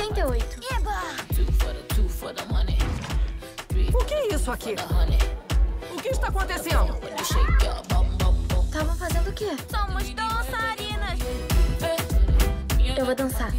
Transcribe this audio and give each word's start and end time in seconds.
88. 0.00 0.60
O 3.92 4.04
que 4.06 4.14
é 4.14 4.34
isso 4.34 4.50
aqui? 4.50 4.74
O 5.92 6.00
que 6.00 6.08
está 6.08 6.28
acontecendo? 6.28 6.96
Estavam 8.64 8.96
fazendo 8.96 9.28
o 9.28 9.32
quê? 9.32 9.50
Somos 9.70 10.08
dançarinas. 10.14 11.18
Eu 12.96 13.04
vou 13.04 13.14
dançar. 13.14 13.52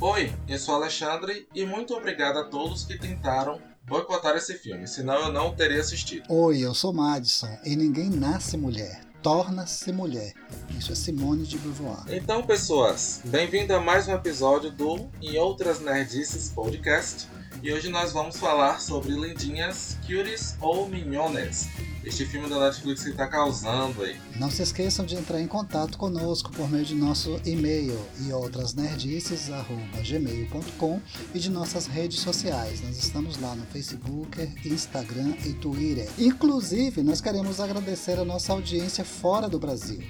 Oi, 0.00 0.32
eu 0.48 0.58
sou 0.58 0.74
Alexandre 0.74 1.46
e 1.54 1.64
muito 1.64 1.94
obrigado 1.94 2.38
a 2.38 2.44
todos 2.44 2.84
que 2.84 2.98
tentaram 2.98 3.60
boicotar 3.84 4.34
esse 4.36 4.54
filme, 4.54 4.88
senão 4.88 5.26
eu 5.26 5.32
não 5.32 5.54
teria 5.54 5.80
assistido. 5.80 6.24
Oi, 6.28 6.60
eu 6.60 6.74
sou 6.74 6.92
Madison 6.92 7.56
e 7.64 7.76
ninguém 7.76 8.10
nasce 8.10 8.56
mulher, 8.56 9.02
torna-se 9.22 9.92
mulher. 9.92 10.32
Isso 10.80 10.92
é 10.92 10.94
Simone 10.94 11.44
de 11.44 11.58
Beauvoir. 11.58 12.04
Então, 12.08 12.42
pessoas, 12.42 13.20
bem-vindo 13.26 13.74
a 13.74 13.80
mais 13.80 14.08
um 14.08 14.14
episódio 14.14 14.70
do 14.70 15.10
Em 15.20 15.36
Outras 15.36 15.78
Nerdices 15.78 16.48
Podcast. 16.48 17.28
E 17.62 17.70
hoje 17.70 17.90
nós 17.90 18.12
vamos 18.12 18.38
falar 18.38 18.80
sobre 18.80 19.12
lindinhas, 19.12 19.98
cuties 20.00 20.56
ou 20.58 20.88
minhones. 20.88 21.68
Este 22.02 22.24
filme 22.24 22.48
da 22.48 22.58
Netflix 22.58 23.02
que 23.02 23.10
está 23.10 23.26
causando 23.26 24.02
aí. 24.02 24.18
Não 24.36 24.50
se 24.50 24.62
esqueçam 24.62 25.04
de 25.04 25.16
entrar 25.16 25.38
em 25.38 25.46
contato 25.46 25.98
conosco 25.98 26.50
por 26.50 26.70
meio 26.70 26.86
de 26.86 26.94
nosso 26.94 27.38
e-mail 27.44 28.00
e 28.26 28.32
outras 28.32 28.72
nerdices@gmail.com 28.72 30.98
e 31.34 31.38
de 31.38 31.50
nossas 31.50 31.86
redes 31.86 32.20
sociais. 32.20 32.80
Nós 32.80 32.96
estamos 32.96 33.38
lá 33.38 33.54
no 33.54 33.66
Facebook, 33.66 34.40
Instagram 34.64 35.34
e 35.44 35.52
Twitter. 35.52 36.08
Inclusive, 36.18 37.02
nós 37.02 37.20
queremos 37.20 37.60
agradecer 37.60 38.18
a 38.18 38.24
nossa 38.24 38.54
audiência 38.54 39.04
fora 39.04 39.46
do 39.46 39.58
Brasil. 39.58 40.00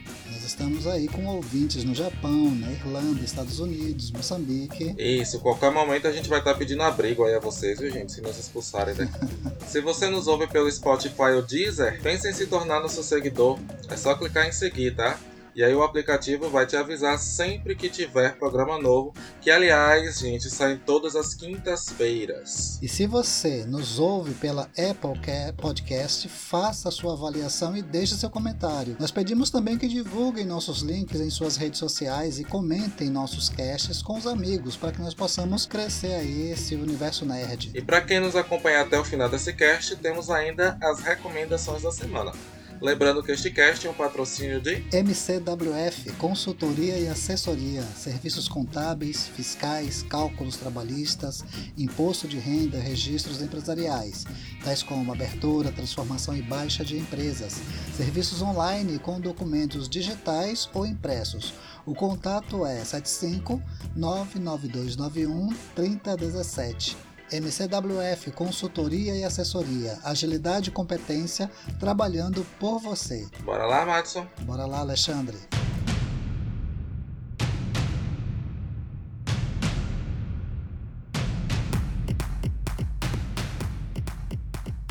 Estamos 0.51 0.85
aí 0.85 1.07
com 1.07 1.25
ouvintes 1.27 1.85
no 1.85 1.95
Japão, 1.95 2.51
na 2.57 2.73
Irlanda, 2.73 3.23
Estados 3.23 3.61
Unidos, 3.61 4.11
Moçambique. 4.11 4.97
Isso, 4.99 5.39
qualquer 5.39 5.71
momento 5.71 6.09
a 6.09 6.13
gente 6.13 6.29
vai 6.29 6.41
estar 6.41 6.55
pedindo 6.55 6.83
abrigo 6.83 7.25
aí 7.25 7.35
a 7.35 7.39
vocês, 7.39 7.79
viu, 7.79 7.89
gente? 7.89 8.11
Se 8.11 8.21
nos 8.21 8.37
expulsarem 8.37 8.97
daqui. 8.97 9.13
se 9.65 9.81
você 9.81 10.09
nos 10.09 10.27
ouve 10.27 10.49
pelo 10.49 10.71
Spotify 10.71 11.35
ou 11.37 11.43
Deezer, 11.43 12.03
pense 12.03 12.29
em 12.29 12.33
se 12.33 12.49
tornar 12.49 12.81
nosso 12.81 13.01
seguidor. 13.05 13.61
É 13.89 13.97
só 13.97 14.17
clicar 14.17 14.49
em 14.49 14.51
seguir, 14.51 14.97
tá? 14.97 15.17
E 15.55 15.65
aí 15.65 15.75
o 15.75 15.83
aplicativo 15.83 16.49
vai 16.49 16.67
te 16.67 16.77
avisar 16.77 17.19
sempre 17.19 17.75
que 17.75 17.89
tiver 17.89 18.39
programa 18.39 18.79
novo, 18.79 19.13
que 19.41 19.51
aliás, 19.51 20.19
gente, 20.19 20.49
sai 20.49 20.77
todas 20.77 21.17
as 21.17 21.35
quintas-feiras. 21.35 22.79
E 22.81 22.89
se 22.89 23.07
você 23.07 23.65
nos 23.65 23.99
ouve 23.99 24.35
pela 24.35 24.63
Apple 24.63 25.21
Podcast, 25.57 26.29
faça 26.29 26.89
a 26.89 26.93
sua 26.93 27.15
avaliação 27.15 27.77
e 27.77 27.83
deixe 27.83 28.15
seu 28.15 28.31
comentário. 28.31 28.97
Nós 28.99 29.11
pedimos 29.11 29.51
também 29.51 29.77
que 29.77 29.89
divulguem 29.89 30.47
nossos 30.47 30.83
links 30.83 31.21
em 31.21 31.31
suas 31.31 31.57
redes 31.57 31.79
sociais 31.79 32.39
e 32.39 32.45
comentem 32.45 33.11
nossos 33.11 33.49
casts 33.49 34.03
com 34.03 34.17
os 34.17 34.27
amigos, 34.27 34.77
para 34.77 34.93
que 34.93 35.01
nós 35.01 35.15
possamos 35.15 35.67
crescer 35.67 36.15
aí 36.15 36.51
esse 36.51 36.75
universo 36.75 37.25
nerd. 37.27 37.71
E 37.75 37.83
para 37.83 38.01
quem 38.01 38.21
nos 38.21 38.37
acompanha 38.37 38.83
até 38.83 38.99
o 38.99 39.05
final 39.05 39.29
desse 39.29 39.53
cast, 39.53 39.97
temos 39.97 40.31
ainda 40.31 40.79
as 40.81 41.01
recomendações 41.01 41.83
da 41.83 41.91
semana. 41.91 42.33
Lembrando 42.81 43.23
que 43.23 43.31
este 43.31 43.51
cast 43.51 43.87
é 43.87 43.91
um 43.91 43.95
patrocínio 43.95 44.59
de 44.59 44.83
MCWF, 44.91 46.13
consultoria 46.13 46.99
e 46.99 47.09
assessoria, 47.09 47.83
serviços 47.83 48.49
contábeis, 48.49 49.29
fiscais, 49.29 50.03
cálculos 50.03 50.57
trabalhistas, 50.57 51.45
imposto 51.77 52.27
de 52.27 52.39
renda, 52.39 52.79
registros 52.79 53.43
empresariais, 53.43 54.25
tais 54.65 54.83
como 54.83 55.13
abertura, 55.13 55.71
transformação 55.71 56.35
e 56.35 56.41
baixa 56.41 56.83
de 56.83 56.97
empresas, 56.97 57.61
serviços 57.95 58.41
online 58.41 58.99
com 58.99 59.21
documentos 59.21 59.87
digitais 59.87 60.67
ou 60.73 60.87
impressos. 60.87 61.53
O 61.85 61.95
contato 61.95 62.65
é 62.65 62.83
75 62.83 63.63
99291 63.95 65.55
3017. 65.75 67.10
MCWF 67.33 68.31
Consultoria 68.33 69.17
e 69.17 69.25
Assessoria, 69.25 69.99
Agilidade 70.05 70.71
e 70.71 70.73
Competência, 70.73 71.51
trabalhando 71.79 72.45
por 72.59 72.79
você. 72.79 73.27
Bora 73.45 73.67
lá, 73.67 73.87
Madison? 73.87 74.27
Bora 74.43 74.67
lá, 74.67 74.81
Alexandre. 74.81 75.39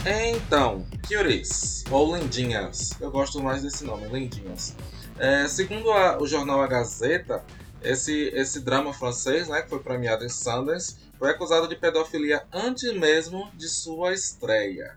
Então, 0.06 0.86
Curies, 1.08 1.84
ou 1.92 2.16
Lindinhas, 2.16 2.92
eu 3.00 3.12
gosto 3.12 3.44
mais 3.44 3.62
desse 3.62 3.84
nome, 3.84 4.08
Lindinhas. 4.08 4.76
É, 5.20 5.48
segundo 5.48 5.92
a, 5.92 6.18
o 6.20 6.26
jornal 6.26 6.62
A 6.62 6.68
Gazeta, 6.68 7.44
esse, 7.84 8.32
esse 8.34 8.62
drama 8.62 8.94
francês, 8.94 9.48
né, 9.48 9.62
que 9.62 9.70
foi 9.70 9.80
premiado 9.80 10.26
em 10.26 10.30
Sundance, 10.30 10.96
foi 11.20 11.32
acusado 11.32 11.68
de 11.68 11.76
pedofilia 11.76 12.44
antes 12.52 12.94
mesmo 12.94 13.52
de 13.54 13.68
sua 13.68 14.14
estreia. 14.14 14.96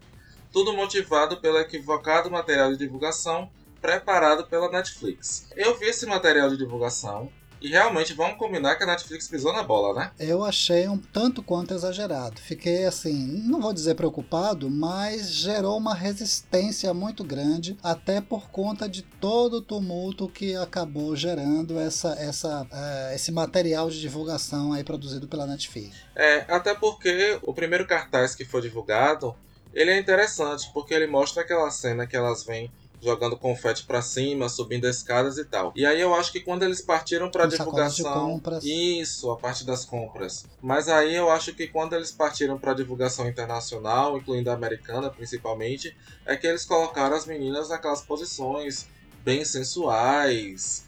Tudo 0.52 0.72
motivado 0.72 1.40
pelo 1.40 1.58
equivocado 1.58 2.30
material 2.30 2.70
de 2.70 2.78
divulgação 2.78 3.50
preparado 3.80 4.46
pela 4.46 4.70
Netflix. 4.70 5.48
Eu 5.56 5.76
vi 5.76 5.86
esse 5.86 6.06
material 6.06 6.48
de 6.48 6.56
divulgação 6.56 7.28
e 7.62 7.68
realmente 7.68 8.12
vamos 8.12 8.36
combinar 8.36 8.76
que 8.76 8.84
a 8.84 8.86
Netflix 8.86 9.28
pisou 9.28 9.52
na 9.52 9.62
bola, 9.62 9.94
né? 9.98 10.10
Eu 10.18 10.44
achei 10.44 10.88
um 10.88 10.98
tanto 10.98 11.42
quanto 11.42 11.74
exagerado. 11.74 12.40
Fiquei 12.40 12.84
assim, 12.84 13.26
não 13.46 13.60
vou 13.60 13.72
dizer 13.72 13.94
preocupado, 13.94 14.68
mas 14.68 15.30
gerou 15.30 15.76
uma 15.76 15.94
resistência 15.94 16.92
muito 16.92 17.22
grande, 17.22 17.76
até 17.82 18.20
por 18.20 18.50
conta 18.50 18.88
de 18.88 19.02
todo 19.02 19.58
o 19.58 19.62
tumulto 19.62 20.28
que 20.28 20.56
acabou 20.56 21.14
gerando 21.14 21.78
essa, 21.78 22.14
essa, 22.18 22.62
uh, 22.62 23.14
esse 23.14 23.30
material 23.30 23.88
de 23.88 24.00
divulgação 24.00 24.72
aí 24.72 24.82
produzido 24.82 25.28
pela 25.28 25.46
Netflix. 25.46 25.96
É, 26.16 26.44
até 26.48 26.74
porque 26.74 27.38
o 27.42 27.54
primeiro 27.54 27.86
cartaz 27.86 28.34
que 28.34 28.44
foi 28.44 28.60
divulgado, 28.60 29.34
ele 29.72 29.90
é 29.90 29.98
interessante, 29.98 30.70
porque 30.72 30.92
ele 30.92 31.06
mostra 31.06 31.42
aquela 31.42 31.70
cena 31.70 32.06
que 32.06 32.16
elas 32.16 32.44
vêm 32.44 32.70
jogando 33.02 33.36
confete 33.36 33.84
para 33.84 34.00
cima, 34.00 34.48
subindo 34.48 34.86
escadas 34.86 35.36
e 35.36 35.44
tal. 35.44 35.72
E 35.74 35.84
aí 35.84 36.00
eu 36.00 36.14
acho 36.14 36.30
que 36.30 36.40
quando 36.40 36.62
eles 36.62 36.80
partiram 36.80 37.30
para 37.30 37.46
divulgação, 37.46 38.40
isso, 38.62 39.30
a 39.30 39.36
parte 39.36 39.64
das 39.64 39.84
compras. 39.84 40.46
Mas 40.62 40.88
aí 40.88 41.14
eu 41.14 41.28
acho 41.28 41.52
que 41.54 41.66
quando 41.66 41.94
eles 41.94 42.12
partiram 42.12 42.58
para 42.58 42.74
divulgação 42.74 43.28
internacional, 43.28 44.16
incluindo 44.16 44.50
a 44.50 44.54
americana 44.54 45.10
principalmente, 45.10 45.96
é 46.24 46.36
que 46.36 46.46
eles 46.46 46.64
colocaram 46.64 47.16
as 47.16 47.26
meninas 47.26 47.68
naquelas 47.68 48.02
posições 48.02 48.86
bem 49.24 49.44
sensuais, 49.44 50.84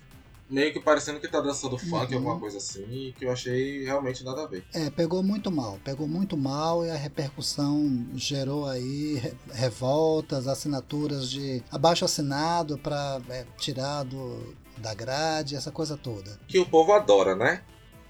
meio 0.49 0.73
que 0.73 0.81
parecendo 0.81 1.21
que 1.21 1.29
tá 1.29 1.41
dançando 1.41 1.79
funk, 1.79 2.13
uhum. 2.13 2.19
alguma 2.19 2.39
coisa 2.39 2.59
assim, 2.59 3.15
que 3.19 3.25
eu 3.25 3.33
achei 3.33 3.85
realmente 3.85 4.25
nada 4.25 4.45
a 4.45 4.47
ver. 4.47 4.65
É, 4.73 4.91
pegou 4.91 5.23
muito 5.23 5.51
mal, 5.51 5.79
pegou 5.85 6.07
muito 6.07 6.37
mal 6.37 6.85
e 6.85 6.91
a 6.91 6.97
repercussão 6.97 8.07
gerou 8.15 8.67
aí 8.67 9.23
revoltas, 9.53 10.47
assinaturas 10.47 11.31
de 11.31 11.63
abaixo 11.71 12.05
assinado 12.05 12.79
para 12.79 13.21
é, 13.31 13.45
tirar 13.59 14.05
do, 14.05 14.55
da 14.79 14.95
grade, 14.95 15.57
essa 15.57 15.71
coisa 15.71 15.97
toda. 15.97 16.39
Que 16.47 16.59
o 16.59 16.67
povo 16.67 16.93
adora, 16.93 17.35
né? 17.35 17.63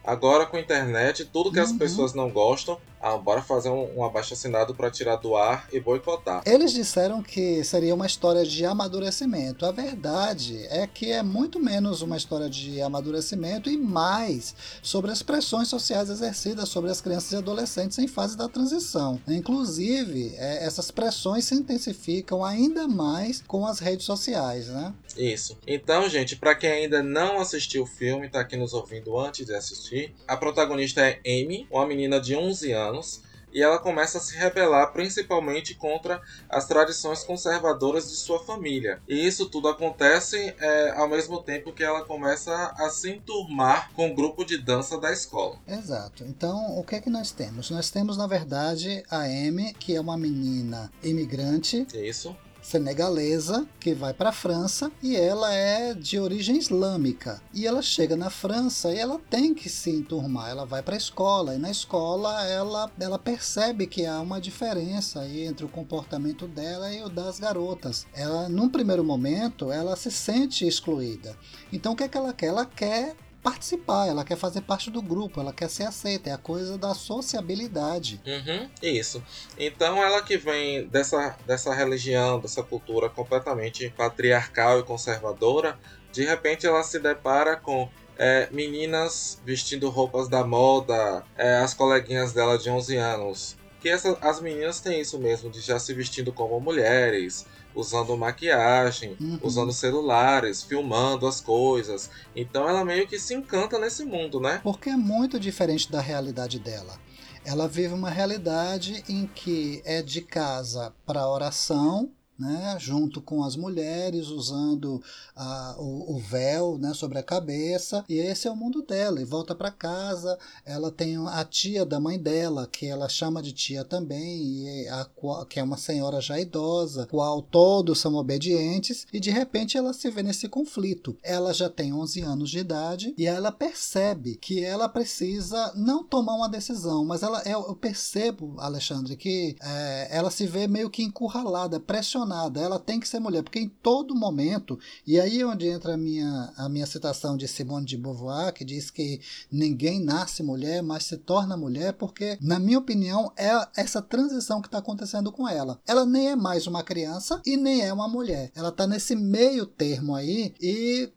Agora 0.05 0.47
com 0.47 0.57
a 0.57 0.61
internet, 0.61 1.25
tudo 1.25 1.51
que 1.51 1.59
uhum. 1.59 1.65
as 1.65 1.73
pessoas 1.73 2.13
não 2.13 2.31
gostam, 2.31 2.79
ah, 3.05 3.19
bora 3.19 3.43
fazer 3.43 3.69
um, 3.69 3.99
um 3.99 4.03
abaixo 4.03 4.33
assinado 4.33 4.75
para 4.75 4.91
tirar 4.91 5.17
do 5.17 5.37
ar 5.37 5.69
e 5.71 5.79
boicotar. 5.79 6.43
Eles 6.47 6.73
disseram 6.73 7.23
que 7.23 7.63
seria 7.63 7.95
uma 7.95 8.07
história 8.07 8.47
de 8.47 8.65
amadurecimento. 8.65 9.67
A 9.67 9.73
verdade 9.73 10.67
é 10.71 10.87
que 10.87 11.13
é 11.13 11.23
muito 11.23 11.61
menos 11.61 12.01
uma 12.01 12.17
história 12.17 12.49
de 12.49 12.81
amadurecimento 12.81 13.69
e 13.69 13.77
mais 13.77 14.55
sobre 14.83 15.11
as 15.11 15.23
pressões 15.23 15.69
sociais 15.69 16.09
exercidas 16.09 16.71
sobre 16.71 16.91
as 16.91 17.03
crianças 17.03 17.33
e 17.33 17.37
adolescentes 17.37 17.99
em 17.99 18.09
fase 18.09 18.39
da 18.39 18.49
transição. 18.49 19.21
Inclusive, 19.29 20.35
é, 20.39 20.65
essas 20.65 20.91
pressões 20.91 21.45
se 21.45 21.55
intensificam 21.55 22.43
ainda 22.43 22.89
mais 22.89 23.43
com 23.47 23.67
as 23.67 23.81
redes 23.81 24.07
sociais, 24.07 24.69
né? 24.69 24.95
Isso. 25.15 25.59
Então, 25.67 26.09
gente, 26.09 26.37
para 26.37 26.55
quem 26.55 26.71
ainda 26.71 27.03
não 27.03 27.39
assistiu 27.39 27.83
o 27.83 27.87
filme, 27.87 28.31
tá 28.31 28.41
aqui 28.41 28.57
nos 28.57 28.73
ouvindo 28.73 29.19
antes 29.19 29.45
de 29.45 29.55
assistir, 29.55 29.94
a 30.27 30.37
protagonista 30.37 31.01
é 31.01 31.21
Amy, 31.27 31.67
uma 31.71 31.87
menina 31.87 32.21
de 32.21 32.35
11 32.35 32.73
anos, 32.73 33.23
e 33.55 33.63
ela 33.63 33.79
começa 33.79 34.19
a 34.19 34.21
se 34.21 34.37
rebelar 34.37 34.93
principalmente 34.93 35.75
contra 35.77 36.21
as 36.51 36.67
tradições 36.67 37.23
conservadoras 37.23 38.11
de 38.11 38.17
sua 38.17 38.45
família. 38.45 39.01
E 39.09 39.25
isso 39.25 39.49
tudo 39.49 39.69
acontece 39.69 40.55
é, 40.59 40.91
ao 40.97 41.09
mesmo 41.09 41.41
tempo 41.41 41.73
que 41.73 41.85
ela 41.85 42.05
começa 42.05 42.75
a 42.77 42.91
se 42.91 43.11
enturmar 43.13 43.93
com 43.93 44.11
o 44.11 44.15
grupo 44.15 44.45
de 44.45 44.59
dança 44.59 44.99
da 44.99 45.13
escola. 45.13 45.57
Exato. 45.69 46.25
Então, 46.25 46.77
o 46.77 46.83
que 46.83 46.97
é 46.97 47.01
que 47.01 47.09
nós 47.09 47.31
temos? 47.31 47.71
Nós 47.71 47.91
temos, 47.91 48.17
na 48.17 48.27
verdade, 48.27 49.05
a 49.09 49.21
Amy, 49.21 49.73
que 49.75 49.95
é 49.95 50.01
uma 50.01 50.19
menina 50.19 50.91
imigrante. 51.03 51.87
Isso 51.95 52.37
senegalesa 52.65 53.69
que 53.79 53.95
vai 53.95 54.15
para 54.15 54.31
a 54.31 54.33
França 54.33 54.91
e 55.03 55.15
ela 55.15 55.53
é 55.53 55.93
de 55.93 56.19
origem 56.19 56.57
islâmica. 56.57 57.41
E 57.53 57.67
ela 57.67 57.83
chega 57.83 58.17
na 58.17 58.31
França 58.31 58.91
e 58.91 58.99
ela 58.99 59.21
tem 59.31 59.55
que 59.55 59.69
se 59.69 59.91
enturmar, 59.91 60.51
ela 60.51 60.65
vai 60.65 60.83
para 60.83 60.95
a 60.95 60.99
escola 60.99 61.55
e 61.55 61.59
na 61.59 61.71
escola 61.71 62.43
ela, 62.47 62.91
ela 62.99 63.19
percebe 63.19 63.87
que 63.87 64.07
há 64.07 64.19
uma 64.21 64.41
diferença 64.41 65.29
entre 65.29 65.67
o 65.67 65.69
comportamento 65.69 66.49
dela 66.49 66.93
e 66.93 67.03
o 67.03 67.09
das 67.09 67.39
garotas. 67.39 68.07
Ela, 68.15 68.49
num 68.49 68.69
primeiro 68.69 69.05
momento, 69.05 69.71
ela 69.71 69.95
se 69.95 70.11
sente 70.11 70.67
excluída. 70.67 71.37
Então 71.71 71.93
o 71.93 71.97
que 71.97 72.05
é 72.05 72.09
que 72.09 72.17
ela 72.17 72.33
quer? 72.33 72.47
Ela 72.47 72.65
quer 72.65 73.15
participar, 73.45 74.09
ela 74.09 74.25
quer 74.25 74.37
fazer 74.37 74.63
parte 74.63 74.91
do 74.91 75.03
grupo, 75.03 75.39
ela 75.39 75.53
quer 75.53 75.69
ser 75.69 75.85
aceita, 75.85 76.31
é 76.31 76.33
a 76.33 76.39
coisa 76.39 76.79
da 76.79 76.95
sociabilidade. 76.95 78.19
Uhum, 78.27 78.71
isso. 78.83 79.23
Então 79.59 80.03
ela 80.03 80.23
que 80.23 80.39
vem 80.39 80.89
dessa, 80.89 81.37
dessa 81.47 81.75
religião, 81.75 82.41
dessa 82.41 82.63
cultura 82.63 83.11
completamente 83.11 83.91
patriarcal 83.91 84.81
e 84.81 84.83
conservadora, 84.83 85.79
de 86.11 86.25
repente 86.25 86.67
ela 86.67 86.83
se 86.83 86.99
depara 86.99 87.55
com 87.55 87.91
é, 88.17 88.49
meninas 88.51 89.41
vestindo 89.45 89.91
roupas 89.91 90.27
da 90.27 90.43
moda, 90.43 91.23
é, 91.37 91.57
as 91.57 91.75
coleguinhas 91.75 92.33
dela 92.33 92.57
de 92.57 92.71
11 92.71 92.97
anos. 92.97 93.57
Que 93.79 93.91
essa, 93.91 94.17
as 94.23 94.41
meninas 94.41 94.81
têm 94.81 95.03
isso 95.03 95.19
mesmo, 95.19 95.51
de 95.51 95.61
já 95.61 95.79
se 95.79 95.93
vestindo 95.93 96.33
como 96.33 96.59
mulheres, 96.59 97.45
usando 97.75 98.17
maquiagem, 98.17 99.17
Uhum. 99.21 99.39
usando 99.43 99.73
celulares, 99.73 100.63
filmando 100.63 101.27
as 101.27 101.41
coisas. 101.41 102.11
Então 102.35 102.69
ela 102.69 102.85
meio 102.85 103.07
que 103.07 103.19
se 103.19 103.35
encanta 103.35 103.79
nesse 103.79 104.05
mundo, 104.05 104.41
né? 104.41 104.61
Porque 104.63 104.91
é 104.91 104.97
muito 104.97 105.39
diferente 105.41 105.91
da 105.91 106.01
realidade 106.01 106.59
dela. 106.59 106.99
Ela 107.45 107.69
vive 107.69 107.93
uma 107.93 108.09
realidade 108.11 109.05
em 109.09 109.27
que 109.27 109.83
é 109.85 110.01
de 110.03 110.23
casa 110.23 110.95
para 111.05 111.29
oração, 111.29 112.11
né, 112.39 112.77
junto 112.79 113.21
com 113.21 113.43
as 113.45 113.57
mulheres, 113.57 114.29
usando 114.29 115.03
ah, 115.37 115.77
o, 115.79 116.17
o 116.17 116.19
véu 116.19 116.79
né, 116.79 116.93
sobre 116.93 117.19
a 117.19 117.23
cabeça, 117.23 118.05
e 118.09 118.15
esse 118.15 118.49
é 118.49 118.51
o 118.51 118.57
mundo 118.57 118.83
dela. 118.83 119.21
E 119.21 119.25
volta 119.25 119.55
para 119.55 119.71
casa, 119.71 120.39
ela 120.65 120.91
tem 120.91 121.17
a 121.17 121.45
tia 121.45 121.85
da 121.85 122.01
mãe 122.01 122.19
dela, 122.19 122.67
que 122.67 122.87
ela 122.87 123.09
chama 123.09 123.43
de 123.43 123.53
tia 123.53 123.85
também, 123.85 124.43
e 124.43 124.89
a, 124.89 125.09
que 125.49 125.61
é 125.61 125.63
uma 125.63 125.77
senhora 125.77 126.21
já 126.21 126.39
idosa, 126.39 127.07
qual 127.07 127.41
todos 127.41 128.01
são 128.01 128.15
obedientes, 128.15 129.07
e 129.13 129.21
de 129.21 129.31
repente 129.31 129.77
ela 129.77 129.93
se 129.93 130.11
vê 130.11 130.23
nesse 130.23 130.49
conflito. 130.49 131.17
Ela 131.23 131.53
já 131.53 131.69
tem 131.69 131.93
11 131.93 132.21
anos 132.23 132.51
de 132.51 132.59
idade 132.59 133.15
e 133.17 133.27
ela 133.27 133.53
percebe 133.53 134.37
que 134.37 134.65
ela 134.65 134.89
precisa 134.89 135.73
não 135.77 136.05
tomar 136.05 136.35
uma 136.35 136.49
decisão, 136.49 137.05
mas 137.05 137.23
ela, 137.23 137.43
eu, 137.43 137.65
eu 137.69 137.77
percebo, 137.77 138.57
Alexandre, 138.59 139.17
que 139.17 139.57
é, 139.63 140.09
ela 140.11 140.31
se 140.31 140.47
vê 140.47 140.67
meio 140.67 140.91
que 140.91 141.03
encurralada, 141.03 141.79
pressionada. 141.79 142.24
Ela 142.61 142.79
tem 142.79 142.99
que 143.01 143.09
ser 143.09 143.19
mulher, 143.21 143.43
porque 143.43 143.59
em 143.59 143.69
todo 143.69 144.15
momento, 144.15 144.79
e 145.07 145.21
aí 145.21 145.41
é 145.41 145.47
onde 145.47 145.67
entra 145.67 145.95
a 145.95 145.97
minha, 145.97 146.53
a 146.57 146.69
minha 146.69 146.87
citação 146.87 147.37
de 147.37 147.47
Simone 147.47 147.87
de 147.87 147.97
Beauvoir, 147.97 148.53
que 148.53 148.65
diz 148.65 148.91
que 148.91 149.21
ninguém 149.51 150.03
nasce 150.03 150.43
mulher, 150.43 150.83
mas 150.83 151.05
se 151.05 151.17
torna 151.17 151.57
mulher, 151.57 151.95
porque, 151.95 152.39
na 152.41 152.59
minha 152.59 152.79
opinião, 152.79 153.33
é 153.37 153.51
essa 153.77 154.01
transição 154.03 154.61
que 154.61 154.69
está 154.69 154.79
acontecendo 154.79 155.33
com 155.33 155.49
ela. 155.49 155.81
Ela 155.87 156.07
nem 156.07 156.31
é 156.31 156.37
mais 156.37 156.67
uma 156.67 156.83
criança 156.83 157.41
e 157.45 157.57
nem 157.57 157.83
é 157.83 157.93
uma 157.93 158.09
mulher. 158.09 158.51
Ela 158.55 158.69
está 158.69 158.87
nesse 158.87 159.15
meio 159.15 159.67
termo 159.67 160.15
aí 160.15 160.55
e 160.61 161.13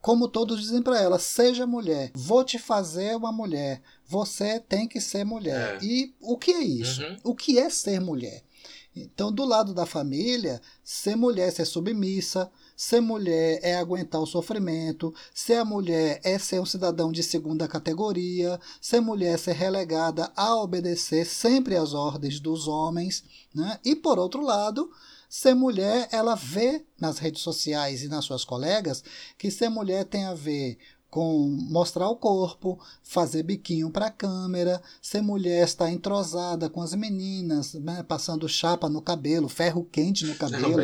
como 0.00 0.28
todos 0.28 0.60
dizem 0.60 0.80
para 0.80 1.00
ela, 1.00 1.18
seja 1.18 1.66
mulher, 1.66 2.10
vou 2.14 2.44
te 2.44 2.58
fazer 2.58 3.16
uma 3.16 3.32
mulher, 3.32 3.82
você 4.06 4.60
tem 4.60 4.86
que 4.86 5.00
ser 5.00 5.24
mulher. 5.24 5.76
É. 5.76 5.84
E 5.84 6.14
o 6.20 6.36
que 6.36 6.52
é 6.52 6.62
isso? 6.62 7.02
Uhum. 7.02 7.16
O 7.24 7.34
que 7.34 7.58
é 7.58 7.68
ser 7.68 8.00
mulher? 8.00 8.42
Então, 9.04 9.32
do 9.32 9.44
lado 9.44 9.72
da 9.72 9.86
família, 9.86 10.60
ser 10.82 11.16
mulher 11.16 11.52
ser 11.52 11.64
submissa, 11.64 12.50
ser 12.76 13.00
mulher 13.00 13.60
é 13.62 13.76
aguentar 13.76 14.20
o 14.20 14.26
sofrimento, 14.26 15.14
ser 15.34 15.54
a 15.54 15.64
mulher 15.64 16.20
é 16.24 16.38
ser 16.38 16.60
um 16.60 16.66
cidadão 16.66 17.10
de 17.10 17.22
segunda 17.22 17.66
categoria, 17.68 18.60
ser 18.80 19.00
mulher 19.00 19.34
é 19.34 19.36
ser 19.36 19.52
relegada 19.52 20.30
a 20.36 20.56
obedecer 20.56 21.26
sempre 21.26 21.76
às 21.76 21.94
ordens 21.94 22.40
dos 22.40 22.68
homens, 22.68 23.24
né? 23.54 23.78
E 23.84 23.94
por 23.96 24.18
outro 24.18 24.42
lado, 24.42 24.90
ser 25.28 25.54
mulher, 25.54 26.08
ela 26.10 26.34
vê 26.34 26.84
nas 26.98 27.18
redes 27.18 27.42
sociais 27.42 28.02
e 28.02 28.08
nas 28.08 28.24
suas 28.24 28.44
colegas 28.44 29.04
que 29.36 29.50
ser 29.50 29.68
mulher 29.68 30.04
tem 30.04 30.24
a 30.24 30.34
ver 30.34 30.78
com 31.10 31.48
mostrar 31.70 32.08
o 32.08 32.16
corpo, 32.16 32.78
fazer 33.02 33.42
biquinho 33.42 33.90
para 33.90 34.06
a 34.06 34.10
câmera, 34.10 34.80
ser 35.00 35.22
mulher 35.22 35.64
estar 35.64 35.90
entrosada 35.90 36.68
com 36.68 36.82
as 36.82 36.94
meninas, 36.94 37.74
né, 37.74 38.02
passando 38.06 38.48
chapa 38.48 38.88
no 38.88 39.00
cabelo, 39.00 39.48
ferro 39.48 39.84
quente 39.90 40.26
no 40.26 40.34
cabelo, 40.34 40.76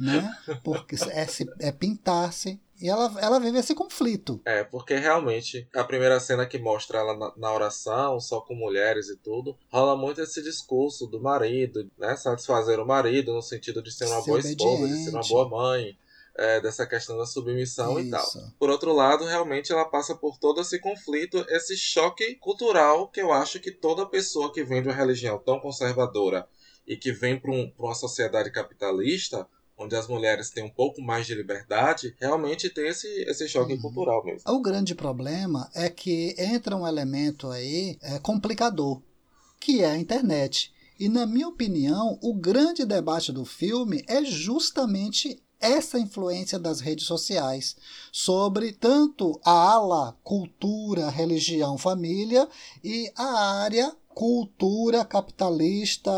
né? 0.00 0.30
Porque 0.64 0.96
é, 1.10 1.26
é 1.68 1.72
pintar-se. 1.72 2.60
E 2.80 2.88
ela, 2.88 3.12
ela 3.20 3.40
vive 3.40 3.58
esse 3.58 3.74
conflito. 3.74 4.40
É, 4.44 4.62
porque 4.62 4.94
realmente 4.96 5.66
a 5.74 5.82
primeira 5.82 6.20
cena 6.20 6.46
que 6.46 6.58
mostra 6.58 6.98
ela 6.98 7.16
na, 7.16 7.32
na 7.36 7.52
oração, 7.52 8.20
só 8.20 8.40
com 8.40 8.54
mulheres 8.54 9.08
e 9.08 9.16
tudo, 9.16 9.56
rola 9.68 9.96
muito 9.96 10.20
esse 10.20 10.40
discurso 10.40 11.06
do 11.08 11.20
marido, 11.20 11.90
né? 11.98 12.14
Satisfazer 12.16 12.78
o 12.78 12.86
marido 12.86 13.32
no 13.32 13.42
sentido 13.42 13.82
de 13.82 13.90
ser 13.92 14.06
uma 14.06 14.20
Ser 14.22 14.26
boa 14.30 14.38
esposa, 14.38 14.86
de 14.86 14.94
ser 14.94 15.10
uma 15.10 15.18
obediente. 15.18 15.28
boa 15.28 15.48
mãe, 15.48 15.98
é, 16.38 16.60
dessa 16.60 16.86
questão 16.86 17.18
da 17.18 17.26
submissão 17.26 17.98
e 17.98 18.08
tal. 18.08 18.24
Isso. 18.24 18.54
Por 18.58 18.70
outro 18.70 18.92
lado, 18.92 19.24
realmente 19.24 19.72
ela 19.72 19.84
passa 19.84 20.14
por 20.14 20.38
todo 20.38 20.60
esse 20.60 20.78
conflito, 20.78 21.44
esse 21.48 21.76
choque 21.76 22.36
cultural 22.36 23.08
que 23.08 23.20
eu 23.20 23.32
acho 23.32 23.58
que 23.58 23.72
toda 23.72 24.06
pessoa 24.06 24.52
que 24.52 24.62
vem 24.62 24.80
de 24.80 24.88
uma 24.88 24.94
religião 24.94 25.38
tão 25.38 25.58
conservadora 25.58 26.46
e 26.86 26.96
que 26.96 27.12
vem 27.12 27.38
para 27.38 27.50
um, 27.50 27.72
uma 27.76 27.94
sociedade 27.94 28.50
capitalista, 28.52 29.46
onde 29.76 29.94
as 29.96 30.06
mulheres 30.08 30.50
têm 30.50 30.64
um 30.64 30.70
pouco 30.70 31.02
mais 31.02 31.26
de 31.26 31.34
liberdade, 31.34 32.14
realmente 32.20 32.70
tem 32.70 32.86
esse, 32.88 33.06
esse 33.28 33.48
choque 33.48 33.74
Uhum. 33.74 33.80
cultural 33.80 34.24
mesmo. 34.24 34.50
O 34.50 34.60
grande 34.62 34.94
problema 34.94 35.68
é 35.74 35.90
que 35.90 36.34
entra 36.38 36.76
um 36.76 36.86
elemento 36.86 37.48
aí 37.50 37.98
é, 38.00 38.18
complicador, 38.20 39.02
que 39.60 39.82
é 39.82 39.86
a 39.90 39.98
internet. 39.98 40.72
E, 40.98 41.08
na 41.08 41.26
minha 41.26 41.46
opinião, 41.48 42.18
o 42.22 42.34
grande 42.34 42.84
debate 42.84 43.32
do 43.32 43.44
filme 43.44 44.04
é 44.08 44.24
justamente 44.24 45.40
essa 45.60 45.98
influência 45.98 46.58
das 46.58 46.80
redes 46.80 47.06
sociais 47.06 47.76
sobre 48.12 48.72
tanto 48.72 49.40
a 49.44 49.50
ala 49.72 50.16
cultura, 50.22 51.08
religião, 51.10 51.76
família 51.78 52.48
e 52.82 53.10
a 53.16 53.62
área 53.62 53.94
cultura 54.14 55.04
capitalista 55.04 56.10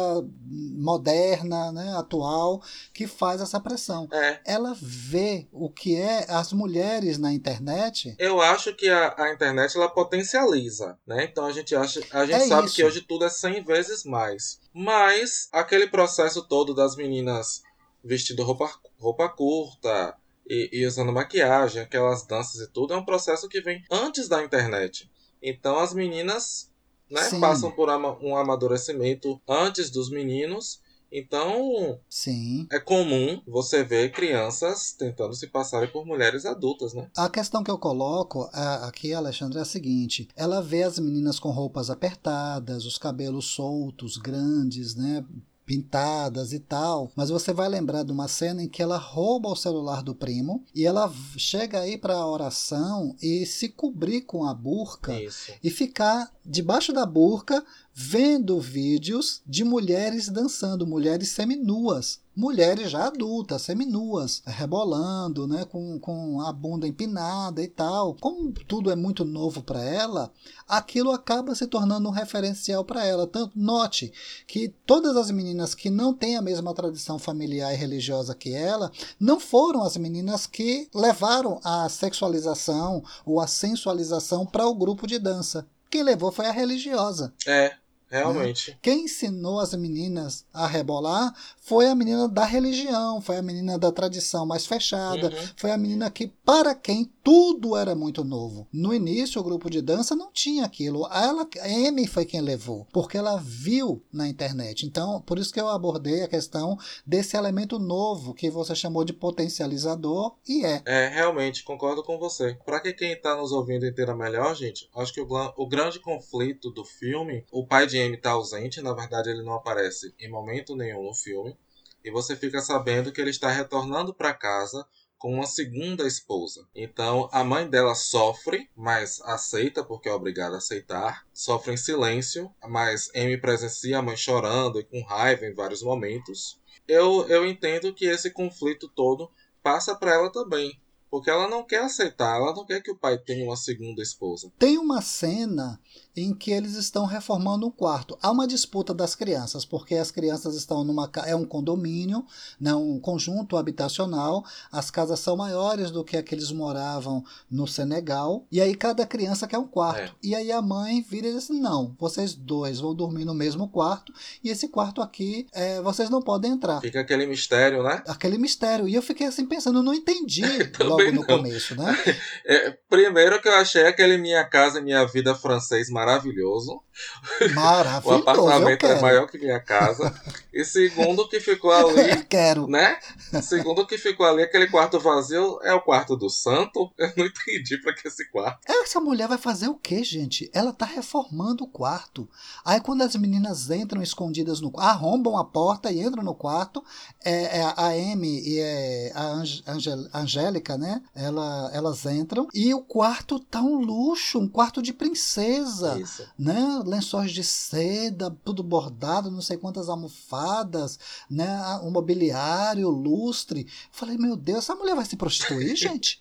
moderna, 0.79 1.71
né, 1.71 1.95
atual, 1.97 2.63
que 2.95 3.07
faz 3.07 3.43
essa 3.43 3.61
pressão 3.61 4.09
É, 4.11 4.41
ela 4.47 4.75
vê 4.81 5.47
o 5.53 5.69
que 5.69 5.97
é 5.97 6.25
as 6.31 6.51
mulheres 6.53 7.19
na 7.19 7.31
internet. 7.33 8.15
eu 8.19 8.41
acho 8.41 8.75
que 8.75 8.89
a, 8.89 9.15
a 9.19 9.33
internet 9.33 9.77
ela 9.77 9.89
potencializa, 9.89 10.99
né? 11.07 11.25
Então 11.31 11.45
a 11.45 11.53
gente 11.53 11.75
acha, 11.75 12.01
a 12.13 12.25
gente 12.25 12.37
É 12.43 12.49
sabe 12.49 12.67
isso. 12.69 12.77
que 12.77 12.85
hoje 12.85 13.03
tudo 13.03 13.25
é 13.25 13.29
100 13.29 13.65
vezes 13.65 14.05
mais. 14.05 14.59
Mas 14.73 15.49
aquele 15.53 15.87
processo 15.87 16.43
todo 16.49 16.75
das 16.75 16.97
meninas 16.97 17.63
vestindo 18.03 18.43
roupa, 18.43 18.71
roupa 19.01 19.29
curta 19.29 20.15
e, 20.49 20.69
e 20.73 20.87
usando 20.87 21.13
maquiagem, 21.13 21.83
aquelas 21.83 22.27
danças 22.27 22.61
e 22.61 22.71
tudo, 22.71 22.93
é 22.93 22.97
um 22.97 23.05
processo 23.05 23.49
que 23.49 23.61
vem 23.61 23.83
antes 23.91 24.29
da 24.29 24.45
internet. 24.45 25.11
Então 25.43 25.79
as 25.79 25.95
meninas 25.95 26.71
né, 27.11 27.29
passam 27.41 27.71
por 27.73 27.89
um 27.89 28.37
amadurecimento 28.37 29.41
antes 29.49 29.91
dos 29.91 30.11
meninos. 30.11 30.81
Então 31.13 31.99
Sim. 32.09 32.69
é 32.71 32.79
comum 32.79 33.43
você 33.45 33.83
ver 33.83 34.13
crianças 34.13 34.93
tentando 34.93 35.35
se 35.35 35.49
passarem 35.49 35.91
por 35.91 36.07
mulheres 36.07 36.47
adultas, 36.47 36.95
né? 36.95 37.11
A 37.17 37.29
questão 37.29 37.65
que 37.65 37.71
eu 37.71 37.79
coloco 37.79 38.49
aqui, 38.53 39.13
Alexandre, 39.13 39.59
é 39.59 39.63
a 39.63 39.65
seguinte: 39.65 40.29
ela 40.37 40.63
vê 40.63 40.85
as 40.85 41.01
meninas 41.01 41.41
com 41.41 41.51
roupas 41.51 41.91
apertadas, 41.91 42.85
os 42.87 42.97
cabelos 42.97 43.47
soltos, 43.47 44.17
grandes, 44.19 44.95
né? 44.95 45.25
Pintadas 45.71 46.53
e 46.53 46.59
tal, 46.59 47.13
mas 47.15 47.31
você 47.31 47.53
vai 47.53 47.69
lembrar 47.69 48.03
de 48.03 48.11
uma 48.11 48.27
cena 48.27 48.61
em 48.61 48.69
que 48.69 48.83
ela 48.83 48.97
rouba 48.97 49.49
o 49.49 49.55
celular 49.55 50.03
do 50.03 50.17
primo 50.17 50.65
e 50.75 50.85
ela 50.85 51.09
chega 51.37 51.79
aí 51.79 51.97
para 51.97 52.15
a 52.15 52.27
oração 52.27 53.15
e 53.23 53.47
se 53.47 53.69
cobrir 53.69 54.23
com 54.23 54.45
a 54.45 54.53
burca 54.53 55.15
Isso. 55.23 55.53
e 55.63 55.71
ficar 55.71 56.29
debaixo 56.51 56.93
da 56.93 57.07
burca 57.07 57.65
vendo 57.95 58.59
vídeos 58.59 59.41
de 59.47 59.63
mulheres 59.63 60.29
dançando, 60.29 60.87
mulheres 60.87 61.29
seminuas, 61.29 62.21
mulheres 62.35 62.91
já 62.91 63.07
adultas, 63.07 63.63
seminuas, 63.63 64.43
rebolando, 64.47 65.47
né, 65.47 65.65
com, 65.65 65.99
com 66.01 66.41
a 66.41 66.53
bunda 66.53 66.89
empinada 66.89 67.63
e 67.63 67.69
tal. 67.69 68.15
Como 68.15 68.51
tudo 68.67 68.91
é 68.91 68.97
muito 68.97 69.25
novo 69.25 69.63
para 69.63 69.85
ela, 69.85 70.33
aquilo 70.67 71.11
acaba 71.11 71.55
se 71.55 71.67
tornando 71.67 72.09
um 72.09 72.13
referencial 72.13 72.85
para 72.85 73.05
ela. 73.05 73.27
Tanto 73.27 73.59
note 73.59 74.13
que 74.47 74.75
todas 74.87 75.17
as 75.17 75.31
meninas 75.31 75.75
que 75.75 75.91
não 75.91 76.13
têm 76.15 76.37
a 76.37 76.43
mesma 76.43 76.75
tradição 76.75 77.19
familiar 77.19 77.73
e 77.73 77.77
religiosa 77.77 78.35
que 78.35 78.53
ela, 78.53 78.91
não 79.21 79.39
foram 79.39 79.83
as 79.83 79.97
meninas 79.97 80.47
que 80.47 80.89
levaram 80.95 81.61
a 81.63 81.89
sexualização 81.89 83.05
ou 83.25 83.41
a 83.41 83.47
sensualização 83.47 84.47
para 84.47 84.67
o 84.67 84.75
grupo 84.75 85.07
de 85.07 85.19
dança. 85.19 85.67
Quem 85.91 86.03
levou 86.03 86.31
foi 86.31 86.47
a 86.47 86.53
religiosa. 86.53 87.35
É, 87.47 87.75
realmente. 88.09 88.71
Né? 88.71 88.79
Quem 88.81 89.05
ensinou 89.05 89.61
as 89.61 89.75
meninas 89.75 90.45
a 90.53 90.67
rebolar 90.67 91.35
foi 91.71 91.87
a 91.87 91.95
menina 91.95 92.27
da 92.27 92.45
religião, 92.45 93.21
foi 93.21 93.37
a 93.37 93.43
menina 93.43 93.79
da 93.79 93.93
tradição 93.93 94.45
mais 94.45 94.67
fechada, 94.67 95.29
uhum. 95.29 95.49
foi 95.55 95.71
a 95.71 95.79
menina 95.79 96.11
que, 96.11 96.27
para 96.27 96.75
quem 96.75 97.09
tudo 97.23 97.77
era 97.77 97.95
muito 97.95 98.25
novo. 98.25 98.67
No 98.73 98.93
início, 98.93 99.41
o 99.41 99.45
grupo 99.45 99.71
de 99.71 99.81
dança 99.81 100.17
não 100.17 100.33
tinha 100.33 100.65
aquilo. 100.65 101.07
Ela, 101.13 101.47
a 101.61 101.89
Amy 101.89 102.09
foi 102.09 102.25
quem 102.25 102.41
levou, 102.41 102.89
porque 102.93 103.17
ela 103.17 103.37
viu 103.37 104.03
na 104.13 104.27
internet. 104.27 104.85
Então, 104.85 105.21
por 105.21 105.39
isso 105.39 105.53
que 105.53 105.61
eu 105.61 105.69
abordei 105.69 106.25
a 106.25 106.29
questão 106.29 106.77
desse 107.07 107.37
elemento 107.37 107.79
novo 107.79 108.35
que 108.35 108.51
você 108.51 108.75
chamou 108.75 109.05
de 109.05 109.13
potencializador 109.13 110.35
e 110.49 110.67
é. 110.67 110.83
É, 110.85 111.07
realmente, 111.07 111.63
concordo 111.63 112.03
com 112.03 112.19
você. 112.19 112.59
Para 112.65 112.81
que 112.81 112.93
quem 112.93 113.13
está 113.13 113.37
nos 113.37 113.53
ouvindo 113.53 113.87
entenda 113.87 114.17
melhor, 114.17 114.57
gente, 114.57 114.91
acho 114.97 115.15
que 115.15 115.21
o, 115.21 115.29
o 115.57 115.69
grande 115.69 116.01
conflito 116.01 116.69
do 116.73 116.85
filme, 116.85 117.45
o 117.53 117.65
pai 117.65 117.87
de 117.87 118.01
Amy 118.01 118.17
está 118.17 118.33
ausente, 118.33 118.83
na 118.83 118.93
verdade 118.93 119.31
ele 119.31 119.45
não 119.45 119.55
aparece 119.55 120.13
em 120.19 120.29
momento 120.29 120.75
nenhum 120.75 121.05
no 121.05 121.15
filme, 121.15 121.57
e 122.05 122.11
você 122.11 122.37
fica 122.37 122.61
sabendo 122.61 123.13
que 123.13 123.21
ele 123.21 123.31
está 123.31 123.51
retornando 123.51 124.15
para 124.15 124.35
casa 124.35 124.87
com 125.21 125.35
uma 125.35 125.47
segunda 125.47 126.07
esposa. 126.07 126.67
Então 126.75 127.29
a 127.31 127.45
mãe 127.45 127.69
dela 127.69 127.95
sofre, 127.95 128.71
mas 128.75 129.21
aceita 129.21 129.85
porque 129.85 130.09
é 130.09 130.13
obrigada 130.13 130.55
a 130.55 130.59
aceitar. 130.59 131.27
Sofre 131.33 131.75
em 131.75 131.77
silêncio, 131.77 132.51
mas 132.67 133.11
Amy 133.15 133.39
presencia 133.39 133.99
a 133.99 134.03
mãe 134.03 134.17
chorando 134.17 134.81
e 134.81 134.85
com 134.85 135.03
raiva 135.05 135.45
em 135.45 135.55
vários 135.55 135.83
momentos. 135.83 136.59
Eu, 136.89 137.29
eu 137.29 137.47
entendo 137.47 137.93
que 137.93 138.07
esse 138.07 138.31
conflito 138.31 138.89
todo 138.89 139.31
passa 139.63 139.95
para 139.95 140.15
ela 140.15 140.33
também. 140.33 140.81
Porque 141.11 141.29
ela 141.29 141.49
não 141.49 141.65
quer 141.65 141.83
aceitar, 141.83 142.37
ela 142.37 142.55
não 142.55 142.65
quer 142.65 142.81
que 142.81 142.91
o 142.91 142.97
pai 142.97 143.19
tenha 143.19 143.45
uma 143.45 143.57
segunda 143.57 144.01
esposa. 144.01 144.51
Tem 144.57 144.79
uma 144.79 145.03
cena 145.03 145.81
em 146.17 146.35
que 146.35 146.51
eles 146.51 146.75
estão 146.75 147.05
reformando 147.07 147.67
um 147.67 147.71
quarto. 147.71 148.19
Há 148.23 148.31
uma 148.31 148.47
disputa 148.47 148.93
das 148.93 149.15
crianças, 149.15 149.65
porque 149.65 149.95
as 149.95 150.11
crianças 150.11 150.55
estão 150.55 150.85
numa 150.85 151.11
é 151.27 151.35
um 151.35 151.45
condomínio, 151.45 152.25
né, 152.61 152.75
um 152.75 152.99
conjunto 152.99 153.57
habitacional. 153.57 154.45
As 154.71 154.91
casas 154.91 155.21
são 155.21 155.37
maiores 155.37 155.91
do 155.91 156.05
que 156.05 156.17
a 156.17 156.23
que 156.23 156.35
eles 156.35 156.53
moravam 156.53 157.25
no 157.51 157.67
Senegal. 157.67 158.47
E 158.51 158.61
aí 158.61 158.75
cada 158.75 159.07
criança 159.07 159.47
quer 159.47 159.59
um 159.59 159.67
quarto. 159.67 160.13
É. 160.13 160.15
E 160.23 160.35
aí 160.35 160.53
a 160.53 160.63
mãe 160.63 161.03
vira 161.03 161.29
e 161.29 161.33
diz 161.33 161.45
assim: 161.45 161.61
não, 161.61 161.95
vocês 161.99 162.35
dois 162.35 162.81
vão 162.81 162.95
dormir 162.95 163.25
no 163.25 163.35
mesmo 163.35 163.69
quarto 163.69 164.13
e 164.43 164.49
esse 164.51 164.69
quarto 164.69 165.03
aqui 165.03 165.47
é, 165.53 165.81
vocês 165.81 166.11
não 166.11 166.23
podem 166.23 166.53
entrar. 166.53 166.81
Fica 166.81 167.01
aquele 167.01 167.27
mistério, 167.27 167.83
né? 167.83 168.03
Aquele 168.07 168.39
mistério. 168.39 168.89
E 168.89 168.95
eu 168.95 169.03
fiquei 169.03 169.27
assim 169.27 169.47
pensando, 169.47 169.83
não 169.83 169.95
entendi 169.95 170.43
logo 170.81 171.05
no 171.07 171.13
não. 171.13 171.23
começo, 171.25 171.75
né? 171.75 171.91
É, 172.47 172.71
primeiro 172.89 173.41
que 173.41 173.49
eu 173.49 173.55
achei 173.55 173.87
aquele 173.87 174.17
Minha 174.17 174.45
Casa 174.45 174.81
Minha 174.81 175.05
Vida 175.05 175.35
francês 175.35 175.89
maravilhoso. 175.91 176.10
Maravilhoso. 176.11 176.83
o 178.05 178.15
apartamento 178.15 178.87
é 178.87 179.01
maior 179.01 179.27
que 179.27 179.39
minha 179.39 179.61
casa. 179.61 180.15
E 180.53 180.65
segundo 180.65 181.29
que 181.29 181.41
ficou 181.41 181.73
ali. 181.73 182.25
Quero. 182.25 182.67
Né? 182.67 182.99
Segundo 183.43 183.87
que 183.87 183.97
ficou 183.97 184.27
ali, 184.27 184.43
aquele 184.43 184.69
quarto 184.69 184.99
vazio 184.99 185.59
é 185.63 185.73
o 185.73 185.81
quarto 185.81 186.17
do 186.17 186.29
santo. 186.29 186.91
Eu 186.99 187.13
não 187.17 187.27
entendi 187.27 187.79
pra 187.81 187.95
que 187.95 188.07
esse 188.09 188.29
quarto. 188.31 188.61
Essa 188.67 189.01
mulher 189.01 189.29
vai 189.29 189.39
fazer 189.39 189.69
o 189.69 189.75
quê, 189.75 190.03
gente? 190.05 190.51
Ela 190.53 190.73
tá 190.73 190.85
reformando 190.85 191.65
o 191.65 191.69
quarto. 191.69 192.29
Aí 192.65 192.81
quando 192.81 193.03
as 193.03 193.15
meninas 193.17 193.71
entram 193.71 194.03
escondidas 194.03 194.61
no 194.61 194.73
arrombam 194.79 195.37
a 195.37 195.45
porta 195.45 195.91
e 195.91 196.01
entram 196.01 196.23
no 196.23 196.35
quarto, 196.35 196.85
é, 197.25 197.59
é 197.59 197.63
a 197.63 197.89
Amy 197.89 198.41
e 198.41 198.59
é 198.59 199.13
a 199.15 199.23
Angel, 199.71 200.09
Angélica, 200.13 200.77
né? 200.77 201.03
Ela, 201.15 201.71
elas 201.73 202.05
entram 202.07 202.49
e 202.55 202.75
o 202.75 202.83
quarto 202.83 203.39
tá 203.39 203.61
um 203.61 203.81
luxo, 203.81 204.39
um 204.39 204.49
quarto 204.49 204.83
de 204.83 204.93
princesa. 204.93 205.90
Isso. 205.99 206.27
Né? 206.39 206.83
Lençóis 206.85 207.33
de 207.33 207.43
seda, 207.43 208.37
tudo 208.45 208.63
bordado, 208.63 209.31
não 209.31 209.43
sei 209.43 209.57
quantas 209.57 209.89
almofadas, 209.89 210.99
né? 211.29 211.49
Um 211.83 211.91
mobiliário, 211.91 212.89
lustre. 212.89 213.67
Falei, 213.91 214.17
meu 214.17 214.37
Deus, 214.37 214.59
essa 214.59 214.75
mulher 214.75 214.95
vai 214.95 215.05
se 215.05 215.17
prostituir, 215.17 215.77
gente? 215.77 216.19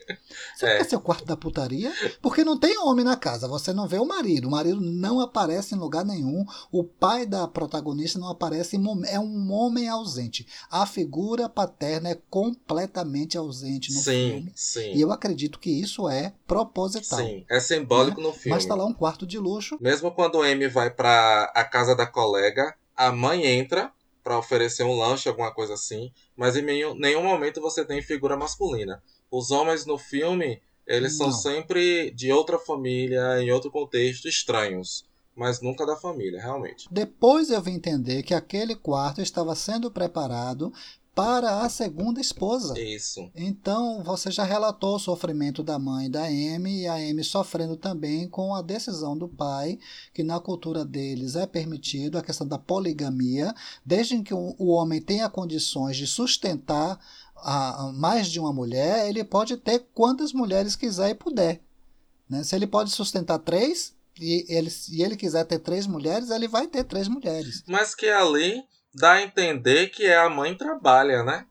Você 0.56 0.66
é. 0.66 0.78
quer 0.78 0.84
ser 0.86 0.96
o 0.96 1.02
quarto 1.02 1.26
da 1.26 1.38
putaria? 1.38 1.94
Porque 2.22 2.44
não 2.44 2.58
tem 2.58 2.78
homem 2.80 3.06
na 3.06 3.16
casa, 3.16 3.48
você 3.48 3.74
não 3.74 3.88
vê 3.88 3.98
o 3.98 4.06
marido. 4.06 4.48
O 4.48 4.52
marido 4.52 4.82
não 4.82 5.20
aparece 5.20 5.76
em 5.76 5.78
lugar 5.78 6.06
nenhum. 6.06 6.46
O 6.72 6.84
pai 6.84 7.26
da 7.26 7.48
protagonista 7.48 8.20
não 8.20 8.30
aparece, 8.30 8.80
é 9.08 9.20
um 9.20 9.52
homem 9.52 9.88
ausente. 9.88 10.46
A 10.70 10.86
figura 10.86 11.50
paterna 11.50 12.10
é 12.10 12.20
completamente 12.30 13.38
ausente 13.38 13.94
no 13.94 14.00
sim, 14.00 14.04
filme. 14.04 14.52
Sim. 14.56 14.94
E 14.94 15.02
eu 15.02 15.12
acredito 15.12 15.60
que 15.60 15.70
isso 15.70 16.08
é 16.10 16.34
proposital. 16.48 17.20
Sim, 17.20 17.46
é 17.50 17.60
simbólico 17.60 18.22
né? 18.22 18.28
no 18.28 18.34
filme. 18.34 18.56
Mas 18.56 18.66
tá 18.66 18.76
lá 18.76 18.86
um 18.86 18.94
quarto 18.94 19.26
de 19.26 19.38
luxo. 19.60 19.78
Mesmo 19.80 20.12
quando 20.12 20.36
o 20.36 20.42
Amy 20.42 20.68
vai 20.68 20.90
para 20.90 21.52
a 21.54 21.64
casa 21.64 21.96
da 21.96 22.08
colega, 22.08 22.76
a 22.96 23.12
mãe 23.12 23.46
entra 23.46 23.92
para 24.24 24.38
oferecer 24.38 24.84
um 24.84 24.98
lanche, 24.98 25.30
alguma 25.30 25.54
coisa 25.54 25.74
assim, 25.74 26.12
mas 26.36 26.56
em 26.56 26.62
nenhum, 26.62 26.96
nenhum 26.96 27.24
momento 27.24 27.62
você 27.62 27.86
tem 27.86 28.02
figura 28.02 28.38
masculina. 28.38 29.02
Os 29.32 29.52
homens 29.52 29.86
no 29.86 29.98
filme, 29.98 30.62
eles 30.88 31.18
Não. 31.18 31.32
são 31.32 31.52
sempre 31.52 32.12
de 32.12 32.32
outra 32.32 32.58
família, 32.58 33.42
em 33.42 33.52
outro 33.52 33.72
contexto, 33.72 34.28
estranhos 34.28 35.08
mas 35.40 35.62
nunca 35.62 35.86
da 35.86 35.96
família, 35.96 36.42
realmente. 36.42 36.86
Depois 36.92 37.50
eu 37.50 37.62
vim 37.62 37.76
entender 37.76 38.24
que 38.24 38.34
aquele 38.34 38.76
quarto 38.76 39.22
estava 39.22 39.56
sendo 39.56 39.90
preparado 39.90 40.74
para 41.14 41.62
a 41.62 41.70
segunda 41.70 42.22
esposa. 42.22 42.80
Isso. 42.80 43.30
Então 43.36 44.04
você 44.04 44.32
já 44.32 44.44
relatou 44.44 44.96
o 44.96 45.00
sofrimento 45.00 45.62
da 45.62 45.78
mãe 45.78 46.10
da 46.10 46.24
Amy 46.24 46.82
e 46.82 46.88
a 46.88 46.96
Amy 46.96 47.24
sofrendo 47.24 47.76
também 47.76 48.28
com 48.28 48.56
a 48.56 48.62
decisão 48.62 49.18
do 49.18 49.28
pai, 49.28 49.78
que 50.14 50.24
na 50.24 50.40
cultura 50.40 50.86
deles 50.86 51.36
é 51.36 51.46
permitido 51.46 52.18
a 52.18 52.24
questão 52.24 52.48
da 52.48 52.58
poligamia, 52.58 53.54
desde 53.86 54.22
que 54.22 54.34
o 54.34 54.68
homem 54.68 55.02
tenha 55.02 55.30
condições 55.30 55.98
de 55.98 56.08
sustentar 56.08 57.00
a, 57.36 57.92
mais 57.94 58.28
de 58.28 58.40
uma 58.40 58.54
mulher, 58.54 59.08
ele 59.08 59.24
pode 59.24 59.58
ter 59.58 59.88
quantas 59.94 60.34
mulheres 60.34 60.76
quiser 60.76 61.10
e 61.10 61.16
puder. 61.16 61.62
Né? 62.30 62.44
Se 62.44 62.56
ele 62.56 62.68
pode 62.68 62.92
sustentar 62.92 63.40
três, 63.40 63.94
e 64.20 64.46
ele, 64.50 64.70
se 64.70 65.02
ele 65.02 65.16
quiser 65.16 65.46
ter 65.46 65.60
três 65.60 65.88
mulheres, 65.88 66.30
ele 66.30 66.48
vai 66.48 66.68
ter 66.68 66.84
três 66.84 67.08
mulheres. 67.08 67.64
Mas 67.68 67.96
que 67.96 68.08
ali 68.08 68.64
dá 68.94 69.14
a 69.14 69.22
entender 69.22 69.88
que 69.88 70.06
é 70.06 70.18
a 70.18 70.30
mãe 70.30 70.56
trabalha, 70.56 71.24
né? 71.24 71.46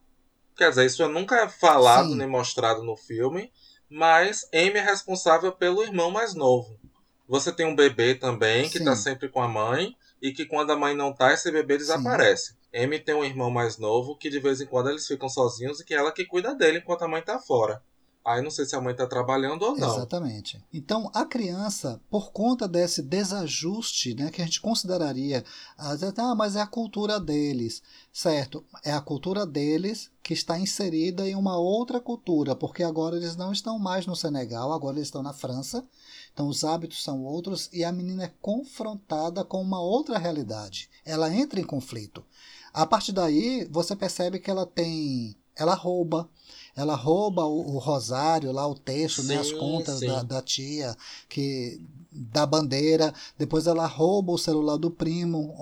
Quer 0.57 0.71
dizer, 0.71 0.87
isso 0.87 1.07
nunca 1.09 1.37
é 1.37 1.49
falado 1.49 2.11
Sim. 2.11 2.16
nem 2.16 2.26
mostrado 2.26 2.83
no 2.83 2.97
filme, 2.97 3.52
mas 3.88 4.49
Amy 4.52 4.78
é 4.78 4.83
responsável 4.83 5.52
pelo 5.52 5.83
irmão 5.83 6.11
mais 6.11 6.35
novo. 6.35 6.78
Você 7.28 7.52
tem 7.52 7.66
um 7.66 7.76
bebê 7.76 8.14
também 8.14 8.68
que 8.68 8.78
tá 8.78 8.78
Sim. 8.78 8.85
tá 8.85 8.97
sempre 8.97 9.28
com 9.28 9.40
a 9.40 9.49
mãe 9.49 9.95
e 10.21 10.33
que 10.33 10.47
quando 10.47 10.73
a 10.73 10.76
mãe 10.76 10.97
não 10.97 11.12
tá, 11.12 11.33
esse 11.33 11.50
bebê 11.50 11.78
desaparece. 11.78 12.52
Sim. 12.52 12.85
Amy 12.85 12.99
tem 12.99 13.14
um 13.14 13.25
irmão 13.25 13.50
mais 13.50 13.78
novo 13.78 14.16
que 14.16 14.28
de 14.28 14.40
vez 14.40 14.61
em 14.61 14.66
quando 14.66 14.90
eles 14.90 15.07
ficam 15.07 15.28
sozinhos 15.28 15.80
e 15.80 15.85
que 15.85 15.95
é 15.95 15.99
ela 15.99 16.12
que 16.12 16.25
cuida 16.25 16.54
dele 16.54 16.78
enquanto 16.78 17.02
a 17.02 17.09
mãe 17.09 17.23
tá 17.23 17.38
fora. 17.38 17.83
Aí 18.28 18.42
não 18.42 18.50
sei 18.50 18.66
se 18.66 18.76
a 18.76 18.80
mãe 18.80 18.92
está 18.92 19.06
trabalhando 19.06 19.62
ou 19.62 19.76
não. 19.76 19.97
Exatamente. 19.97 20.62
Então 20.73 21.11
a 21.14 21.25
criança, 21.25 21.99
por 22.11 22.30
conta 22.30 22.68
desse 22.68 23.00
desajuste, 23.00 24.14
né, 24.14 24.30
que 24.30 24.42
a 24.42 24.44
gente 24.44 24.61
consideraria, 24.61 25.42
ah, 25.78 26.35
mas 26.37 26.54
é 26.54 26.61
a 26.61 26.66
cultura 26.66 27.18
deles, 27.18 27.82
certo? 28.12 28.62
É 28.85 28.92
a 28.92 29.00
cultura 29.00 29.47
deles 29.47 30.11
que 30.23 30.35
está 30.35 30.58
inserida 30.58 31.26
em 31.26 31.35
uma 31.35 31.56
outra 31.56 31.99
cultura, 32.00 32.54
porque 32.54 32.82
agora 32.82 33.16
eles 33.16 33.35
não 33.35 33.50
estão 33.50 33.78
mais 33.78 34.04
no 34.04 34.14
Senegal, 34.14 34.73
agora 34.73 34.97
eles 34.97 35.08
estão 35.08 35.23
na 35.23 35.32
França. 35.32 35.82
Então 36.35 36.49
os 36.49 36.64
hábitos 36.64 37.02
são 37.02 37.25
outros 37.25 37.70
e 37.73 37.82
a 37.82 37.90
menina 37.90 38.25
é 38.25 38.32
confrontada 38.42 39.42
com 39.42 39.62
uma 39.62 39.80
outra 39.80 40.18
realidade. 40.18 40.90
Ela 41.02 41.35
entra 41.35 41.58
em 41.58 41.64
conflito. 41.64 42.23
A 42.75 42.87
partir 42.87 43.12
daí, 43.12 43.66
você 43.70 43.97
percebe 43.97 44.38
que 44.38 44.50
ela 44.50 44.66
tem, 44.66 45.35
ela 45.56 45.75
rouba, 45.75 46.28
ela 46.78 46.94
rouba 46.94 47.44
o, 47.44 47.75
o 47.75 47.78
rosário 47.78 48.52
lá, 48.52 48.64
o 48.64 48.75
texto, 48.75 49.23
sim, 49.23 49.28
né, 49.28 49.38
as 49.38 49.50
contas 49.50 49.99
da, 49.99 50.23
da, 50.23 50.40
tia, 50.40 50.97
que 51.28 51.80
da 52.12 52.47
bandeira. 52.47 53.12
Depois 53.37 53.66
ela 53.66 53.85
rouba 53.85 54.30
o 54.30 54.38
celular 54.38 54.76
do 54.76 54.88
primo, 54.88 55.56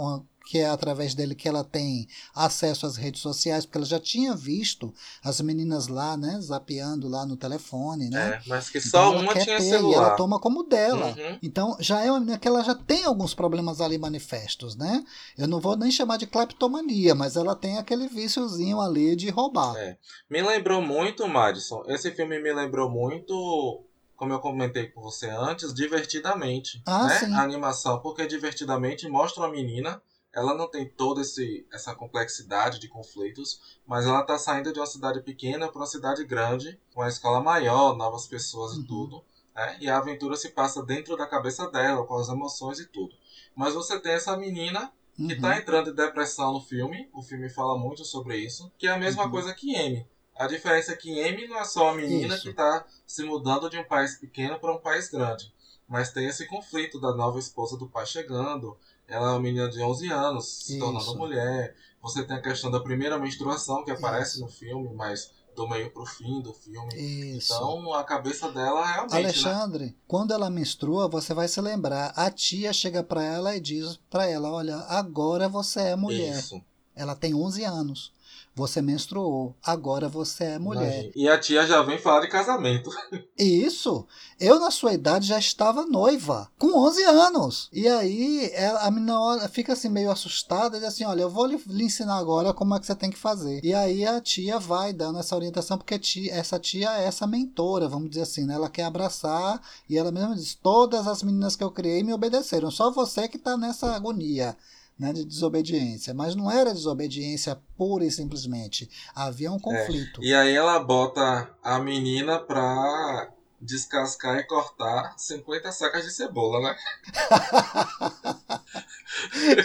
que 0.46 0.58
é 0.58 0.68
através 0.68 1.12
dele 1.12 1.34
que 1.34 1.48
ela 1.48 1.64
tem 1.64 2.06
acesso 2.32 2.86
às 2.86 2.96
redes 2.96 3.20
sociais, 3.20 3.66
porque 3.66 3.78
ela 3.78 3.86
já 3.86 3.98
tinha 3.98 4.32
visto 4.34 4.94
as 5.22 5.40
meninas 5.40 5.88
lá, 5.88 6.16
né, 6.16 6.38
zapeando 6.40 7.08
lá 7.08 7.26
no 7.26 7.36
telefone, 7.36 8.08
né? 8.08 8.40
É, 8.40 8.48
mas 8.48 8.70
que 8.70 8.80
só 8.80 9.08
então, 9.08 9.22
uma 9.22 9.32
tinha 9.32 9.58
ter, 9.58 9.60
celular. 9.60 9.92
E 9.92 9.94
ela 9.96 10.10
toma 10.16 10.38
como 10.38 10.62
dela. 10.62 11.08
Uhum. 11.08 11.38
Então 11.42 11.76
já 11.80 12.00
é 12.00 12.10
uma 12.10 12.20
menina 12.20 12.38
que 12.38 12.46
ela 12.46 12.62
já 12.62 12.76
tem 12.76 13.04
alguns 13.04 13.34
problemas 13.34 13.80
ali 13.80 13.98
manifestos, 13.98 14.76
né? 14.76 15.04
Eu 15.36 15.48
não 15.48 15.58
vou 15.58 15.76
nem 15.76 15.90
chamar 15.90 16.16
de 16.16 16.28
cleptomania, 16.28 17.12
mas 17.12 17.34
ela 17.34 17.56
tem 17.56 17.76
aquele 17.76 18.06
viciozinho 18.06 18.80
ali 18.80 19.16
de 19.16 19.28
roubar. 19.28 19.76
É. 19.76 19.98
Me 20.30 20.40
lembrou 20.40 20.80
muito, 20.80 21.26
Madison. 21.26 21.82
Esse 21.88 22.12
filme 22.12 22.40
me 22.40 22.52
lembrou 22.52 22.88
muito 22.88 23.82
como 24.14 24.32
eu 24.32 24.38
comentei 24.38 24.86
com 24.86 25.02
você 25.02 25.28
antes, 25.28 25.74
divertidamente. 25.74 26.80
Ah, 26.86 27.06
né? 27.06 27.18
sim. 27.18 27.34
A 27.34 27.42
animação, 27.42 28.00
porque 28.00 28.26
divertidamente 28.26 29.08
mostra 29.08 29.42
uma 29.42 29.50
menina 29.50 30.00
ela 30.36 30.54
não 30.54 30.68
tem 30.68 30.86
toda 30.86 31.22
esse, 31.22 31.66
essa 31.72 31.94
complexidade 31.94 32.78
de 32.78 32.88
conflitos, 32.88 33.78
mas 33.86 34.04
ela 34.04 34.20
está 34.20 34.38
saindo 34.38 34.70
de 34.72 34.78
uma 34.78 34.86
cidade 34.86 35.20
pequena 35.22 35.68
para 35.68 35.80
uma 35.80 35.86
cidade 35.86 36.22
grande, 36.26 36.78
com 36.92 37.00
uma 37.00 37.08
escola 37.08 37.40
maior, 37.40 37.96
novas 37.96 38.26
pessoas 38.26 38.74
uhum. 38.74 38.82
e 38.82 38.86
tudo. 38.86 39.24
Né? 39.54 39.78
E 39.80 39.88
a 39.88 39.96
aventura 39.96 40.36
se 40.36 40.50
passa 40.50 40.82
dentro 40.84 41.16
da 41.16 41.26
cabeça 41.26 41.70
dela, 41.70 42.04
com 42.06 42.16
as 42.16 42.28
emoções 42.28 42.78
e 42.78 42.86
tudo. 42.86 43.16
Mas 43.54 43.72
você 43.72 43.98
tem 43.98 44.12
essa 44.12 44.36
menina 44.36 44.92
que 45.16 45.34
Uhum. 45.34 45.40
tá 45.40 45.56
entrando 45.56 45.88
em 45.90 45.94
depressão 45.94 46.52
no 46.52 46.60
filme. 46.60 47.08
O 47.14 47.22
filme 47.22 47.48
fala 47.48 47.78
muito 47.78 48.04
sobre 48.04 48.36
isso. 48.36 48.70
Que 48.76 48.86
é 48.86 48.90
a 48.90 48.98
mesma 48.98 49.24
Uhum. 49.24 49.30
coisa 49.30 49.54
que 49.54 49.74
Amy. 49.74 50.06
A 50.38 50.46
diferença 50.46 50.92
é 50.92 50.96
que 50.96 51.18
Amy 51.26 51.48
não 51.48 51.58
é 51.58 51.64
só 51.64 51.88
a 51.88 51.94
menina 51.94 52.34
Isso. 52.34 52.42
que 52.42 52.52
tá 52.52 52.84
se 53.06 53.24
mudando 53.24 53.70
de 53.70 53.78
um 53.78 53.84
país 53.84 54.16
pequeno 54.18 54.58
para 54.60 54.70
um 54.70 54.78
país 54.78 55.08
grande. 55.08 55.50
Mas 55.88 56.12
tem 56.12 56.26
esse 56.26 56.46
conflito 56.46 57.00
da 57.00 57.14
nova 57.14 57.38
esposa 57.38 57.78
do 57.78 57.88
pai 57.88 58.04
chegando. 58.04 58.76
Ela 59.08 59.28
é 59.28 59.30
uma 59.30 59.40
menina 59.40 59.68
de 59.68 59.80
11 59.80 60.08
anos, 60.12 60.64
se 60.64 60.78
tornando 60.78 61.04
Isso. 61.04 61.16
mulher. 61.16 61.74
Você 62.02 62.24
tem 62.24 62.36
a 62.36 62.42
questão 62.42 62.70
da 62.70 62.80
primeira 62.80 63.18
menstruação 63.18 63.84
que 63.84 63.90
aparece 63.90 64.32
Isso. 64.32 64.40
no 64.40 64.48
filme, 64.48 64.92
mas 64.94 65.30
do 65.54 65.66
meio 65.66 65.90
pro 65.90 66.04
fim 66.04 66.40
do 66.42 66.52
filme. 66.52 66.94
Isso. 66.94 67.54
Então 67.54 67.94
a 67.94 68.04
cabeça 68.04 68.50
dela 68.52 68.84
realmente. 68.84 69.12
né? 69.12 69.18
Alexandre, 69.18 69.96
quando 70.06 70.32
ela 70.32 70.50
menstrua, 70.50 71.08
você 71.08 71.32
vai 71.32 71.48
se 71.48 71.60
lembrar. 71.60 72.12
A 72.14 72.30
tia 72.30 72.72
chega 72.72 73.02
pra 73.02 73.24
ela 73.24 73.56
e 73.56 73.60
diz 73.60 73.98
pra 74.10 74.26
ela: 74.26 74.50
Olha, 74.50 74.76
agora 74.88 75.48
você 75.48 75.80
é 75.80 75.96
mulher. 75.96 76.38
Isso. 76.38 76.60
Ela 76.94 77.14
tem 77.16 77.34
11 77.34 77.64
anos. 77.64 78.12
Você 78.56 78.80
menstruou. 78.80 79.54
Agora 79.62 80.08
você 80.08 80.44
é 80.44 80.58
mulher. 80.58 80.82
Imagina. 81.04 81.12
E 81.14 81.28
a 81.28 81.38
tia 81.38 81.66
já 81.66 81.82
vem 81.82 81.98
falar 81.98 82.20
de 82.22 82.28
casamento. 82.28 82.90
Isso. 83.38 84.06
Eu, 84.40 84.58
na 84.58 84.70
sua 84.70 84.94
idade, 84.94 85.26
já 85.28 85.38
estava 85.38 85.84
noiva, 85.84 86.50
com 86.58 86.68
11 86.74 87.02
anos. 87.04 87.68
E 87.70 87.86
aí, 87.86 88.50
ela- 88.54 88.80
a 88.80 88.90
menina 88.90 89.46
fica 89.50 89.74
assim, 89.74 89.90
meio 89.90 90.10
assustada, 90.10 90.76
e 90.76 90.80
diz 90.80 90.88
assim: 90.88 91.04
Olha, 91.04 91.20
eu 91.22 91.28
vou 91.30 91.44
lhe, 91.44 91.60
lhe 91.66 91.84
ensinar 91.84 92.16
agora 92.16 92.54
como 92.54 92.74
é 92.74 92.80
que 92.80 92.86
você 92.86 92.94
tem 92.94 93.10
que 93.10 93.18
fazer. 93.18 93.62
E 93.62 93.74
aí, 93.74 94.06
a 94.06 94.20
tia 94.22 94.58
vai 94.58 94.90
dando 94.92 95.18
essa 95.18 95.36
orientação, 95.36 95.76
porque 95.76 95.98
tia- 95.98 96.32
essa 96.34 96.58
tia 96.58 96.90
é 96.98 97.04
essa 97.04 97.26
mentora, 97.26 97.88
vamos 97.88 98.08
dizer 98.08 98.22
assim, 98.22 98.46
né? 98.46 98.54
Ela 98.54 98.70
quer 98.70 98.84
abraçar, 98.84 99.60
e 99.86 99.98
ela 99.98 100.10
mesma 100.10 100.34
diz: 100.34 100.54
Todas 100.54 101.06
as 101.06 101.22
meninas 101.22 101.54
que 101.56 101.62
eu 101.64 101.70
criei 101.70 102.02
me 102.02 102.14
obedeceram, 102.14 102.70
só 102.70 102.90
você 102.90 103.28
que 103.28 103.36
está 103.36 103.54
nessa 103.56 103.94
agonia. 103.94 104.56
Né, 104.98 105.12
de 105.12 105.26
desobediência, 105.26 106.14
mas 106.14 106.34
não 106.34 106.50
era 106.50 106.72
desobediência 106.72 107.60
pura 107.76 108.06
e 108.06 108.10
simplesmente. 108.10 108.88
Havia 109.14 109.52
um 109.52 109.58
conflito. 109.58 110.24
E 110.24 110.34
aí 110.34 110.54
ela 110.54 110.78
bota 110.78 111.50
a 111.62 111.78
menina 111.78 112.38
pra 112.38 113.30
descascar 113.60 114.38
e 114.38 114.44
cortar 114.44 115.14
50 115.18 115.70
sacas 115.72 116.04
de 116.04 116.12
cebola, 116.12 116.60
né? 116.60 116.76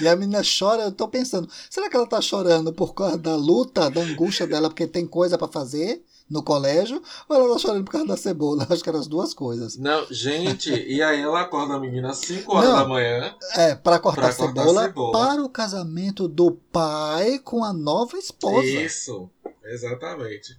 E 0.02 0.08
a 0.08 0.16
menina 0.16 0.42
chora, 0.44 0.84
eu 0.84 0.92
tô 0.92 1.08
pensando, 1.08 1.50
será 1.70 1.90
que 1.90 1.96
ela 1.96 2.08
tá 2.08 2.22
chorando 2.22 2.72
por 2.72 2.94
causa 2.94 3.18
da 3.18 3.36
luta, 3.36 3.90
da 3.90 4.02
angústia 4.02 4.48
dela, 4.48 4.70
porque 4.70 4.88
tem 4.88 5.06
coisa 5.06 5.38
pra 5.38 5.48
fazer 5.48 6.04
no 6.32 6.42
colégio, 6.42 7.02
ou 7.30 7.36
ela 7.36 7.54
tá 7.54 7.60
chorando 7.60 7.84
por 7.86 7.92
causa 7.92 8.08
da 8.08 8.18
cebola? 8.18 8.66
Acho 8.72 8.82
que 8.82 8.90
eram 8.90 9.00
as 9.00 9.08
duas 9.08 9.34
coisas. 9.34 9.78
Não, 9.78 10.06
gente, 10.10 10.72
e 10.74 11.02
aí 11.04 11.22
ela 11.22 11.42
acorda 11.42 11.74
a 11.76 11.80
menina 11.80 12.10
às 12.12 12.18
5 12.20 12.56
horas 12.56 12.70
Não. 12.70 12.76
da 12.78 12.88
manhã. 12.88 13.36
É, 13.56 13.76
pra 13.76 14.00
cortar, 14.00 14.22
Pra 14.28 14.34
cortar 14.34 14.62
cebola, 14.62 14.84
cebola. 14.84 15.12
para 15.12 15.44
o 15.44 15.50
casamento 15.50 16.28
do 16.28 16.52
pai 16.52 17.38
com 17.40 17.64
a 17.64 17.74
nova 17.74 18.18
esposa. 18.18 18.66
Isso, 18.66 19.30
exatamente. 19.64 20.56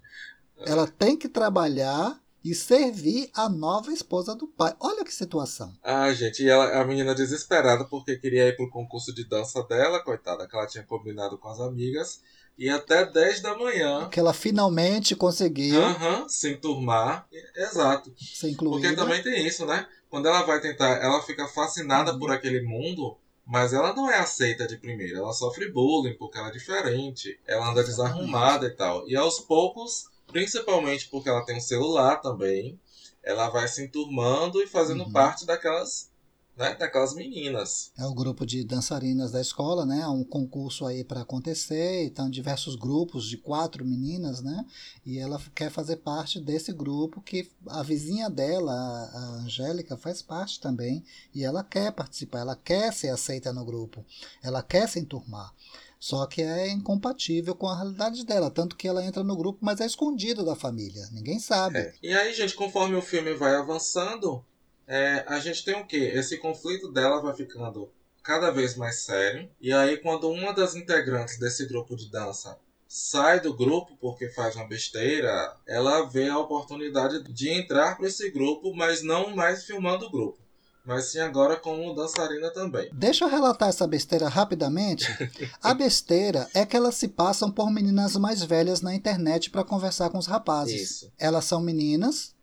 Ela 0.64 0.87
tem 0.87 1.17
que 1.17 1.29
trabalhar 1.29 2.21
e 2.45 2.55
servir 2.55 3.31
a 3.35 3.49
nova 3.49 3.93
esposa 3.93 4.35
do 4.35 4.47
pai. 4.49 4.75
Olha 4.81 5.05
que 5.05 5.14
situação. 5.14 5.73
Ah, 5.83 6.12
gente, 6.12 6.43
e 6.43 6.49
ela, 6.49 6.81
a 6.81 6.85
menina 6.85 7.14
desesperada 7.14 7.85
porque 7.85 8.17
queria 8.17 8.49
ir 8.49 8.57
pro 8.57 8.69
concurso 8.71 9.14
de 9.14 9.25
dança 9.25 9.62
dela, 9.64 10.02
coitada, 10.02 10.47
que 10.49 10.57
ela 10.57 10.67
tinha 10.67 10.83
combinado 10.85 11.38
com 11.38 11.49
as 11.49 11.61
amigas. 11.61 12.21
E 12.59 12.68
até 12.68 13.04
10 13.04 13.40
da 13.40 13.56
manhã, 13.56 14.09
Que 14.11 14.21
ela 14.21 14.32
finalmente 14.35 15.16
conseguiu 15.16 15.82
aham, 15.82 16.28
se 16.28 16.50
enturmar. 16.50 17.26
Exato. 17.56 18.12
ser 18.16 18.50
incluída. 18.50 18.88
Porque 18.88 18.97
também 18.97 19.23
tem 19.23 19.47
isso, 19.47 19.64
né? 19.66 19.87
Quando 20.11 20.28
ela 20.28 20.42
vai 20.42 20.61
tentar, 20.61 21.02
ela 21.02 21.23
fica 21.23 21.49
fascinada 21.49 22.12
Uhum. 22.12 22.18
por 22.18 22.30
aquele 22.30 22.61
mundo, 22.62 23.16
mas 23.47 23.73
ela 23.73 23.94
não 23.94 24.09
é 24.11 24.18
aceita 24.18 24.66
de 24.66 24.76
primeira. 24.76 25.18
Ela 25.18 25.32
sofre 25.32 25.71
bullying 25.73 26.14
porque 26.18 26.37
ela 26.38 26.49
é 26.49 26.52
diferente, 26.52 27.40
ela 27.47 27.71
anda 27.71 27.82
desarrumada 27.82 28.66
e 28.66 28.71
tal. 28.71 29.09
E 29.09 29.16
aos 29.16 29.40
poucos, 29.40 30.04
principalmente 30.26 31.09
porque 31.09 31.30
ela 31.30 31.44
tem 31.44 31.56
um 31.56 31.61
celular 31.61 32.16
também, 32.21 32.78
ela 33.23 33.49
vai 33.49 33.66
se 33.66 33.82
enturmando 33.82 34.62
e 34.62 34.66
fazendo 34.66 35.04
Uhum. 35.04 35.12
parte 35.12 35.47
daquelas, 35.47 36.12
né, 36.56 36.75
daquelas 36.75 37.14
meninas. 37.14 37.92
É 37.97 38.04
o 38.04 38.14
grupo 38.14 38.44
de 38.44 38.64
dançarinas 38.64 39.32
da 39.32 39.40
escola, 39.40 39.87
né? 39.87 40.02
Há 40.02 40.11
um 40.11 40.25
concurso 40.25 40.87
aí 40.87 41.02
para 41.02 41.23
acontecer, 41.23 42.04
então 42.04 42.28
diversos 42.28 42.76
grupos 42.76 43.26
de 43.26 43.37
quatro 43.37 43.85
meninas, 43.85 44.42
né? 44.42 44.64
E 45.04 45.18
ela 45.18 45.40
quer 45.54 45.71
fazer 45.71 45.97
parte 45.97 46.40
desse 46.40 46.73
grupo 46.73 47.21
que 47.23 47.50
a 47.68 47.82
vizinha 47.82 48.28
dela, 48.28 48.73
a 48.73 49.18
Angélica, 49.44 49.97
faz 49.97 50.21
parte 50.21 50.61
também 50.61 51.02
e 51.35 51.44
ela 51.44 51.64
quer 51.64 51.92
participar, 51.92 52.40
ela 52.40 52.56
quer 52.56 52.93
ser 52.93 53.08
aceita 53.08 53.52
no 53.52 53.65
grupo, 53.65 54.04
ela 54.43 54.62
quer 54.62 54.88
se 54.88 54.99
enturmar. 54.99 55.52
Só 55.99 56.26
que 56.26 56.43
é 56.43 56.69
incompatível 56.69 57.54
com 57.54 57.69
a 57.69 57.76
realidade 57.76 58.26
dela, 58.26 58.50
tanto 58.50 58.75
que 58.75 58.88
ela 58.88 59.04
entra 59.04 59.23
no 59.23 59.36
grupo, 59.36 59.60
mas 59.62 59.80
é 59.80 59.86
escondido 59.86 60.45
da 60.45 60.56
família, 60.56 61.08
ninguém 61.12 61.38
sabe. 61.38 61.78
É. 61.78 61.95
E 62.02 62.12
aí, 62.12 62.34
gente, 62.34 62.56
conforme 62.56 62.97
o 62.97 63.00
filme 63.00 63.32
vai 63.34 63.54
avançando, 63.54 64.45
é, 64.93 65.25
a 65.26 65.39
gente 65.41 65.65
tem 65.65 65.75
o 65.75 65.87
quê? 65.87 66.13
Esse 66.15 66.37
conflito 66.37 66.93
dela 66.93 67.23
vai 67.23 67.35
ficando 67.35 67.91
cada 68.23 68.50
vez 68.50 68.76
mais 68.76 69.00
sério. 69.00 69.49
E 69.59 69.73
aí, 69.73 69.97
quando 69.97 70.28
uma 70.28 70.52
das 70.52 70.76
integrantes 70.76 71.39
desse 71.39 71.65
grupo 71.65 71.97
de 71.97 72.11
dança 72.11 72.59
sai 72.87 73.41
do 73.41 73.57
grupo 73.57 73.97
porque 73.99 74.28
faz 74.28 74.55
uma 74.55 74.69
besteira, 74.69 75.57
ela 75.67 76.02
vê 76.02 76.28
a 76.28 76.39
oportunidade 76.39 77.23
de 77.33 77.49
entrar 77.49 77.97
para 77.97 78.07
esse 78.07 78.31
grupo, 78.31 78.76
mas 78.76 79.02
não 79.02 79.35
mais 79.35 79.65
filmando 79.65 80.05
o 80.05 80.11
grupo, 80.11 80.39
mas 80.85 81.07
sim 81.07 81.21
agora 81.21 81.57
como 81.57 81.95
dançarina 81.95 82.50
também. 82.50 82.91
Deixa 82.93 83.25
eu 83.25 83.31
relatar 83.31 83.71
essa 83.71 83.87
besteira 83.87 84.28
rapidamente. 84.28 85.07
A 85.63 85.73
besteira 85.73 86.50
é 86.52 86.67
que 86.67 86.76
elas 86.76 86.97
se 86.97 87.09
passam 87.09 87.50
por 87.50 87.71
meninas 87.71 88.15
mais 88.17 88.45
velhas 88.45 88.83
na 88.83 88.95
internet 88.95 89.49
para 89.49 89.65
conversar 89.65 90.11
com 90.11 90.19
os 90.19 90.26
rapazes. 90.26 90.83
Isso. 90.83 91.13
Elas 91.19 91.47
são 91.47 91.63
meninas 91.63 92.35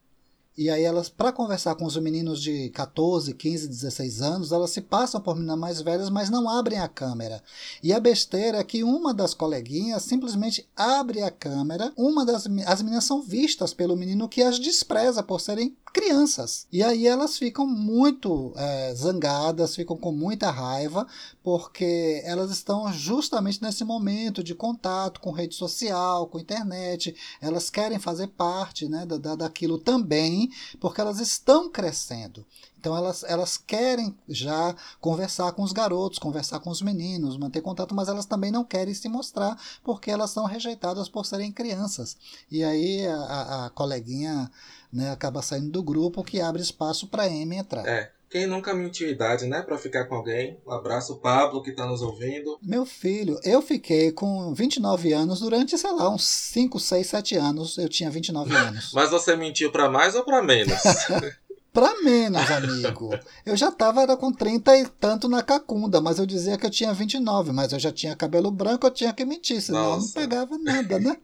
e 0.60 0.70
aí 0.70 0.84
elas 0.84 1.08
para 1.10 1.32
conversar 1.32 1.76
com 1.76 1.86
os 1.86 1.96
meninos 1.98 2.42
de 2.42 2.70
14, 2.72 3.34
15, 3.34 3.68
16 3.68 4.22
anos, 4.22 4.52
elas 4.52 4.72
se 4.72 4.82
passam 4.82 5.22
por 5.22 5.36
meninas 5.36 5.58
mais 5.58 5.82
velhas, 5.82 6.10
mas 6.10 6.30
não 6.30 6.50
abrem 6.50 6.80
a 6.80 6.88
câmera. 6.88 7.42
E 7.82 7.94
a 7.94 8.00
besteira 8.00 8.58
é 8.58 8.64
que 8.64 8.84
uma 8.84 9.14
das 9.14 9.34
coleguinhas 9.34 10.04
simplesmente 10.04 10.68
abre 10.76 11.22
a 11.22 11.32
câmera. 11.32 11.94
Uma 11.96 12.26
das 12.26 12.46
as 12.66 12.82
meninas 12.82 13.06
são 13.06 13.22
vistas 13.22 13.74
pelo 13.74 13.96
menino 13.96 14.28
que 14.28 14.42
as 14.42 14.60
despreza 14.60 15.24
por 15.24 15.40
serem 15.40 15.76
crianças. 15.94 16.68
E 16.72 16.84
aí 16.84 17.08
elas 17.08 17.38
ficam 17.38 17.66
muito 17.66 18.54
eh, 18.56 18.94
zangadas, 18.96 19.76
ficam 19.76 19.98
com 19.98 20.12
muita 20.12 20.52
raiva, 20.52 21.08
porque 21.44 22.22
elas 22.24 22.52
estão 22.52 22.92
justamente 22.94 23.62
nesse 23.62 23.84
momento 23.84 24.44
de 24.44 24.54
contato 24.54 25.20
com 25.20 25.32
rede 25.32 25.56
social, 25.56 26.28
com 26.28 26.40
internet. 26.40 27.16
Elas 27.42 27.70
querem 27.70 28.00
fazer 28.00 28.28
parte 28.28 28.88
né, 28.88 29.06
da- 29.06 29.36
daquilo 29.36 29.78
também, 29.78 30.49
porque 30.80 31.02
elas 31.02 31.20
estão 31.20 31.70
crescendo. 31.70 32.46
Então 32.80 32.96
elas, 32.96 33.24
elas 33.24 33.58
querem 33.58 34.16
já 34.28 34.74
conversar 35.02 35.52
com 35.52 35.64
os 35.64 35.74
garotos, 35.74 36.18
conversar 36.20 36.60
com 36.62 36.70
os 36.70 36.82
meninos, 36.82 37.38
manter 37.38 37.62
contato, 37.62 37.94
mas 37.94 38.08
elas 38.08 38.26
também 38.26 38.52
não 38.52 38.64
querem 38.64 38.94
se 38.94 39.10
mostrar 39.10 39.60
porque 39.84 40.10
elas 40.10 40.32
são 40.32 40.46
rejeitadas 40.46 41.10
por 41.10 41.26
serem 41.26 41.52
crianças. 41.52 42.16
E 42.50 42.64
aí 42.64 43.06
a, 43.06 43.66
a- 43.66 43.70
coleguinha 43.72 44.50
né, 44.92 45.12
acaba 45.12 45.42
saindo 45.42 45.70
do 45.72 45.84
grupo 45.84 46.24
que 46.24 46.40
abre 46.40 46.62
espaço 46.62 47.08
para 47.08 47.24
Amy 47.24 47.58
entrar. 47.58 47.86
É. 47.86 48.12
Quem 48.30 48.46
nunca 48.46 48.74
mentiu 48.76 49.10
idade, 49.10 49.48
né, 49.48 49.62
pra 49.64 49.78
ficar 49.78 50.06
com 50.06 50.14
alguém? 50.16 50.60
Um 50.66 50.72
abraço, 50.72 51.18
Pablo, 51.18 51.64
que 51.64 51.72
tá 51.72 51.86
nos 51.88 52.02
ouvindo. 52.04 52.60
Meu 52.62 52.86
filho, 52.86 53.40
eu 53.44 53.60
fiquei 53.60 54.12
com 54.12 54.54
29 54.54 55.12
anos 55.14 55.40
durante, 55.40 55.76
sei 55.78 55.92
lá, 55.92 56.10
uns 56.10 56.26
5, 56.28 56.80
6, 56.80 57.08
7 57.08 57.36
anos. 57.36 57.78
Eu 57.80 57.90
tinha 57.90 58.10
29 58.12 58.54
anos. 58.56 58.92
Mas 58.94 59.10
você 59.10 59.36
mentiu 59.36 59.72
pra 59.72 59.90
mais 59.90 60.14
ou 60.14 60.24
pra 60.24 60.44
menos? 60.44 60.78
Pra 61.72 62.02
menos, 62.02 62.50
amigo. 62.50 63.10
Eu 63.46 63.56
já 63.56 63.72
tava 63.72 64.02
era 64.02 64.18
com 64.18 64.32
30 64.32 64.76
e 64.78 64.88
tanto 64.88 65.28
na 65.30 65.44
cacunda, 65.44 66.02
mas 66.02 66.18
eu 66.20 66.26
dizia 66.26 66.58
que 66.58 66.66
eu 66.66 66.70
tinha 66.70 66.94
29, 66.94 67.52
mas 67.52 67.72
eu 67.74 67.80
já 67.80 67.92
tinha 67.92 68.16
cabelo 68.16 68.52
branco, 68.52 68.86
eu 68.88 68.92
tinha 68.92 69.14
que 69.14 69.24
mentir, 69.26 69.62
senão 69.62 69.80
eu 69.84 69.90
não 69.92 69.96
Nossa. 69.98 70.14
pegava 70.20 70.58
nada, 70.58 71.00
né? 71.00 71.16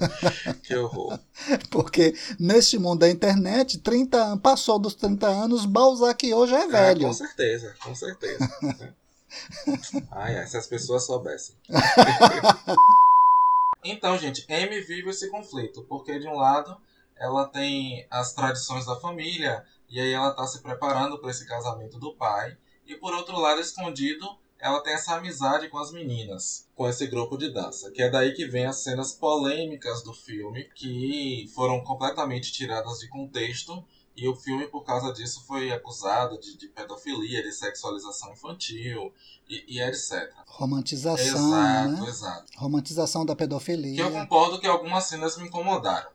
que 0.62 0.74
horror. 0.76 1.18
Porque 1.70 2.14
neste 2.38 2.78
mundo 2.78 3.00
da 3.00 3.10
internet, 3.10 3.78
30 3.78 4.16
anos, 4.22 4.40
passou 4.40 4.78
dos 4.78 4.94
30 4.94 5.26
anos, 5.26 5.64
Balzac 5.66 6.32
hoje 6.32 6.54
é 6.54 6.64
Ah, 6.64 6.68
velho. 6.68 7.06
com 7.08 7.12
certeza, 7.12 7.74
com 7.82 7.94
certeza. 7.94 8.50
ai, 10.12 10.38
ai, 10.38 10.46
se 10.46 10.56
as 10.56 10.66
pessoas 10.66 11.04
soubessem. 11.04 11.54
então, 13.84 14.16
gente, 14.18 14.46
Amy 14.52 14.80
vive 14.80 15.10
esse 15.10 15.28
conflito, 15.30 15.82
porque 15.88 16.18
de 16.18 16.26
um 16.26 16.36
lado 16.36 16.76
ela 17.16 17.46
tem 17.46 18.06
as 18.10 18.32
tradições 18.32 18.86
da 18.86 18.96
família, 18.96 19.64
e 19.94 20.00
aí 20.00 20.12
ela 20.12 20.32
tá 20.32 20.44
se 20.44 20.60
preparando 20.60 21.18
para 21.20 21.30
esse 21.30 21.46
casamento 21.46 21.98
do 22.00 22.12
pai, 22.16 22.56
e 22.84 22.96
por 22.96 23.14
outro 23.14 23.38
lado, 23.38 23.60
escondido, 23.60 24.26
ela 24.58 24.80
tem 24.82 24.92
essa 24.92 25.14
amizade 25.14 25.68
com 25.68 25.78
as 25.78 25.92
meninas, 25.92 26.68
com 26.74 26.88
esse 26.88 27.06
grupo 27.06 27.36
de 27.38 27.52
dança, 27.52 27.90
que 27.92 28.02
é 28.02 28.10
daí 28.10 28.32
que 28.34 28.44
vem 28.46 28.66
as 28.66 28.82
cenas 28.82 29.12
polêmicas 29.12 30.02
do 30.02 30.12
filme, 30.12 30.64
que 30.74 31.48
foram 31.54 31.80
completamente 31.84 32.50
tiradas 32.52 32.98
de 32.98 33.08
contexto 33.08 33.84
E 34.16 34.28
o 34.28 34.36
filme, 34.36 34.68
por 34.68 34.84
causa 34.84 35.12
disso, 35.12 35.44
foi 35.44 35.72
acusado 35.72 36.38
de, 36.38 36.56
de 36.56 36.68
pedofilia, 36.68 37.42
de 37.42 37.50
sexualização 37.50 38.32
infantil 38.32 39.12
e, 39.48 39.64
e 39.66 39.80
etc. 39.82 40.32
Romantização, 40.46 41.48
exato, 41.48 42.02
né? 42.02 42.08
exato. 42.08 42.52
Romantização 42.56 43.26
da 43.26 43.34
Que 43.34 43.42
eu 43.42 43.48
pedofilia. 43.48 44.10
concordo 44.10 44.60
que 44.60 44.68
algumas 44.68 45.04
cenas 45.04 45.36
me 45.36 45.48
incomodaram. 45.48 46.10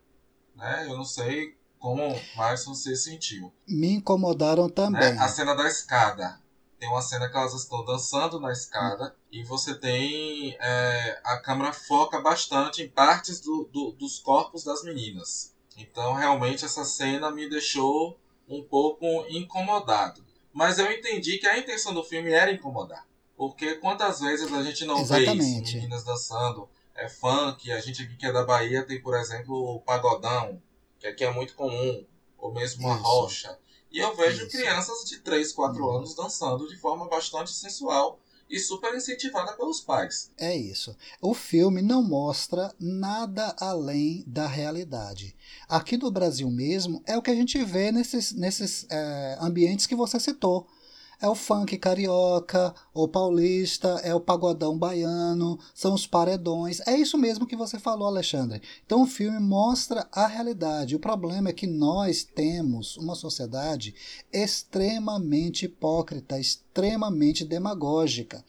Né? 0.56 0.86
Eu 0.88 0.96
não 0.96 1.04
sei 1.04 1.58
como 1.80 2.20
mais 2.36 2.66
você 2.66 2.96
sentiu. 2.96 3.52
Me 3.68 3.92
incomodaram 3.94 4.70
também. 4.70 5.14
né? 5.14 5.18
A 5.20 5.28
cena 5.28 5.56
da 5.56 5.68
escada. 5.68 6.40
Tem 6.80 6.88
uma 6.90 7.02
cena 7.02 7.28
que 7.30 7.36
elas 7.36 7.54
estão 7.54 7.84
dançando 7.84 8.40
na 8.40 8.52
escada 8.52 9.14
e 9.32 9.44
você 9.44 9.76
tem. 9.76 10.56
é, 10.62 11.20
a 11.24 11.38
câmera 11.40 11.74
foca 11.74 12.22
bastante 12.22 12.82
em 12.82 12.88
partes 12.90 13.40
do, 13.42 13.66
do- 13.72 13.92
dos 13.94 14.20
corpos 14.20 14.64
das 14.64 14.84
meninas. 14.84 15.54
Então, 15.78 16.14
realmente, 16.14 16.64
essa 16.66 16.84
cena 16.86 17.32
me 17.32 17.50
deixou 17.50 18.18
um 18.48 18.64
pouco 18.64 19.06
incomodado. 19.30 20.24
Mas 20.54 20.80
eu 20.80 20.92
entendi 20.92 21.38
que 21.38 21.48
a 21.48 21.58
intenção 21.60 21.94
do 21.94 22.04
filme 22.04 22.32
era 22.32 22.52
incomodar. 22.52 23.06
Porque 23.38 23.76
quantas 23.76 24.20
vezes 24.20 24.52
a 24.52 24.64
gente 24.64 24.84
não 24.86 24.98
vê 24.98 25.02
Exatamente. 25.24 25.64
isso? 25.68 25.76
Meninas 25.78 26.04
dançando 26.04 26.68
é 26.96 27.08
funk, 27.08 27.72
a 27.72 27.80
gente 27.80 28.02
aqui 28.04 28.16
que 28.18 28.26
é 28.26 28.32
da 28.32 28.44
Bahia 28.46 28.86
tem, 28.86 29.02
por 29.02 29.16
exemplo, 29.16 29.54
o 29.76 29.80
pagodão, 29.82 30.62
que 31.00 31.08
aqui 31.08 31.24
é 31.24 31.32
muito 31.32 31.56
comum, 31.56 32.06
ou 32.38 32.54
mesmo 32.54 32.88
a 32.90 32.96
Isso. 32.96 33.04
rocha. 33.04 33.58
E 33.92 34.00
eu 34.00 34.16
vejo 34.16 34.46
Isso. 34.46 34.58
crianças 34.58 35.04
de 35.10 35.20
3, 35.20 35.52
4 35.52 35.84
Uhum. 35.84 35.98
anos 35.98 36.16
dançando 36.16 36.68
de 36.68 36.78
forma 36.78 37.08
bastante 37.08 37.52
sensual 37.52 38.20
e 38.50 38.60
super 38.60 38.94
incentivada 38.96 39.54
pelos 39.54 39.80
pais. 39.80 40.32
É 40.38 40.56
isso. 40.56 40.96
O 41.22 41.34
filme 41.34 41.82
não 41.82 42.02
mostra 42.02 42.74
nada 42.80 43.56
além 43.60 44.24
da 44.26 44.48
realidade. 44.48 45.36
Aqui 45.68 45.98
no 45.98 46.10
Brasil 46.12 46.50
mesmo 46.50 47.02
é 47.06 47.16
o 47.18 47.22
que 47.22 47.30
a 47.32 47.36
gente 47.36 47.64
vê 47.64 47.92
nesses, 47.92 48.32
nesses 48.32 48.88
é, 48.90 49.38
ambientes 49.40 49.86
que 49.86 49.96
você 49.96 50.20
citou. 50.20 50.68
É 51.22 51.28
o 51.28 51.36
funk 51.36 51.78
carioca, 51.78 52.74
o 53.04 53.08
paulista, 53.08 54.00
é 54.04 54.14
o 54.14 54.20
pagodão 54.20 54.78
baiano, 54.78 55.60
são 55.74 55.94
os 55.94 56.06
paredões. 56.06 56.80
É 56.88 56.96
isso 56.98 57.18
mesmo 57.18 57.48
que 57.48 57.56
você 57.56 57.80
falou, 57.80 58.08
Alexandre. 58.08 58.62
Então 58.86 59.04
o 59.04 59.08
filme 59.08 59.40
mostra 59.40 60.08
a 60.12 60.28
realidade. 60.28 60.96
O 60.96 61.00
problema 61.00 61.50
é 61.50 61.54
que 61.54 61.68
nós 61.68 62.24
temos 62.24 62.98
uma 62.98 63.16
sociedade 63.16 63.94
extremamente 64.32 65.66
hipócrita, 65.66 66.40
extremamente 66.40 67.44
demagógica. 67.44 68.44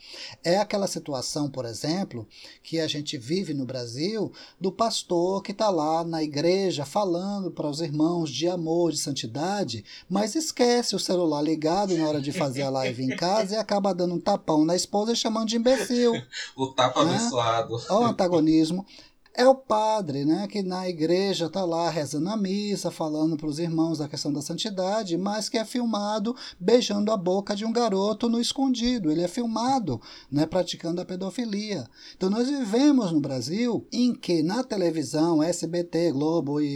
É 0.45 0.59
aquela 0.59 0.87
situação, 0.87 1.51
por 1.51 1.65
exemplo, 1.65 2.27
que 2.63 2.79
a 2.79 2.87
gente 2.87 3.17
vive 3.19 3.55
no 3.55 3.65
Brasil 3.65 4.33
do 4.61 4.71
pastor 4.71 5.43
que 5.43 5.53
está 5.53 5.71
lá 5.71 6.05
na 6.05 6.23
igreja 6.23 6.85
falando 6.85 7.51
para 7.51 7.69
os 7.69 7.81
irmãos 7.81 8.31
de 8.31 8.49
amor, 8.49 8.93
de 8.93 8.99
santidade, 8.99 9.85
mas 10.09 10.35
esquece 10.35 10.95
o 10.95 10.99
celular 10.99 11.43
ligado 11.43 11.97
na 11.97 12.09
hora 12.09 12.21
de 12.21 12.33
fazer 12.33 12.63
a 12.63 12.71
live 12.71 13.03
em 13.03 13.17
casa 13.17 13.55
e 13.55 13.59
acaba 13.59 13.95
dando 13.95 14.15
um 14.15 14.21
tapão 14.40 14.64
na 14.64 14.74
esposa 14.74 15.12
e 15.12 15.16
chamando 15.16 15.48
de 15.48 15.57
imbecil. 15.57 16.12
O 16.57 16.68
tapa 16.68 17.05
Né? 17.05 17.14
abençoado. 17.16 17.74
Olha 17.88 18.07
o 18.07 18.11
antagonismo. 18.11 18.85
É 19.33 19.46
o 19.46 19.55
padre, 19.55 20.24
né, 20.24 20.48
que 20.48 20.61
na 20.61 20.88
igreja 20.88 21.46
está 21.46 21.64
lá 21.64 21.88
rezando 21.88 22.29
a 22.29 22.37
missa, 22.37 22.90
falando 22.90 23.37
para 23.37 23.46
os 23.46 23.61
irmãos 23.61 23.98
da 23.98 24.09
questão 24.09 24.33
da 24.33 24.42
santidade, 24.42 25.16
mas 25.16 25.48
que 25.48 25.57
é 25.57 25.64
filmado 25.64 26.35
beijando 26.59 27.12
a 27.12 27.16
boca 27.16 27.55
de 27.55 27.64
um 27.64 27.72
garoto 27.72 28.29
no 28.29 28.40
escondido. 28.40 29.09
Ele 29.11 29.22
é 29.22 29.29
filmado, 29.29 30.00
né, 30.31 30.46
praticando 30.46 31.00
a 31.00 31.05
pedofilia. 31.05 31.87
Então 32.16 32.29
nós 32.29 32.48
vivemos 32.50 33.12
no 33.12 33.20
Brasil 33.20 33.87
em 33.92 34.12
que 34.12 34.42
na 34.42 34.64
televisão, 34.64 35.40
SBT, 35.40 36.11
Globo 36.11 36.61
e, 36.61 36.66
e- 36.66 36.68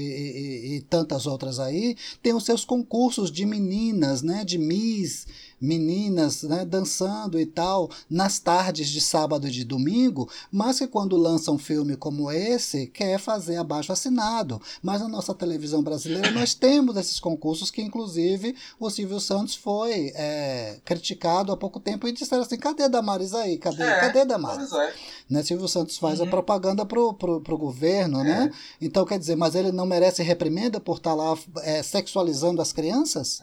e- 0.72 0.76
e 0.76 0.80
tantas 0.82 1.26
outras 1.26 1.58
aí, 1.58 1.96
tem 2.22 2.32
os 2.34 2.44
seus 2.44 2.64
concursos 2.64 3.32
de 3.32 3.44
meninas, 3.44 4.22
né, 4.22 4.44
de 4.44 4.58
Miss, 4.58 5.26
meninas 5.60 6.42
né, 6.42 6.64
dançando 6.64 7.38
e 7.40 7.46
tal, 7.46 7.90
nas 8.08 8.38
tardes 8.38 8.88
de 8.88 9.00
sábado 9.00 9.46
e 9.48 9.50
de 9.50 9.64
domingo, 9.64 10.28
mas 10.50 10.78
que 10.78 10.86
quando 10.86 11.16
lança 11.16 11.50
um 11.50 11.58
filme 11.58 11.96
como 11.96 12.30
esse, 12.30 12.86
quer 12.88 13.18
fazer 13.18 13.56
abaixo 13.56 13.92
assinado. 13.92 14.60
Mas 14.82 15.00
na 15.00 15.08
nossa 15.08 15.34
televisão 15.34 15.82
brasileira 15.82 16.30
nós 16.30 16.54
temos 16.54 16.96
esses 16.96 17.18
concursos 17.20 17.70
que, 17.70 17.82
inclusive, 17.82 18.54
o 18.78 18.90
Silvio 18.90 19.20
Santos 19.20 19.54
foi 19.54 20.12
é, 20.14 20.78
criticado 20.84 21.52
há 21.52 21.56
pouco 21.56 21.80
tempo 21.80 22.06
e 22.06 22.12
disseram 22.12 22.42
assim: 22.42 22.56
cadê 22.56 22.88
Damares 22.88 23.34
aí? 23.34 23.58
Cadê, 23.58 23.82
É, 23.82 24.00
cadê 24.00 24.24
Damares? 24.24 24.68
Pois 24.70 24.82
é. 24.82 24.94
Né? 25.30 25.42
Silvio 25.42 25.68
Santos 25.68 25.96
faz 25.98 26.20
a 26.20 26.24
Uhum. 26.24 26.30
propaganda 26.30 26.84
pro, 26.86 27.14
pro, 27.14 27.40
pro 27.40 27.56
governo, 27.58 28.22
né? 28.22 28.50
Então, 28.80 29.04
quer 29.04 29.18
dizer, 29.18 29.36
mas 29.36 29.54
ele 29.54 29.72
não 29.72 29.86
merece 29.86 30.22
reprimenda 30.22 30.78
por 30.80 30.96
estar 30.98 31.14
lá 31.14 31.36
é, 31.62 31.82
sexualizando 31.82 32.60
as 32.62 32.72
crianças? 32.72 33.42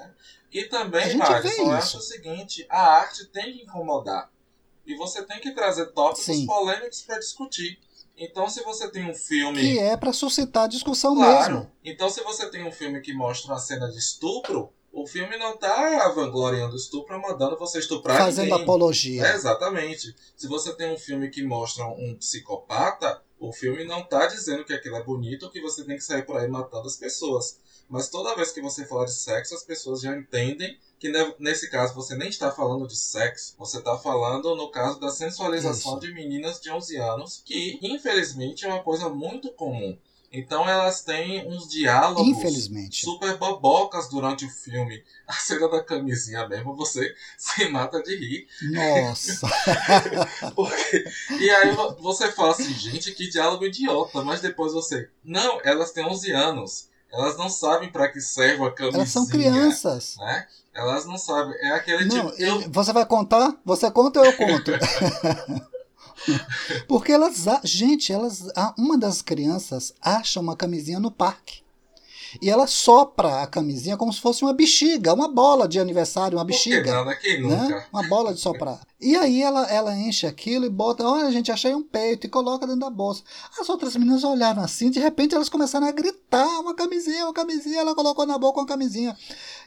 E 0.52 0.66
também, 0.66 1.18
vê 1.18 1.62
eu 1.62 1.72
acho 1.72 1.98
o 1.98 2.02
seguinte, 2.02 2.66
a 2.70 2.82
arte 2.98 3.26
tem 3.28 3.54
que 3.54 3.64
incomodar. 3.64 4.30
E 4.86 4.96
você 4.96 5.24
tem 5.24 5.40
que 5.40 5.52
trazer 5.52 5.88
tópicos 5.94 6.26
Sim. 6.26 6.46
polêmicos 6.46 7.02
para 7.02 7.20
discutir. 7.20 7.80
Então, 8.18 8.50
se 8.50 8.62
você 8.64 8.90
tem 8.92 9.10
um 9.10 9.16
filme 9.16 9.62
Que 9.62 9.80
é 9.80 9.96
para 9.96 10.12
suscitar 10.12 10.68
discussão 10.68 11.16
Claro. 11.16 11.54
mesmo. 11.54 11.72
Então, 11.84 12.10
se 12.10 12.22
você 12.24 12.50
tem 12.50 12.68
um 12.68 12.72
filme 12.72 13.00
que 13.02 13.14
mostra 13.14 13.52
uma 13.54 13.60
cena 13.60 13.90
de 13.90 13.98
estupro, 13.98 14.72
o 14.92 15.08
filme 15.08 15.38
não 15.38 15.56
tá 15.58 16.10
vangloriando 16.10 16.74
o 16.74 16.78
estupro, 16.78 17.20
mandando 17.22 17.58
você 17.58 17.80
estuprar 17.80 18.18
Fazendo 18.18 18.50
ninguém. 18.50 18.64
apologia. 18.64 19.26
É, 19.26 19.36
exatamente. 19.36 20.14
Se 20.36 20.48
você 20.48 20.74
tem 20.76 20.94
um 20.94 20.98
filme 20.98 21.30
que 21.30 21.42
mostra 21.42 21.86
um 21.86 22.16
psicopata, 22.20 23.22
o 23.40 23.54
filme 23.54 23.86
não 23.86 24.04
tá 24.04 24.28
dizendo 24.28 24.66
que 24.66 24.74
aquilo 24.74 24.98
é 24.98 25.04
bonito 25.04 25.44
ou 25.44 25.52
que 25.52 25.62
você 25.62 25.84
tem 25.86 25.96
que 25.96 26.04
sair 26.04 26.24
por 26.26 26.38
aí 26.38 26.48
matando 26.48 26.88
as 26.88 26.98
pessoas. 26.98 27.58
Mas 27.92 28.08
toda 28.08 28.36
vez 28.36 28.52
que 28.52 28.62
você 28.62 28.86
fala 28.86 29.06
de 29.06 29.14
sexo, 29.14 29.54
as 29.54 29.64
pessoas 29.64 30.02
já 30.02 30.16
entendem 30.18 30.80
que 30.98 31.10
ne- 31.10 31.36
nesse 31.40 31.70
caso 31.70 31.94
você 31.94 32.16
nem 32.16 32.30
está 32.30 32.50
falando 32.52 32.88
de 32.88 32.96
sexo, 32.96 33.54
você 33.58 33.80
está 33.80 33.98
falando 33.98 34.56
no 34.56 34.72
caso 34.72 35.00
da 35.00 35.10
sensualização 35.10 35.98
Isso. 35.98 36.00
de 36.08 36.14
meninas 36.14 36.62
de 36.62 36.72
11 36.72 36.96
anos, 36.98 37.42
que 37.46 37.78
infelizmente 37.82 38.66
é 38.66 38.70
uma 38.70 38.82
coisa 38.82 39.10
muito 39.10 39.52
comum. 39.52 39.98
Então 40.34 40.70
elas 40.70 41.02
têm 41.04 41.46
uns 41.46 41.68
diálogos 41.68 42.26
Infelizmente. 42.26 43.04
super 43.04 43.36
bobocas 43.38 44.08
durante 44.08 44.46
o 44.46 44.50
filme. 44.50 45.04
A 45.28 45.34
cena 45.34 45.68
da 45.68 45.84
camisinha 45.84 46.48
mesmo, 46.48 46.74
você 46.74 47.14
se 47.38 47.68
mata 47.68 48.02
de 48.02 48.16
rir. 48.16 48.48
Nossa. 48.72 49.46
Porque... 50.56 51.04
E 51.38 51.50
aí 51.50 51.72
vo- 51.76 51.96
você 52.00 52.32
fala 52.32 52.52
assim, 52.52 52.74
gente, 52.74 53.12
que 53.14 53.28
diálogo 53.30 53.66
idiota. 53.66 54.24
Mas 54.24 54.40
depois 54.40 54.72
você... 54.72 55.10
Não, 55.22 55.60
elas 55.66 55.92
têm 55.92 56.06
11 56.06 56.32
anos. 56.32 56.88
Elas 57.12 57.38
não 57.38 57.50
sabem 57.50 57.92
pra 57.92 58.08
que 58.08 58.22
serve 58.22 58.64
a 58.64 58.72
camisinha. 58.72 59.00
Elas 59.00 59.10
são 59.10 59.28
crianças. 59.28 60.16
Né? 60.18 60.48
Elas 60.74 61.06
não 61.06 61.18
sabem. 61.18 61.54
É 61.62 61.72
aquele 61.72 62.06
Não, 62.06 62.32
tipo... 62.32 62.42
Eu... 62.42 62.70
você 62.70 62.94
vai 62.94 63.06
contar? 63.06 63.54
Você 63.66 63.92
conta 63.92 64.22
ou 64.22 64.26
eu 64.26 64.38
conto? 64.38 64.72
Porque 66.88 67.12
elas, 67.12 67.46
gente, 67.64 68.14
elas, 68.14 68.48
uma 68.78 68.98
das 68.98 69.22
crianças 69.22 69.94
acha 70.02 70.40
uma 70.40 70.56
camisinha 70.56 71.00
no 71.00 71.12
parque. 71.12 71.62
E 72.40 72.50
ela 72.50 72.68
sopra 72.68 73.42
a 73.42 73.48
camisinha 73.48 73.98
como 73.98 74.14
se 74.14 74.22
fosse 74.22 74.44
uma 74.44 74.54
bexiga, 74.54 75.14
uma 75.14 75.28
bola 75.28 75.68
de 75.68 75.80
aniversário, 75.80 76.38
uma 76.38 76.46
bexiga. 76.46 77.04
né? 77.06 77.16
Quem 77.16 77.42
né? 77.42 77.56
nunca? 77.56 77.88
Uma 77.92 78.04
bola 78.08 78.34
de 78.34 78.40
soprar. 78.40 78.80
E 79.00 79.16
aí 79.16 79.42
ela, 79.42 79.66
ela 79.68 79.96
enche 79.96 80.28
aquilo 80.28 80.66
e 80.66 80.70
bota, 80.70 81.04
olha, 81.04 81.32
gente, 81.32 81.52
achei 81.52 81.74
um 81.74 81.82
peito 81.82 82.28
e 82.28 82.30
coloca 82.30 82.68
dentro 82.68 82.82
da 82.82 82.90
bolsa. 82.90 83.24
As 83.60 83.68
outras 83.68 83.96
meninas 83.96 84.24
olharam 84.24 84.62
assim, 84.62 84.92
de 84.92 85.00
repente 85.00 85.34
elas 85.34 85.50
começaram 85.50 85.88
a 85.88 85.92
gritar, 85.92 86.60
uma 86.60 86.76
camisinha, 86.76 87.26
uma 87.26 87.34
camisinha, 87.34 87.80
ela 87.80 87.96
colocou 87.96 88.28
na 88.28 88.38
boca 88.38 88.60
uma 88.60 88.68
camisinha. 88.68 89.18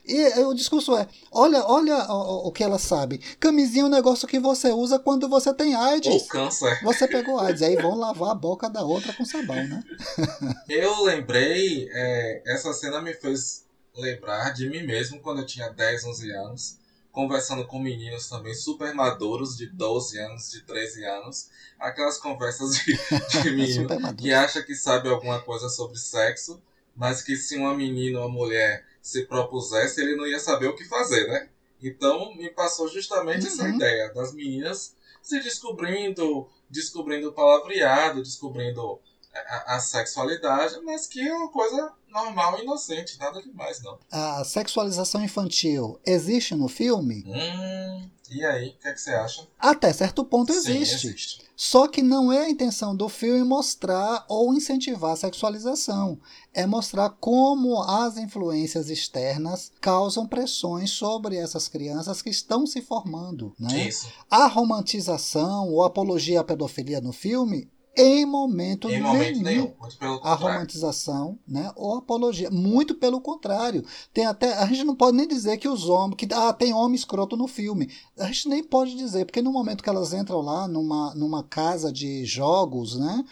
E 0.07 0.41
o 0.41 0.53
discurso 0.53 0.95
é, 0.97 1.09
olha, 1.33 1.65
olha 1.65 1.97
o, 2.11 2.49
o 2.49 2.53
que 2.53 2.63
ela 2.63 2.79
sabe. 2.79 3.19
Camisinha 3.41 3.85
é 3.85 3.87
um 3.87 3.91
negócio 3.91 4.29
que 4.29 4.39
você 4.39 4.71
usa 4.71 4.99
quando 4.99 5.29
você 5.29 5.53
tem 5.55 5.75
Ou 5.75 5.83
AIDS. 5.83 6.27
câncer. 6.29 6.79
Você 6.83 7.09
pegou 7.09 7.39
AIDS, 7.41 7.63
aí 7.63 7.77
vão 7.77 7.97
lavar 7.97 8.31
a 8.31 8.35
boca 8.35 8.69
da 8.69 8.83
outra 8.83 9.13
com 9.15 9.25
sabão, 9.25 9.57
né? 9.67 9.83
Eu 10.69 11.03
lembrei, 11.05 11.89
é, 11.91 12.43
essa 12.47 12.73
cena 12.75 13.01
me 13.01 13.15
fez 13.15 13.65
lembrar 13.97 14.51
de 14.53 14.69
mim 14.69 14.83
mesmo 14.83 15.21
quando 15.21 15.39
eu 15.41 15.47
tinha 15.47 15.69
10, 15.71 16.05
11 16.05 16.31
anos, 16.33 16.79
conversando 17.13 17.65
com 17.65 17.79
meninos 17.79 18.29
também 18.29 18.53
super 18.55 18.93
maduros, 18.93 19.57
de 19.57 19.67
12 19.69 20.19
anos, 20.19 20.51
de 20.51 20.63
13 20.63 21.05
anos, 21.05 21.49
aquelas 21.79 22.19
conversas 22.19 22.75
de, 22.75 22.99
de 23.43 23.51
menino 23.55 23.83
Super 23.83 24.01
maduro. 24.01 24.23
que 24.23 24.33
acha 24.33 24.63
que 24.63 24.75
sabe 24.75 25.09
alguma 25.09 25.41
coisa 25.41 25.69
sobre 25.69 25.97
sexo, 25.97 26.61
mas 26.97 27.23
que 27.23 27.37
se 27.37 27.57
uma 27.57 27.73
menina 27.75 28.19
ou 28.21 28.27
uma 28.27 28.35
mulher 28.35 28.85
se 29.05 29.27
propusesse, 29.27 30.01
ele 30.01 30.17
não 30.17 30.27
ia 30.27 30.41
saber 30.41 30.67
o 30.67 30.75
que 30.75 30.85
fazer, 30.87 31.29
né? 31.29 31.51
Então 31.83 32.35
me 32.35 32.49
passou 32.49 32.89
justamente 32.89 33.47
essa 33.47 33.65
Uhum. 33.65 33.75
ideia 33.75 34.11
das 34.15 34.33
meninas 34.33 34.97
se 35.23 35.39
descobrindo, 35.41 36.49
descobrindo 36.71 37.29
o 37.29 37.33
palavreado, 37.33 38.23
descobrindo 38.23 38.99
a, 39.35 39.75
a 39.77 39.81
sexualidade, 39.81 40.81
mas 40.83 41.07
que 41.07 41.21
é 41.21 41.35
uma 41.35 41.51
coisa 41.51 41.93
normal, 42.09 42.63
inocente, 42.63 43.19
nada 43.19 43.43
demais 43.43 43.83
não. 43.83 43.99
A 44.11 44.43
sexualização 44.43 45.23
infantil 45.23 46.01
existe 46.07 46.55
no 46.55 46.69
filme? 46.69 47.25
Hum, 47.27 48.11
E 48.31 48.45
aí, 48.45 48.71
o 48.71 48.79
que, 48.79 48.89
é 48.89 48.93
que 48.93 49.01
você 49.01 49.13
acha? 49.13 49.47
Até 49.59 49.93
certo 49.93 50.25
ponto 50.25 50.53
Sim, 50.53 50.59
existe. 50.59 51.07
existe. 51.09 51.45
Só 51.57 51.87
que 51.87 52.03
não 52.03 52.33
é 52.33 52.47
a 52.47 52.51
intenção 52.51 52.97
do 52.97 53.09
filme 53.09 53.45
mostrar 53.45 54.25
ou 54.29 54.53
incentivar 54.55 55.13
a 55.13 55.17
sexualização. 55.17 56.19
É 56.53 56.67
mostrar 56.67 57.11
como 57.11 57.81
as 57.83 58.17
influências 58.17 58.91
externas 58.91 59.71
causam 59.81 60.27
pressões 60.27 60.91
sobre 60.91 61.37
essas 61.37 61.69
crianças 61.69 62.23
que 62.23 62.31
estão 62.31 62.67
se 62.67 62.81
formando. 62.81 63.55
Né? 63.59 63.89
Isso. 63.89 64.09
A 64.29 64.47
romantização 64.47 65.69
ou 65.69 65.83
apologia 65.85 66.41
à 66.41 66.45
pedofilia 66.45 67.01
no 67.01 67.13
filme, 67.13 67.71
em 67.97 68.27
momento, 68.27 68.89
Em 68.91 69.01
momento 69.01 69.43
nenhum. 69.43 69.73
nenhum. 70.01 70.21
A 70.23 70.35
romantização, 70.35 71.39
né, 71.47 71.73
ou 71.77 71.97
apologia, 71.97 72.51
muito 72.51 72.95
pelo 72.95 73.21
contrário. 73.21 73.85
Tem 74.13 74.27
até 74.27 74.55
a 74.55 74.67
gente 74.67 74.85
não 74.85 74.95
pode 74.97 75.17
nem 75.17 75.27
dizer 75.29 75.59
que 75.59 75.69
os 75.69 75.89
homens 75.89 76.17
que 76.17 76.29
ah, 76.33 76.53
tem 76.53 76.73
homem 76.73 76.95
escroto 76.95 77.37
no 77.37 77.47
filme. 77.47 77.91
A 78.19 78.27
gente 78.27 78.49
nem 78.49 78.63
pode 78.65 78.95
dizer, 78.97 79.25
porque 79.25 79.43
no 79.43 79.53
momento 79.53 79.83
que 79.83 79.89
elas 79.89 80.13
entram 80.13 80.41
lá 80.41 80.67
numa, 80.67 81.15
numa 81.15 81.43
casa 81.43 81.93
de 81.93 82.25
jogos, 82.25 82.99
né, 82.99 83.25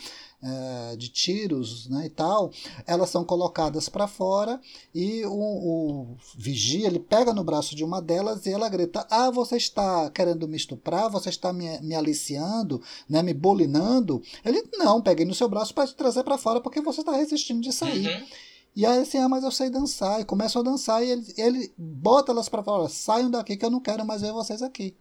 eh, 0.45 0.97
de 0.97 1.09
tiros, 1.09 1.89
né, 1.89 2.07
e 2.07 2.11
tal, 2.11 2.51
elas 2.85 3.11
são 3.11 3.25
colocadas 3.25 3.89
para 3.89 4.09
fora 4.09 4.61
e 4.93 5.25
o, 5.25 5.31
o 5.31 6.17
vigia 6.37 6.89
ele 6.89 6.99
pega 6.99 7.33
no 7.33 7.45
braço 7.45 7.77
de 7.77 7.85
uma 7.85 8.03
delas 8.03 8.45
e 8.45 8.51
ela 8.51 8.69
grita: 8.69 9.07
"Ah, 9.09 9.31
você 9.31 9.57
está 9.57 10.11
querendo 10.11 10.49
me 10.49 10.57
estuprar? 10.57 11.09
Você 11.11 11.29
está 11.29 11.53
me, 11.53 11.81
me 11.81 11.95
aliciando, 11.95 12.83
né, 13.09 13.23
me 13.23 13.33
bolinando?" 13.33 14.21
Ele 14.45 14.65
não, 14.75 15.01
peguei 15.01 15.25
no 15.25 15.33
seu 15.33 15.49
braço 15.49 15.73
para 15.73 15.87
te 15.87 15.95
trazer 15.95 16.25
para 16.25 16.37
fora 16.37 16.61
porque 16.61 16.81
você 16.81 17.03
está 17.03 17.13
resistindo 17.13 17.61
de 17.61 17.73
sair. 17.73 18.09
Uhum. 18.09 18.27
E 18.75 18.85
aí 18.85 18.99
assim, 18.99 19.19
ah, 19.19 19.29
mas 19.29 19.45
eu 19.45 19.51
sei 19.53 19.71
dançar. 19.71 20.21
E 20.21 20.25
começam 20.25 20.61
a 20.61 20.65
dançar 20.65 21.05
e 21.05 21.11
ele, 21.11 21.35
ele 21.37 21.73
bota 21.79 22.33
elas 22.33 22.49
para 22.49 22.65
fora, 22.65 22.89
saiam 22.89 23.31
daqui 23.31 23.57
que 23.57 23.65
eu 23.65 23.71
não 23.71 23.81
quero 23.81 24.05
mais 24.05 24.23
ver 24.23 24.33
vocês 24.33 24.61
aqui. 24.61 24.97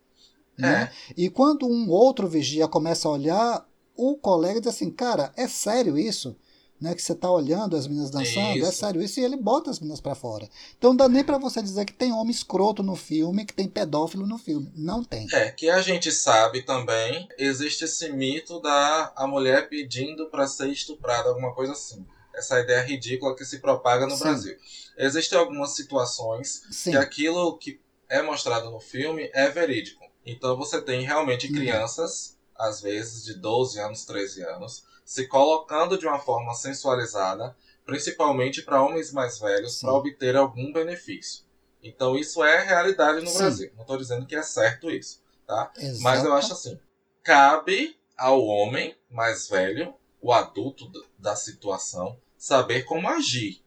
Né? 0.57 0.91
E 1.17 1.29
quando 1.29 1.65
um 1.65 1.89
outro 1.89 2.27
vigia 2.27 2.67
começa 2.67 3.07
a 3.07 3.11
olhar, 3.11 3.65
o 3.95 4.15
colega 4.17 4.59
diz 4.59 4.69
assim, 4.69 4.89
cara, 4.91 5.31
é 5.35 5.47
sério 5.47 5.97
isso? 5.97 6.35
Né, 6.79 6.95
que 6.95 7.01
você 7.03 7.13
tá 7.13 7.29
olhando 7.29 7.75
as 7.75 7.85
meninas 7.85 8.09
dançando, 8.09 8.65
é 8.65 8.71
sério 8.71 9.03
isso, 9.03 9.19
e 9.19 9.23
ele 9.23 9.37
bota 9.37 9.69
as 9.69 9.79
meninas 9.79 10.01
para 10.01 10.15
fora. 10.15 10.49
Então 10.75 10.89
não 10.89 10.97
dá 10.97 11.07
nem 11.07 11.23
para 11.23 11.37
você 11.37 11.61
dizer 11.61 11.85
que 11.85 11.93
tem 11.93 12.11
homem 12.11 12.31
escroto 12.31 12.81
no 12.81 12.95
filme, 12.95 13.45
que 13.45 13.53
tem 13.53 13.67
pedófilo 13.67 14.25
no 14.25 14.39
filme. 14.39 14.71
Não 14.75 15.03
tem. 15.03 15.27
É, 15.31 15.51
que 15.51 15.69
a 15.69 15.79
gente 15.79 16.11
sabe 16.11 16.63
também, 16.63 17.29
existe 17.37 17.83
esse 17.85 18.09
mito 18.11 18.59
da 18.59 19.13
a 19.15 19.27
mulher 19.27 19.69
pedindo 19.69 20.27
para 20.31 20.47
ser 20.47 20.69
estuprada, 20.69 21.29
alguma 21.29 21.53
coisa 21.53 21.73
assim. 21.73 22.03
Essa 22.33 22.59
ideia 22.59 22.81
ridícula 22.81 23.35
que 23.35 23.45
se 23.45 23.59
propaga 23.59 24.07
no 24.07 24.15
Sim. 24.17 24.23
Brasil. 24.23 24.57
Existem 24.97 25.37
algumas 25.37 25.75
situações 25.75 26.63
Sim. 26.71 26.91
que 26.91 26.97
aquilo 26.97 27.59
que 27.59 27.79
é 28.09 28.23
mostrado 28.23 28.71
no 28.71 28.79
filme 28.79 29.29
é 29.35 29.51
verídico. 29.51 30.03
Então 30.25 30.57
você 30.57 30.81
tem 30.81 31.03
realmente 31.05 31.45
Uhum. 31.45 31.53
crianças, 31.53 32.35
às 32.61 32.81
vezes 32.81 33.25
de 33.25 33.33
12 33.33 33.79
anos, 33.79 34.05
13 34.05 34.43
anos, 34.43 34.83
se 35.03 35.27
colocando 35.27 35.97
de 35.97 36.05
uma 36.05 36.19
forma 36.19 36.53
sensualizada, 36.53 37.55
principalmente 37.85 38.61
para 38.61 38.81
homens 38.81 39.11
mais 39.11 39.39
velhos, 39.39 39.81
para 39.81 39.93
obter 39.93 40.35
algum 40.35 40.71
benefício. 40.71 41.43
Então 41.83 42.15
isso 42.15 42.43
é 42.43 42.63
realidade 42.63 43.21
no 43.21 43.29
Sim. 43.29 43.37
Brasil. 43.39 43.71
Não 43.73 43.81
estou 43.81 43.97
dizendo 43.97 44.25
que 44.27 44.35
é 44.35 44.43
certo 44.43 44.91
isso, 44.91 45.21
tá? 45.47 45.71
Exato. 45.75 46.03
Mas 46.03 46.23
eu 46.23 46.33
acho 46.33 46.53
assim, 46.53 46.79
cabe 47.23 47.97
ao 48.15 48.45
homem 48.45 48.95
mais 49.09 49.49
velho, 49.49 49.93
o 50.21 50.31
adulto 50.31 50.91
da 51.17 51.35
situação, 51.35 52.19
saber 52.37 52.83
como 52.83 53.09
agir. 53.09 53.63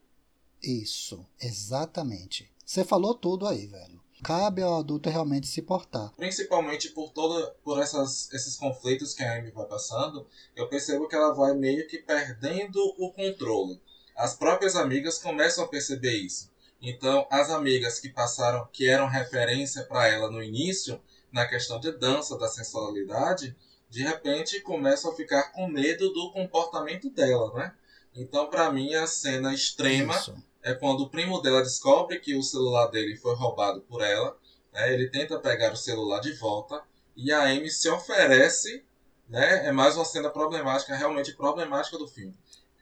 Isso, 0.62 1.26
exatamente. 1.40 2.48
Você 2.64 2.84
falou 2.84 3.14
tudo 3.14 3.46
aí, 3.46 3.66
velho. 3.66 3.93
Cabe 4.24 4.62
ao 4.62 4.78
adulto 4.78 5.10
realmente 5.10 5.46
se 5.46 5.60
portar. 5.60 6.10
Principalmente 6.16 6.88
por 6.88 7.12
todo, 7.12 7.52
por 7.62 7.78
essas, 7.80 8.32
esses 8.32 8.56
conflitos 8.56 9.12
que 9.12 9.22
a 9.22 9.36
Amy 9.36 9.50
vai 9.50 9.66
passando, 9.66 10.26
eu 10.56 10.66
percebo 10.66 11.06
que 11.06 11.14
ela 11.14 11.34
vai 11.34 11.52
meio 11.52 11.86
que 11.86 11.98
perdendo 11.98 12.78
o 12.98 13.12
controle. 13.12 13.78
As 14.16 14.34
próprias 14.34 14.76
amigas 14.76 15.18
começam 15.18 15.62
a 15.62 15.68
perceber 15.68 16.16
isso. 16.16 16.50
Então, 16.80 17.26
as 17.30 17.50
amigas 17.50 18.00
que 18.00 18.08
passaram, 18.08 18.66
que 18.72 18.88
eram 18.88 19.06
referência 19.06 19.84
para 19.84 20.08
ela 20.08 20.30
no 20.30 20.42
início, 20.42 21.00
na 21.30 21.46
questão 21.46 21.78
de 21.78 21.92
dança, 21.92 22.38
da 22.38 22.48
sensualidade, 22.48 23.54
de 23.90 24.02
repente 24.02 24.60
começam 24.60 25.12
a 25.12 25.14
ficar 25.14 25.52
com 25.52 25.68
medo 25.68 26.12
do 26.12 26.32
comportamento 26.32 27.10
dela, 27.10 27.52
né? 27.54 27.74
Então, 28.14 28.48
para 28.48 28.72
mim, 28.72 28.94
a 28.94 29.06
cena 29.06 29.52
extrema 29.52 30.14
Isso. 30.14 30.34
É 30.64 30.74
quando 30.74 31.02
o 31.02 31.10
primo 31.10 31.40
dela 31.42 31.62
descobre 31.62 32.18
que 32.18 32.34
o 32.34 32.42
celular 32.42 32.86
dele 32.86 33.16
foi 33.16 33.34
roubado 33.34 33.82
por 33.82 34.02
ela. 34.02 34.36
né? 34.72 34.92
Ele 34.92 35.08
tenta 35.10 35.38
pegar 35.38 35.72
o 35.72 35.76
celular 35.76 36.20
de 36.20 36.32
volta 36.32 36.82
e 37.14 37.30
a 37.30 37.44
Amy 37.44 37.70
se 37.70 37.88
oferece. 37.88 38.82
Né? 39.28 39.66
É 39.66 39.72
mais 39.72 39.94
uma 39.94 40.04
cena 40.04 40.30
problemática, 40.30 40.96
realmente 40.96 41.34
problemática 41.34 41.98
do 41.98 42.08
filme. 42.08 42.34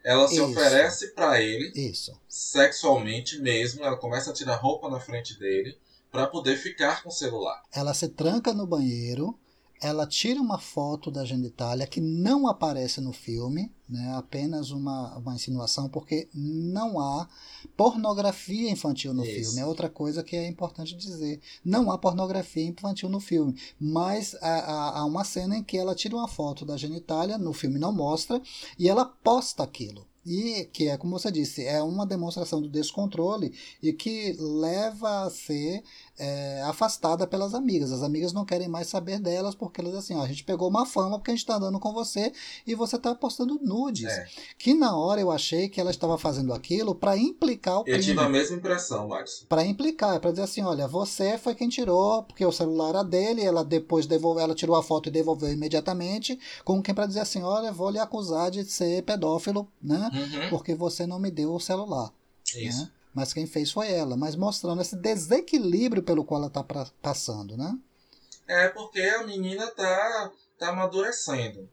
Ela 0.03 0.27
se 0.27 0.35
Isso. 0.35 0.45
oferece 0.45 1.07
para 1.13 1.41
ele 1.41 1.71
Isso. 1.75 2.17
sexualmente 2.27 3.39
mesmo. 3.39 3.83
Ela 3.83 3.97
começa 3.97 4.31
a 4.31 4.33
tirar 4.33 4.55
roupa 4.55 4.89
na 4.89 4.99
frente 4.99 5.37
dele 5.37 5.77
para 6.11 6.27
poder 6.27 6.57
ficar 6.57 7.03
com 7.03 7.09
o 7.09 7.11
celular. 7.11 7.61
Ela 7.73 7.93
se 7.93 8.07
tranca 8.07 8.53
no 8.53 8.67
banheiro, 8.67 9.37
ela 9.83 10.07
tira 10.07 10.41
uma 10.41 10.57
foto 10.57 11.11
da 11.11 11.25
genitália 11.25 11.85
que 11.85 11.99
não 12.01 12.47
aparece 12.47 13.01
no 13.01 13.11
filme, 13.11 13.71
né? 13.87 14.13
apenas 14.15 14.71
uma, 14.71 15.17
uma 15.17 15.35
insinuação, 15.35 15.89
porque 15.89 16.29
não 16.33 16.99
há 16.99 17.27
pornografia 17.75 18.71
infantil 18.71 19.13
no 19.13 19.25
Isso. 19.25 19.33
filme. 19.51 19.59
É 19.59 19.65
outra 19.65 19.89
coisa 19.89 20.23
que 20.23 20.35
é 20.35 20.47
importante 20.47 20.95
dizer. 20.95 21.41
Não 21.63 21.91
há 21.91 21.97
pornografia 21.97 22.65
infantil 22.65 23.09
no 23.09 23.19
filme, 23.19 23.55
mas 23.79 24.35
há, 24.41 24.47
há- 24.59 24.99
há 24.99 25.05
uma 25.05 25.23
cena 25.23 25.57
em 25.57 25.63
que 25.63 25.77
ela 25.77 25.93
tira 25.95 26.15
uma 26.15 26.27
foto 26.27 26.65
da 26.65 26.77
genitália, 26.77 27.37
no 27.37 27.51
filme 27.53 27.77
não 27.79 27.91
mostra, 27.91 28.41
e 28.79 28.87
ela 28.87 29.05
posta 29.05 29.63
aquilo. 29.63 30.07
E 30.25 30.69
que 30.71 30.87
é, 30.87 30.95
como 30.95 31.19
você 31.19 31.29
disse, 31.29 31.65
é 31.65 31.83
uma 31.83 32.05
demonstração 32.05 32.61
do 32.61 32.69
descontrole 32.69 33.53
e 33.81 33.91
que 33.91 34.31
leva 34.39 35.23
a 35.25 35.29
ser 35.29 35.83
é, 36.17 36.61
afastada 36.63 37.25
pelas 37.25 37.53
amigas. 37.53 37.91
As 37.91 38.03
amigas 38.03 38.33
não 38.33 38.45
querem 38.45 38.67
mais 38.67 38.87
saber 38.87 39.19
delas 39.19 39.55
porque 39.55 39.81
elas 39.81 39.95
assim, 39.95 40.15
ó, 40.15 40.21
a 40.21 40.27
gente 40.27 40.43
pegou 40.43 40.69
uma 40.69 40.85
fama 40.85 41.17
porque 41.17 41.31
a 41.31 41.33
gente 41.33 41.43
está 41.43 41.55
andando 41.55 41.79
com 41.79 41.91
você 41.91 42.31
e 42.65 42.75
você 42.75 42.95
está 42.95 43.15
postando 43.15 43.59
nudes. 43.61 44.11
É. 44.11 44.27
Que 44.57 44.73
na 44.73 44.95
hora 44.95 45.21
eu 45.21 45.31
achei 45.31 45.69
que 45.69 45.79
ela 45.81 45.91
estava 45.91 46.17
fazendo 46.17 46.53
aquilo 46.53 46.93
para 46.93 47.17
implicar 47.17 47.79
o 47.79 47.83
Eu 47.87 47.99
tive 47.99 48.19
a 48.19 48.29
mesma 48.29 48.57
impressão, 48.57 49.07
Max. 49.07 49.45
Para 49.49 49.65
implicar, 49.65 50.19
para 50.19 50.31
dizer 50.31 50.43
assim, 50.43 50.61
olha, 50.61 50.87
você 50.87 51.37
foi 51.37 51.55
quem 51.55 51.69
tirou, 51.69 52.23
porque 52.23 52.45
o 52.45 52.51
celular 52.51 52.89
era 52.89 53.03
dele, 53.03 53.43
ela 53.43 53.63
depois 53.63 54.05
devolveu, 54.05 54.43
ela 54.43 54.55
tirou 54.55 54.75
a 54.75 54.83
foto 54.83 55.09
e 55.09 55.11
devolveu 55.11 55.51
imediatamente, 55.51 56.39
como 56.63 56.81
quem 56.81 56.93
para 56.93 57.07
dizer 57.07 57.21
assim, 57.21 57.41
olha, 57.41 57.71
vou 57.71 57.89
lhe 57.89 57.99
acusar 57.99 58.51
de 58.51 58.63
ser 58.65 59.03
pedófilo, 59.03 59.67
né? 59.81 60.09
Uhum, 60.13 60.49
Porque 60.49 60.75
você 60.75 61.07
não 61.07 61.19
me 61.19 61.31
deu 61.31 61.53
o 61.53 61.59
celular 61.59 62.11
isso. 62.55 62.81
né? 62.83 62.91
Mas 63.13 63.33
quem 63.33 63.45
fez 63.45 63.71
foi 63.71 63.91
ela, 63.91 64.17
mas 64.17 64.35
mostrando 64.35 64.81
esse 64.81 64.95
desequilíbrio 64.95 66.01
pelo 66.01 66.25
qual 66.25 66.39
ela 66.39 66.47
está 66.47 66.63
passando, 67.01 67.55
né? 67.55 67.77
É 68.47 68.67
porque 68.69 69.01
a 69.01 69.25
menina 69.25 69.67
tá, 69.67 70.31
tá 70.57 70.69
amadurecendo. 70.69 71.69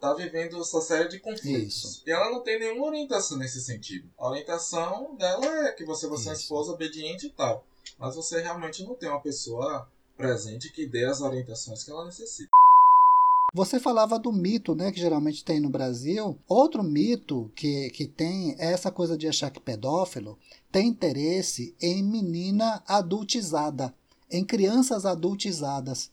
Tá 0.00 0.12
vivendo 0.12 0.60
essa 0.60 0.80
série 0.80 1.08
de 1.08 1.18
conflitos. 1.18 1.84
Isso. 1.84 2.02
E 2.06 2.10
ela 2.10 2.30
não 2.30 2.42
tem 2.42 2.58
nenhuma 2.58 2.86
orientação 2.86 3.38
nesse 3.38 3.60
sentido. 3.60 4.08
A 4.18 4.28
orientação 4.28 5.16
dela 5.16 5.46
é 5.66 5.72
que 5.72 5.84
você 5.84 6.06
vai 6.06 6.18
ser 6.18 6.28
uma 6.28 6.34
esposa 6.34 6.72
obediente 6.72 7.26
e 7.26 7.30
tal. 7.30 7.66
Mas 7.98 8.14
você 8.14 8.40
realmente 8.40 8.84
não 8.84 8.94
tem 8.94 9.08
uma 9.08 9.20
pessoa 9.20 9.88
presente 10.16 10.70
que 10.70 10.86
dê 10.86 11.04
as 11.06 11.20
orientações 11.20 11.82
que 11.82 11.90
ela 11.90 12.04
necessita. 12.04 12.50
Você 13.54 13.78
falava 13.78 14.18
do 14.18 14.32
mito, 14.32 14.74
né, 14.74 14.90
que 14.90 14.98
geralmente 14.98 15.44
tem 15.44 15.60
no 15.60 15.70
Brasil. 15.70 16.36
Outro 16.48 16.82
mito 16.82 17.52
que, 17.54 17.88
que 17.90 18.04
tem 18.04 18.56
é 18.58 18.72
essa 18.72 18.90
coisa 18.90 19.16
de 19.16 19.28
achar 19.28 19.48
que 19.48 19.60
pedófilo 19.60 20.36
tem 20.72 20.88
interesse 20.88 21.72
em 21.80 22.02
menina 22.02 22.82
adultizada, 22.84 23.94
em 24.28 24.44
crianças 24.44 25.06
adultizadas. 25.06 26.10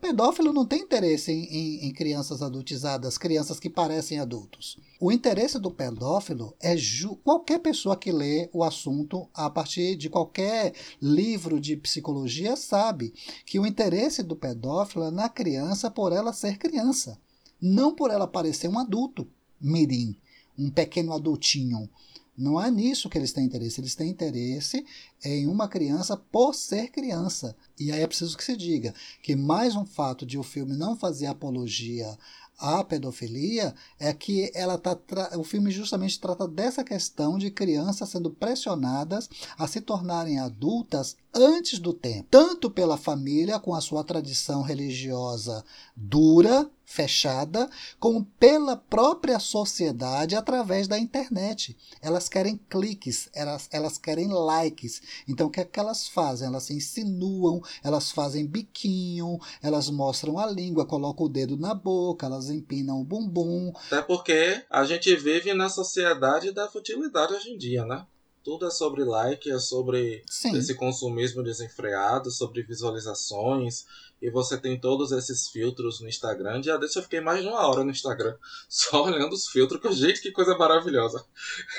Pedófilo 0.00 0.52
não 0.52 0.64
tem 0.64 0.82
interesse 0.82 1.32
em, 1.32 1.44
em- 1.44 1.86
em 1.88 1.92
crianças 1.92 2.40
adultizadas, 2.40 3.18
crianças 3.18 3.58
que 3.58 3.68
parecem 3.68 4.20
adultos. 4.20 4.78
O 5.00 5.10
interesse 5.10 5.58
do 5.58 5.72
pedófilo 5.72 6.54
é 6.60 6.76
qualquer 7.24 7.58
pessoa 7.58 7.96
que 7.96 8.12
lê 8.12 8.48
o 8.52 8.62
assunto 8.62 9.28
a 9.34 9.50
partir 9.50 9.96
de 9.96 10.08
qualquer 10.08 10.72
livro 11.02 11.60
de 11.60 11.76
psicologia 11.76 12.56
sabe 12.56 13.12
que 13.44 13.58
o 13.58 13.66
interesse 13.66 14.22
do 14.22 14.36
pedófilo 14.36 15.04
é 15.04 15.10
na 15.10 15.28
criança 15.28 15.90
por 15.90 16.12
ela 16.12 16.32
ser 16.32 16.58
criança, 16.58 17.18
não 17.60 17.92
por 17.92 18.10
ela 18.12 18.26
parecer 18.26 18.68
um 18.68 18.78
adulto 18.78 19.26
mirim, 19.60 20.16
um 20.56 20.70
pequeno 20.70 21.12
adultinho. 21.12 21.88
Não 22.38 22.62
é 22.62 22.70
nisso 22.70 23.10
que 23.10 23.18
eles 23.18 23.32
têm 23.32 23.44
interesse. 23.44 23.80
Eles 23.80 23.96
têm 23.96 24.10
interesse 24.10 24.86
em 25.24 25.48
uma 25.48 25.66
criança 25.66 26.16
por 26.16 26.54
ser 26.54 26.88
criança. 26.88 27.56
E 27.78 27.90
aí 27.90 28.00
é 28.00 28.06
preciso 28.06 28.36
que 28.36 28.44
se 28.44 28.56
diga 28.56 28.94
que 29.20 29.34
mais 29.34 29.74
um 29.74 29.84
fato 29.84 30.24
de 30.24 30.38
o 30.38 30.44
filme 30.44 30.76
não 30.76 30.96
fazer 30.96 31.26
apologia 31.26 32.16
à 32.58 32.82
pedofilia 32.82 33.74
é 33.98 34.12
que 34.12 34.50
ela 34.54 34.76
tá 34.76 34.98
o 35.36 35.44
filme 35.44 35.70
justamente 35.70 36.18
trata 36.18 36.46
dessa 36.46 36.82
questão 36.82 37.38
de 37.38 37.50
crianças 37.50 38.08
sendo 38.08 38.30
pressionadas 38.30 39.28
a 39.56 39.66
se 39.68 39.80
tornarem 39.80 40.40
adultas 40.40 41.16
antes 41.32 41.78
do 41.78 41.92
tempo, 41.92 42.26
tanto 42.30 42.68
pela 42.68 42.96
família 42.96 43.60
com 43.60 43.74
a 43.74 43.80
sua 43.80 44.02
tradição 44.02 44.62
religiosa 44.62 45.64
dura, 45.96 46.68
fechada, 46.88 47.68
como 48.00 48.24
pela 48.40 48.74
própria 48.74 49.38
sociedade 49.38 50.34
através 50.34 50.88
da 50.88 50.98
internet. 50.98 51.76
Elas 52.00 52.30
querem 52.30 52.58
cliques, 52.68 53.28
elas, 53.34 53.68
elas 53.70 53.98
querem 53.98 54.28
likes. 54.28 55.02
Então 55.28 55.48
o 55.48 55.50
que 55.50 55.60
é 55.60 55.64
que 55.66 55.78
elas 55.78 56.08
fazem? 56.08 56.48
Elas 56.48 56.62
se 56.64 56.74
insinuam, 56.74 57.62
elas 57.84 58.10
fazem 58.10 58.46
biquinho, 58.46 59.38
elas 59.62 59.90
mostram 59.90 60.38
a 60.38 60.46
língua, 60.46 60.86
colocam 60.86 61.26
o 61.26 61.28
dedo 61.28 61.58
na 61.58 61.74
boca, 61.74 62.24
elas 62.24 62.48
empinam 62.48 63.02
o 63.02 63.04
bumbum. 63.04 63.70
Até 63.86 64.00
porque 64.00 64.64
a 64.70 64.82
gente 64.84 65.14
vive 65.14 65.52
na 65.52 65.68
sociedade 65.68 66.52
da 66.52 66.68
futilidade 66.70 67.34
hoje 67.34 67.50
em 67.50 67.58
dia, 67.58 67.84
né? 67.84 68.06
Tudo 68.42 68.66
é 68.66 68.70
sobre 68.70 69.04
like, 69.04 69.50
é 69.50 69.58
sobre 69.58 70.22
Sim. 70.28 70.56
esse 70.56 70.74
consumismo 70.74 71.42
desenfreado, 71.42 72.30
sobre 72.30 72.62
visualizações. 72.62 73.84
E 74.20 74.30
você 74.30 74.58
tem 74.58 74.78
todos 74.78 75.12
esses 75.12 75.48
filtros 75.48 76.00
no 76.00 76.08
Instagram. 76.08 76.60
Já 76.60 76.76
desse 76.76 76.98
eu 76.98 77.02
fiquei 77.04 77.20
mais 77.20 77.40
de 77.40 77.48
uma 77.48 77.64
hora 77.68 77.84
no 77.84 77.90
Instagram, 77.90 78.34
só 78.68 79.04
olhando 79.04 79.32
os 79.32 79.46
filtros. 79.46 79.80
Que, 79.80 79.92
gente, 79.92 80.20
que 80.20 80.32
coisa 80.32 80.58
maravilhosa. 80.58 81.24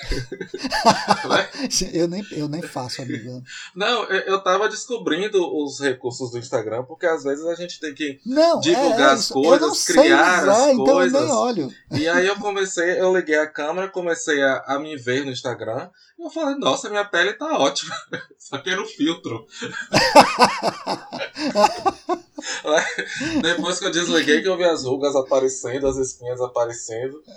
eu, 1.91 2.07
nem, 2.07 2.25
eu 2.31 2.47
nem 2.47 2.61
faço, 2.61 3.01
amiga. 3.01 3.43
Não, 3.75 4.05
eu 4.05 4.39
tava 4.41 4.69
descobrindo 4.69 5.53
os 5.53 5.81
recursos 5.81 6.31
do 6.31 6.37
Instagram, 6.37 6.83
porque 6.85 7.05
às 7.05 7.23
vezes 7.23 7.45
a 7.45 7.55
gente 7.55 7.77
tem 7.79 7.93
que 7.93 8.21
não, 8.25 8.61
divulgar 8.61 9.09
é, 9.09 9.13
as 9.13 9.27
coisas, 9.27 9.85
criar 9.85 10.43
usar, 10.43 10.51
as 10.51 10.67
então 10.73 10.85
coisas. 10.85 11.13
Eu 11.13 11.27
nem 11.27 11.35
olho. 11.35 11.73
E 11.91 12.07
aí 12.07 12.25
eu 12.25 12.37
comecei, 12.37 13.01
eu 13.01 13.13
liguei 13.15 13.35
a 13.35 13.47
câmera, 13.47 13.89
comecei 13.89 14.41
a, 14.41 14.63
a 14.65 14.79
me 14.79 14.95
ver 14.95 15.25
no 15.25 15.31
Instagram. 15.31 15.89
E 16.17 16.23
eu 16.23 16.29
falei, 16.29 16.48
nossa, 16.57 16.89
minha 16.89 17.05
pele 17.05 17.33
tá 17.33 17.57
ótima. 17.57 17.95
Só 18.37 18.57
que 18.57 18.69
era 18.69 18.81
o 18.81 18.85
filtro. 18.85 19.45
Depois 23.41 23.79
que 23.79 23.85
eu 23.85 23.91
desliguei, 23.91 24.41
que 24.41 24.47
eu 24.47 24.57
vi 24.57 24.63
as 24.63 24.83
rugas 24.83 25.15
aparecendo, 25.15 25.87
as 25.87 25.97
espinhas 25.97 26.41
aparecendo. 26.41 27.21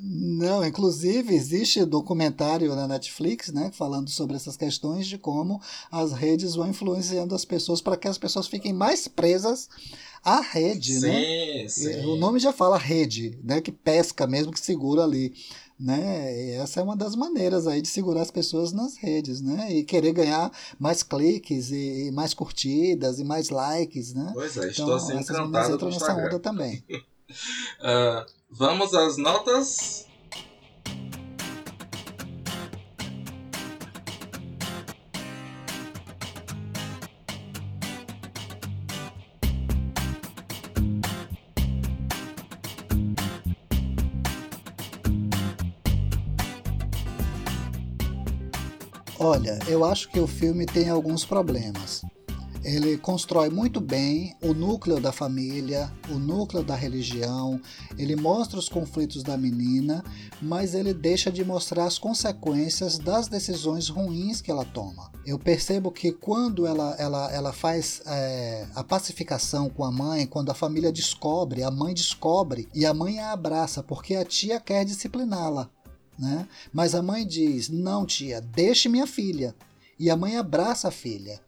Não, 0.00 0.64
inclusive 0.64 1.34
existe 1.34 1.84
documentário 1.84 2.72
na 2.76 2.86
Netflix, 2.86 3.48
né, 3.48 3.72
falando 3.74 4.08
sobre 4.08 4.36
essas 4.36 4.56
questões 4.56 5.08
de 5.08 5.18
como 5.18 5.60
as 5.90 6.12
redes 6.12 6.54
vão 6.54 6.68
influenciando 6.68 7.34
as 7.34 7.44
pessoas 7.44 7.80
para 7.80 7.96
que 7.96 8.06
as 8.06 8.16
pessoas 8.16 8.46
fiquem 8.46 8.72
mais 8.72 9.08
presas 9.08 9.68
à 10.22 10.40
rede, 10.40 11.00
sim, 11.00 11.02
né? 11.08 11.68
Sim. 11.68 12.06
O 12.06 12.14
nome 12.14 12.38
já 12.38 12.52
fala 12.52 12.78
rede, 12.78 13.40
né, 13.42 13.60
que 13.60 13.72
pesca 13.72 14.24
mesmo, 14.24 14.52
que 14.52 14.60
segura 14.60 15.02
ali, 15.02 15.34
né? 15.78 16.34
E 16.34 16.50
essa 16.52 16.80
é 16.80 16.82
uma 16.82 16.96
das 16.96 17.14
maneiras 17.14 17.66
aí 17.66 17.80
de 17.80 17.88
segurar 17.88 18.22
as 18.22 18.30
pessoas 18.30 18.72
nas 18.72 18.96
redes, 18.96 19.40
né? 19.40 19.72
E 19.72 19.84
querer 19.84 20.12
ganhar 20.12 20.50
mais 20.78 21.02
cliques 21.02 21.70
e 21.70 22.10
mais 22.12 22.34
curtidas 22.34 23.20
e 23.20 23.24
mais 23.24 23.50
likes, 23.50 24.12
né? 24.14 24.30
Pois 24.34 24.56
é, 24.56 24.68
estou 24.68 24.86
então, 24.86 24.96
assim 24.96 25.16
essas 25.16 25.36
encantado 25.36 25.74
entram 25.74 25.90
nessa 25.90 26.14
onda 26.14 26.38
também. 26.40 26.82
uh, 26.90 28.26
vamos 28.50 28.92
às 28.94 29.16
notas. 29.16 30.07
Olha, 49.30 49.58
eu 49.68 49.84
acho 49.84 50.08
que 50.08 50.18
o 50.18 50.26
filme 50.26 50.64
tem 50.64 50.88
alguns 50.88 51.22
problemas. 51.22 52.00
Ele 52.64 52.96
constrói 52.96 53.50
muito 53.50 53.78
bem 53.78 54.34
o 54.42 54.54
núcleo 54.54 54.98
da 54.98 55.12
família, 55.12 55.92
o 56.08 56.14
núcleo 56.18 56.62
da 56.64 56.74
religião, 56.74 57.60
ele 57.98 58.16
mostra 58.16 58.58
os 58.58 58.70
conflitos 58.70 59.22
da 59.22 59.36
menina, 59.36 60.02
mas 60.40 60.72
ele 60.72 60.94
deixa 60.94 61.30
de 61.30 61.44
mostrar 61.44 61.84
as 61.84 61.98
consequências 61.98 62.98
das 62.98 63.28
decisões 63.28 63.90
ruins 63.90 64.40
que 64.40 64.50
ela 64.50 64.64
toma. 64.64 65.12
Eu 65.26 65.38
percebo 65.38 65.92
que 65.92 66.10
quando 66.10 66.66
ela, 66.66 66.96
ela, 66.98 67.30
ela 67.30 67.52
faz 67.52 68.00
é, 68.06 68.66
a 68.74 68.82
pacificação 68.82 69.68
com 69.68 69.84
a 69.84 69.92
mãe, 69.92 70.26
quando 70.26 70.50
a 70.50 70.54
família 70.54 70.90
descobre, 70.90 71.62
a 71.62 71.70
mãe 71.70 71.92
descobre 71.92 72.66
e 72.74 72.86
a 72.86 72.94
mãe 72.94 73.18
a 73.18 73.32
abraça 73.32 73.82
porque 73.82 74.16
a 74.16 74.24
tia 74.24 74.58
quer 74.58 74.86
discipliná-la. 74.86 75.68
Né? 76.18 76.48
Mas 76.72 76.94
a 76.94 77.02
mãe 77.02 77.26
diz: 77.26 77.68
Não, 77.68 78.04
tia, 78.04 78.40
deixe 78.40 78.88
minha 78.88 79.06
filha. 79.06 79.54
E 79.98 80.10
a 80.10 80.16
mãe 80.16 80.36
abraça 80.36 80.88
a 80.88 80.90
filha. 80.90 81.40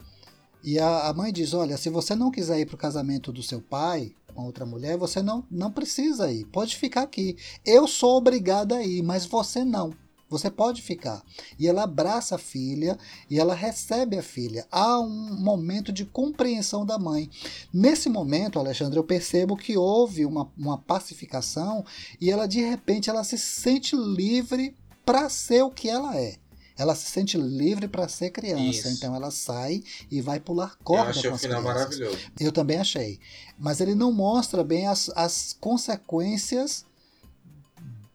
E 0.63 0.79
a, 0.79 1.09
a 1.09 1.13
mãe 1.13 1.33
diz: 1.33 1.55
Olha, 1.55 1.77
se 1.77 1.91
você 1.91 2.15
não 2.15 2.31
quiser 2.31 2.61
ir 2.61 2.67
para 2.67 2.77
o 2.77 2.79
casamento 2.79 3.33
do 3.33 3.43
seu 3.43 3.61
pai 3.61 4.15
com 4.35 4.45
outra 4.45 4.65
mulher, 4.65 4.97
você 4.97 5.21
não, 5.23 5.45
não 5.51 5.73
precisa 5.73 6.31
ir. 6.31 6.45
Pode 6.47 6.77
ficar 6.77 7.03
aqui. 7.03 7.37
Eu 7.65 7.89
sou 7.89 8.17
obrigada 8.17 8.77
a 8.77 8.83
ir, 8.85 9.03
mas 9.03 9.27
você 9.27 9.65
não. 9.65 9.93
Você 10.31 10.49
pode 10.49 10.81
ficar. 10.81 11.23
E 11.59 11.67
ela 11.67 11.83
abraça 11.83 12.37
a 12.37 12.39
filha 12.39 12.97
e 13.29 13.39
ela 13.39 13.53
recebe 13.55 14.17
a 14.17 14.23
filha. 14.23 14.65
Há 14.71 15.01
um 15.01 15.37
momento 15.41 15.93
de 15.93 16.05
compreensão 16.05 16.87
da 16.87 16.99
mãe. 16.99 17.29
Nesse 17.75 18.09
momento, 18.09 18.59
Alexandre, 18.59 18.97
eu 18.97 19.05
percebo 19.05 19.57
que 19.57 19.77
houve 19.77 20.25
uma, 20.25 20.49
uma 20.57 20.79
pacificação 20.79 21.85
e 22.21 22.31
ela, 22.31 22.47
de 22.47 22.61
repente, 22.61 23.11
ela 23.11 23.25
se 23.25 23.37
sente 23.37 23.97
livre 23.97 24.77
para 25.05 25.29
ser 25.29 25.63
o 25.63 25.71
que 25.71 25.89
ela 25.89 26.17
é. 26.17 26.37
Ela 26.79 26.95
se 26.95 27.11
sente 27.11 27.37
livre 27.37 27.89
para 27.89 28.09
ser 28.09 28.31
criança. 28.31 28.63
Isso. 28.63 28.89
Então 28.89 29.15
ela 29.15 29.31
sai 29.31 29.83
e 30.11 30.23
vai 30.23 30.41
pular 30.41 30.79
corda 30.83 31.07
Eu 31.07 31.11
achei 31.11 31.31
com 31.31 31.37
o 31.37 31.39
final 31.39 31.61
crianças. 31.61 31.99
maravilhoso. 31.99 32.19
Eu 32.39 32.53
também 32.53 32.79
achei. 32.79 33.19
Mas 33.59 33.81
ele 33.81 33.95
não 33.95 34.13
mostra 34.13 34.63
bem 34.65 34.87
as, 34.87 35.11
as 35.15 35.55
consequências 35.61 36.87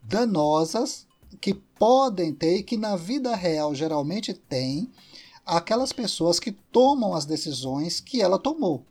danosas 0.01 1.05
que 1.39 1.53
podem 1.53 2.33
ter 2.33 2.57
e 2.57 2.63
que 2.63 2.77
na 2.77 2.95
vida 2.95 3.35
real 3.35 3.75
geralmente 3.75 4.33
tem 4.33 4.89
aquelas 5.45 5.93
pessoas 5.93 6.39
que 6.39 6.51
tomam 6.51 7.13
as 7.13 7.25
decisões 7.25 7.99
que 7.99 8.21
ela 8.21 8.39
tomou, 8.39 8.83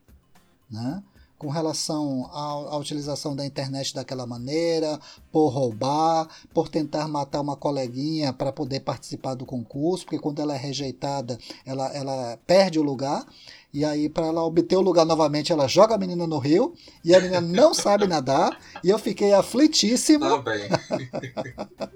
né? 0.70 1.02
Com 1.36 1.48
relação 1.50 2.30
à, 2.32 2.76
utilização 2.78 3.34
da 3.36 3.44
internet 3.44 3.92
daquela 3.92 4.24
maneira, 4.24 4.98
por 5.30 5.48
roubar, 5.48 6.28
por 6.54 6.68
tentar 6.68 7.06
matar 7.08 7.40
uma 7.40 7.56
coleguinha 7.56 8.32
para 8.32 8.52
poder 8.52 8.80
participar 8.80 9.34
do 9.34 9.44
concurso, 9.44 10.04
porque 10.04 10.18
quando 10.18 10.40
ela 10.40 10.54
é 10.54 10.56
rejeitada, 10.56 11.36
ela, 11.66 11.88
ela 11.92 12.38
perde 12.46 12.78
o 12.78 12.82
lugar. 12.82 13.26
E 13.74 13.84
aí, 13.84 14.08
para 14.08 14.28
ela 14.28 14.44
obter 14.44 14.76
o 14.76 14.80
lugar 14.80 15.04
novamente, 15.04 15.52
ela 15.52 15.66
joga 15.66 15.96
a 15.96 15.98
menina 15.98 16.26
no 16.26 16.38
rio 16.38 16.72
e 17.04 17.14
a 17.14 17.20
menina 17.20 17.40
não 17.40 17.74
sabe 17.74 18.06
nadar. 18.06 18.58
E 18.82 18.88
eu 18.88 18.98
fiquei 18.98 19.34
aflitíssimo. 19.34 20.40
Bem. 20.42 20.68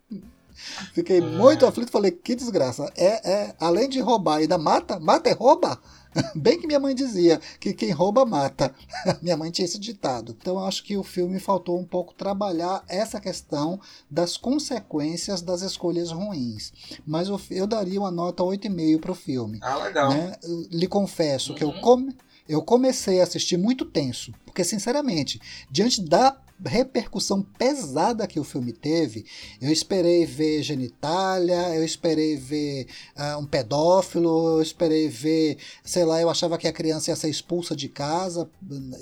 Fiquei 0.93 1.21
muito 1.21 1.65
aflito, 1.65 1.91
falei, 1.91 2.11
que 2.11 2.35
desgraça. 2.35 2.91
É, 2.95 3.29
é, 3.29 3.55
além 3.59 3.89
de 3.89 3.99
roubar, 3.99 4.37
ainda 4.37 4.57
mata? 4.57 4.99
Mata 4.99 5.29
é 5.29 5.33
rouba? 5.33 5.79
Bem 6.33 6.57
que 6.59 6.65
minha 6.65 6.79
mãe 6.79 6.95
dizia 6.95 7.41
que 7.59 7.73
quem 7.73 7.91
rouba 7.91 8.25
mata. 8.25 8.73
minha 9.21 9.35
mãe 9.35 9.51
tinha 9.51 9.65
esse 9.65 9.77
ditado. 9.77 10.35
Então 10.39 10.55
eu 10.55 10.65
acho 10.65 10.83
que 10.83 10.95
o 10.95 11.03
filme 11.03 11.39
faltou 11.39 11.77
um 11.77 11.83
pouco 11.83 12.13
trabalhar 12.13 12.83
essa 12.87 13.19
questão 13.19 13.79
das 14.09 14.37
consequências 14.37 15.41
das 15.41 15.61
escolhas 15.61 16.11
ruins. 16.11 16.71
Mas 17.05 17.27
eu, 17.27 17.39
eu 17.51 17.67
daria 17.67 17.99
uma 17.99 18.11
nota 18.11 18.43
8,5 18.43 18.99
para 19.01 19.11
o 19.11 19.15
filme. 19.15 19.59
Ah, 19.61 19.75
legal. 19.75 20.09
Né? 20.09 20.35
Lhe 20.71 20.87
confesso 20.87 21.53
que 21.53 21.63
eu, 21.63 21.69
Uhum. 21.69 21.81
come, 21.81 22.17
eu 22.47 22.61
comecei 22.61 23.19
a 23.19 23.23
assistir 23.23 23.57
muito 23.57 23.85
tenso, 23.85 24.31
porque 24.45 24.63
sinceramente, 24.63 25.39
diante 25.69 26.01
da 26.01 26.39
repercussão 26.63 27.41
pesada 27.41 28.27
que 28.27 28.39
o 28.39 28.43
filme 28.43 28.71
teve, 28.71 29.25
eu 29.61 29.71
esperei 29.71 30.25
ver 30.25 30.63
genitália, 30.63 31.75
eu 31.75 31.83
esperei 31.83 32.37
ver 32.37 32.87
ah, 33.15 33.37
um 33.37 33.45
pedófilo, 33.45 34.57
eu 34.57 34.61
esperei 34.61 35.09
ver, 35.09 35.57
sei 35.83 36.05
lá, 36.05 36.21
eu 36.21 36.29
achava 36.29 36.57
que 36.57 36.67
a 36.67 36.73
criança 36.73 37.11
ia 37.11 37.15
ser 37.15 37.29
expulsa 37.29 37.75
de 37.75 37.89
casa, 37.89 38.49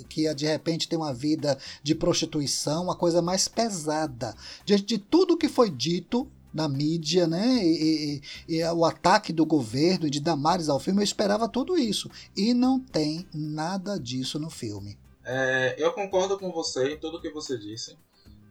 que 0.10 0.22
ia 0.22 0.34
de 0.34 0.46
repente 0.46 0.88
ter 0.88 0.96
uma 0.96 1.14
vida 1.14 1.58
de 1.84 1.94
prostituição, 1.94 2.86
uma 2.86 2.96
coisa 2.96 3.22
mais 3.22 3.48
pesada. 3.48 4.36
Diante 4.66 4.86
de 4.86 4.98
tudo 4.98 5.38
que 5.38 5.48
foi 5.48 5.70
dito 5.70 6.28
na 6.54 6.68
mídia, 6.68 7.28
né? 7.28 7.58
E, 7.64 8.22
e- 8.48 8.58
e 8.58 8.64
o 8.66 8.86
ataque 8.86 9.34
do 9.34 9.46
governo 9.46 10.08
e 10.08 10.10
de 10.10 10.20
Damares 10.20 10.70
ao 10.70 10.80
filme, 10.80 11.00
eu 11.02 11.04
esperava 11.04 11.48
tudo 11.50 11.78
isso. 11.78 12.10
E 12.36 12.54
não 12.54 12.80
tem 12.80 13.28
nada 13.34 14.00
disso 14.00 14.38
no 14.40 14.50
filme. 14.50 14.98
É, 15.26 15.76
eu 15.78 15.92
concordo 15.94 16.38
com 16.38 16.52
você 16.52 16.94
em 16.94 16.98
tudo 17.00 17.22
que 17.22 17.30
você 17.32 17.58
disse. 17.58 17.98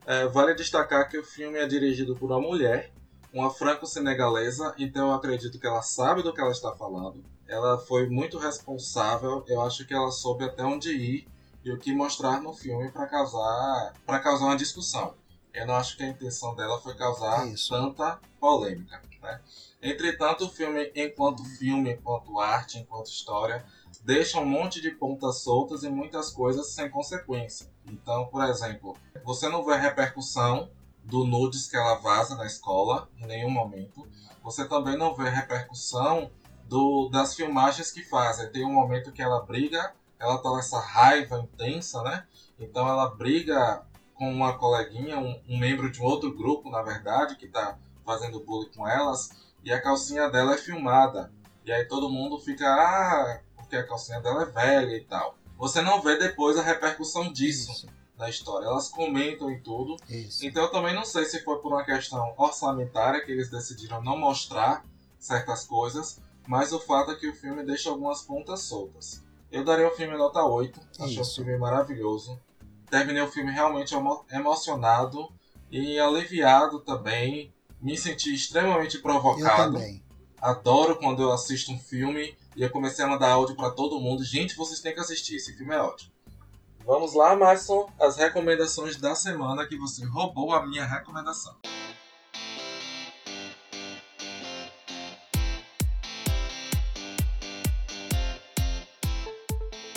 É, 0.06 0.26
vale 0.26 0.54
destacar 0.54 1.08
que 1.08 1.18
o 1.18 1.24
filme 1.24 1.58
é 1.58 1.66
dirigido 1.66 2.16
por 2.16 2.30
uma 2.30 2.40
mulher, 2.40 2.90
uma 3.32 3.50
franco-senegalesa, 3.50 4.74
então 4.78 5.08
eu 5.08 5.14
acredito 5.14 5.58
que 5.58 5.66
ela 5.66 5.82
sabe 5.82 6.22
do 6.22 6.32
que 6.32 6.40
ela 6.40 6.50
está 6.50 6.74
falando. 6.74 7.22
Ela 7.46 7.78
foi 7.78 8.08
muito 8.08 8.38
responsável, 8.38 9.44
eu 9.46 9.60
acho 9.60 9.86
que 9.86 9.94
ela 9.94 10.10
soube 10.10 10.44
até 10.44 10.64
onde 10.64 10.90
ir 10.90 11.28
e 11.64 11.70
o 11.70 11.78
que 11.78 11.94
mostrar 11.94 12.40
no 12.42 12.52
filme 12.52 12.90
para 12.90 13.06
causar, 13.06 13.92
causar 14.22 14.46
uma 14.46 14.56
discussão. 14.56 15.14
Eu 15.54 15.66
não 15.66 15.74
acho 15.74 15.96
que 15.96 16.02
a 16.02 16.08
intenção 16.08 16.54
dela 16.54 16.80
foi 16.80 16.94
causar 16.94 17.46
Isso. 17.48 17.74
tanta 17.74 18.18
polêmica. 18.40 19.02
Né? 19.22 19.40
Entretanto, 19.82 20.46
o 20.46 20.48
filme, 20.48 20.90
enquanto 20.94 21.44
filme, 21.44 21.92
enquanto 21.92 22.40
arte, 22.40 22.78
enquanto 22.78 23.06
história, 23.06 23.64
deixa 24.02 24.40
um 24.40 24.46
monte 24.46 24.80
de 24.80 24.90
pontas 24.90 25.42
soltas 25.42 25.82
e 25.82 25.90
muitas 25.90 26.30
coisas 26.30 26.68
sem 26.68 26.90
consequência. 26.90 27.70
Então, 27.86 28.26
por 28.26 28.44
exemplo, 28.44 28.96
você 29.24 29.48
não 29.48 29.64
vê 29.64 29.76
repercussão 29.76 30.70
do 31.04 31.24
nudes 31.24 31.66
que 31.68 31.76
ela 31.76 31.96
vaza 31.96 32.36
na 32.36 32.46
escola 32.46 33.08
em 33.18 33.26
nenhum 33.26 33.50
momento. 33.50 34.06
Você 34.42 34.66
também 34.66 34.96
não 34.96 35.14
vê 35.14 35.28
repercussão 35.28 36.30
do, 36.64 37.08
das 37.08 37.34
filmagens 37.34 37.90
que 37.90 38.02
fazem. 38.02 38.50
Tem 38.50 38.64
um 38.64 38.72
momento 38.72 39.12
que 39.12 39.22
ela 39.22 39.44
briga, 39.44 39.94
ela 40.18 40.38
tá 40.38 40.54
nessa 40.54 40.80
raiva 40.80 41.38
intensa, 41.38 42.02
né? 42.02 42.26
Então 42.58 42.88
ela 42.88 43.08
briga 43.14 43.84
com 44.22 44.32
uma 44.32 44.56
coleguinha, 44.56 45.18
um, 45.18 45.42
um 45.48 45.58
membro 45.58 45.90
de 45.90 46.00
um 46.00 46.04
outro 46.04 46.32
grupo, 46.32 46.70
na 46.70 46.80
verdade, 46.80 47.34
que 47.34 47.48
tá 47.48 47.76
fazendo 48.06 48.38
bullying 48.38 48.70
com 48.72 48.86
elas, 48.86 49.30
e 49.64 49.72
a 49.72 49.82
calcinha 49.82 50.30
dela 50.30 50.54
é 50.54 50.56
filmada. 50.56 51.32
E 51.64 51.72
aí 51.72 51.86
todo 51.86 52.08
mundo 52.08 52.38
fica, 52.38 52.64
ah, 52.64 53.40
porque 53.56 53.74
a 53.74 53.84
calcinha 53.84 54.20
dela 54.20 54.42
é 54.42 54.46
velha 54.46 54.96
e 54.96 55.00
tal. 55.00 55.36
Você 55.58 55.82
não 55.82 56.00
vê 56.00 56.16
depois 56.16 56.56
a 56.56 56.62
repercussão 56.62 57.32
disso 57.32 57.72
Isso. 57.72 57.88
na 58.16 58.30
história. 58.30 58.66
Elas 58.66 58.88
comentam 58.88 59.50
e 59.50 59.58
tudo. 59.58 59.96
Isso. 60.08 60.46
Então 60.46 60.62
eu 60.62 60.70
também 60.70 60.94
não 60.94 61.04
sei 61.04 61.24
se 61.24 61.42
foi 61.42 61.58
por 61.58 61.72
uma 61.72 61.84
questão 61.84 62.32
orçamentária 62.36 63.24
que 63.24 63.32
eles 63.32 63.50
decidiram 63.50 64.00
não 64.00 64.16
mostrar 64.16 64.84
certas 65.18 65.64
coisas, 65.64 66.20
mas 66.46 66.72
o 66.72 66.78
fato 66.78 67.10
é 67.10 67.16
que 67.16 67.28
o 67.28 67.34
filme 67.34 67.64
deixa 67.64 67.90
algumas 67.90 68.22
pontas 68.22 68.60
soltas. 68.60 69.20
Eu 69.50 69.64
daria 69.64 69.88
o 69.88 69.96
filme 69.96 70.16
nota 70.16 70.44
8, 70.44 70.80
achei 71.00 71.20
o 71.20 71.24
filme 71.24 71.58
maravilhoso. 71.58 72.40
Terminei 72.92 73.22
o 73.22 73.32
filme 73.32 73.50
realmente 73.50 73.94
emo 73.94 74.22
emocionado 74.30 75.32
e 75.70 75.98
aliviado 75.98 76.78
também 76.80 77.50
me 77.80 77.96
senti 77.96 78.34
extremamente 78.34 78.98
provocado. 78.98 79.78
Eu 79.78 79.80
também. 79.80 80.04
Adoro 80.38 80.96
quando 80.96 81.22
eu 81.22 81.32
assisto 81.32 81.72
um 81.72 81.78
filme 81.78 82.36
e 82.54 82.62
eu 82.62 82.68
comecei 82.68 83.02
a 83.02 83.08
mandar 83.08 83.30
áudio 83.30 83.56
para 83.56 83.70
todo 83.70 83.98
mundo. 83.98 84.22
Gente, 84.22 84.54
vocês 84.54 84.80
têm 84.80 84.92
que 84.92 85.00
assistir, 85.00 85.36
esse 85.36 85.56
filme 85.56 85.74
é 85.74 85.80
ótimo. 85.80 86.12
Vamos 86.84 87.14
lá, 87.14 87.34
Madison, 87.34 87.90
as 87.98 88.18
recomendações 88.18 88.96
da 88.96 89.14
semana 89.14 89.66
que 89.66 89.78
você 89.78 90.04
roubou 90.04 90.52
a 90.52 90.66
minha 90.66 90.84
recomendação. 90.84 91.56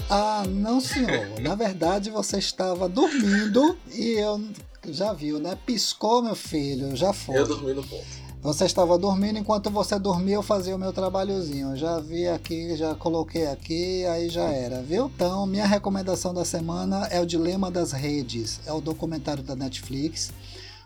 Ah, 0.10 0.43
não, 0.47 0.80
senhor. 0.80 1.39
Na 1.41 1.56
verdade, 1.56 2.10
você 2.10 2.38
estava 2.38 2.88
dormindo 2.88 3.78
e 3.91 4.12
eu 4.20 4.41
já 4.89 5.14
viu, 5.14 5.39
né? 5.39 5.58
Piscou, 5.66 6.22
meu 6.22 6.36
filho, 6.36 6.95
já 6.95 7.12
foi. 7.12 7.38
Eu 7.38 7.47
dormi 7.47 7.74
no 7.74 7.84
ponto. 7.84 8.26
Você 8.45 8.66
estava 8.66 8.95
dormindo, 8.95 9.39
enquanto 9.39 9.72
você 9.72 9.97
dormia, 9.97 10.36
eu 10.36 10.43
fazia 10.43 10.76
o 10.76 10.78
meu 10.78 10.93
trabalhozinho. 10.93 11.76
já 11.76 11.99
vi 11.99 12.28
aqui, 12.28 12.76
já 12.78 12.93
coloquei 12.93 13.47
aqui, 13.47 14.06
aí 14.06 14.30
já 14.30 14.43
era, 14.43 14.84
viu? 14.84 15.12
Então, 15.16 15.47
minha 15.47 15.66
recomendação 15.66 16.32
da 16.32 16.45
semana 16.45 17.08
é 17.08 17.20
o 17.20 17.26
Dilema 17.26 17.72
das 17.72 17.91
Redes. 17.91 18.60
É 18.68 18.72
o 18.72 18.80
documentário 18.80 19.41
da 19.41 19.56
Netflix. 19.56 20.32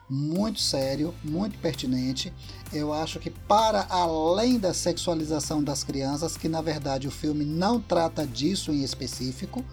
Muito 0.10 0.60
sério, 0.60 1.14
muito 1.24 1.60
pertinente. 1.60 2.34
Eu 2.74 2.92
acho 2.92 3.20
que, 3.20 3.30
para 3.30 3.86
além 3.90 4.58
da 4.58 4.74
sexualização 4.74 5.64
das 5.64 5.84
crianças, 5.84 6.36
que 6.36 6.50
na 6.50 6.62
verdade 6.62 7.08
o 7.08 7.12
filme 7.12 7.46
não 7.46 7.80
trata 7.80 8.26
disso 8.26 8.72
em 8.72 8.84
específico, 8.84 9.64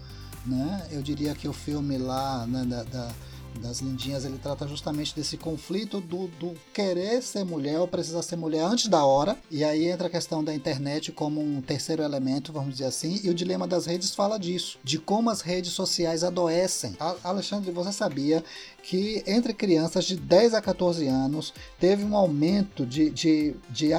né? 0.45 0.87
Eu 0.91 1.01
diria 1.01 1.33
que 1.33 1.47
o 1.47 1.53
filme 1.53 1.97
lá, 1.97 2.45
né, 2.45 2.63
da, 2.65 2.83
da 2.83 3.11
das 3.57 3.79
lindinhas, 3.79 4.25
ele 4.25 4.37
trata 4.37 4.67
justamente 4.67 5.15
desse 5.15 5.37
conflito 5.37 5.99
do, 5.99 6.27
do 6.27 6.53
querer 6.73 7.21
ser 7.21 7.43
mulher 7.43 7.79
ou 7.79 7.87
precisar 7.87 8.21
ser 8.21 8.35
mulher 8.35 8.63
antes 8.63 8.87
da 8.87 9.03
hora. 9.05 9.37
E 9.49 9.63
aí 9.63 9.87
entra 9.87 10.07
a 10.07 10.09
questão 10.09 10.43
da 10.43 10.53
internet 10.53 11.11
como 11.11 11.41
um 11.41 11.61
terceiro 11.61 12.03
elemento, 12.03 12.53
vamos 12.53 12.71
dizer 12.71 12.85
assim. 12.85 13.19
E 13.23 13.29
o 13.29 13.33
dilema 13.33 13.67
das 13.67 13.85
redes 13.85 14.13
fala 14.13 14.37
disso, 14.37 14.79
de 14.83 14.97
como 14.97 15.29
as 15.29 15.41
redes 15.41 15.73
sociais 15.73 16.23
adoecem. 16.23 16.95
Alexandre, 17.23 17.71
você 17.71 17.91
sabia 17.91 18.43
que 18.83 19.23
entre 19.27 19.53
crianças 19.53 20.05
de 20.05 20.15
10 20.15 20.53
a 20.53 20.61
14 20.61 21.07
anos 21.07 21.53
teve 21.79 22.03
um 22.03 22.15
aumento 22.15 22.85
de, 22.85 23.09
de, 23.09 23.55
de 23.69 23.89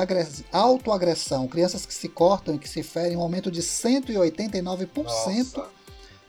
autoagressão, 0.53 1.47
crianças 1.47 1.85
que 1.85 1.95
se 1.95 2.09
cortam 2.09 2.55
e 2.55 2.59
que 2.59 2.69
se 2.69 2.83
ferem, 2.83 3.17
um 3.17 3.21
aumento 3.21 3.51
de 3.51 3.63
189%. 3.63 4.89
Nossa 5.05 5.78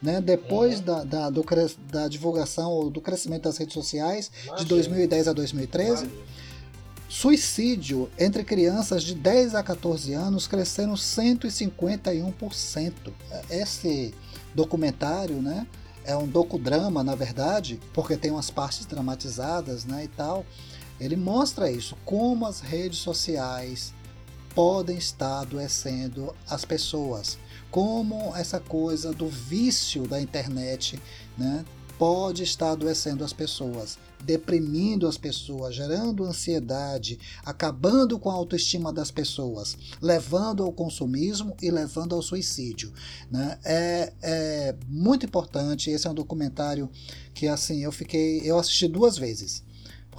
né? 0.02 0.22
Depois 0.22 0.80
uhum. 0.80 0.86
da, 0.86 1.04
da, 1.04 1.30
do, 1.30 1.46
da 1.92 2.08
divulgação 2.08 2.72
ou 2.72 2.90
do 2.90 3.02
crescimento 3.02 3.44
das 3.44 3.58
redes 3.58 3.74
sociais, 3.74 4.32
Imagina. 4.46 4.58
de 4.58 4.66
2010 4.66 5.28
a 5.28 5.34
2013. 5.34 6.06
Imagina. 6.06 6.30
Suicídio 7.10 8.10
entre 8.20 8.44
crianças 8.44 9.04
de 9.04 9.16
10 9.16 9.56
a 9.56 9.64
14 9.64 10.14
anos 10.14 10.46
cresceram 10.48 10.94
151%. 10.94 12.94
Esse 13.50 14.14
documentário, 14.54 15.42
né, 15.42 15.66
é 16.06 16.16
um 16.16 16.28
docudrama, 16.28 17.04
na 17.04 17.16
verdade, 17.16 17.80
porque 17.94 18.16
tem 18.16 18.30
umas 18.30 18.52
partes 18.52 18.86
dramatizadas, 18.86 19.86
né, 19.86 20.04
e 20.04 20.08
tal. 20.08 20.46
Ele 21.00 21.16
mostra 21.16 21.72
isso, 21.72 21.98
como 22.06 22.46
as 22.46 22.60
redes 22.60 23.00
sociais 23.00 23.92
podem 24.54 24.98
estar 24.98 25.40
adoecendo 25.40 26.36
as 26.48 26.64
pessoas 26.64 27.40
como 27.72 28.36
essa 28.36 28.60
coisa 28.60 29.14
do 29.14 29.28
vício 29.28 30.08
da 30.08 30.22
internet 30.22 31.00
né, 31.38 31.64
pode 32.00 32.44
estar 32.44 32.72
adoecendo 32.72 33.26
as 33.26 33.34
pessoas, 33.34 34.00
deprimindo 34.24 35.06
as 35.06 35.18
pessoas, 35.18 35.76
gerando 35.76 36.24
ansiedade, 36.24 37.20
acabando 37.46 38.18
com 38.18 38.30
a 38.30 38.34
autoestima 38.34 38.94
das 38.94 39.12
pessoas, 39.12 39.78
levando 40.02 40.64
ao 40.64 40.72
consumismo 40.72 41.56
e 41.62 41.70
levando 41.70 42.16
ao 42.16 42.22
suicídio. 42.22 42.94
Né? 43.30 43.60
É, 43.66 44.14
é 44.22 44.76
muito 44.88 45.26
importante. 45.26 45.90
Esse 45.90 46.08
é 46.08 46.10
um 46.10 46.14
documentário 46.16 46.90
que 47.34 47.48
assim 47.48 47.84
eu 47.84 47.92
fiquei, 47.92 48.42
eu 48.46 48.58
assisti 48.58 48.88
duas 48.88 49.18
vezes 49.18 49.68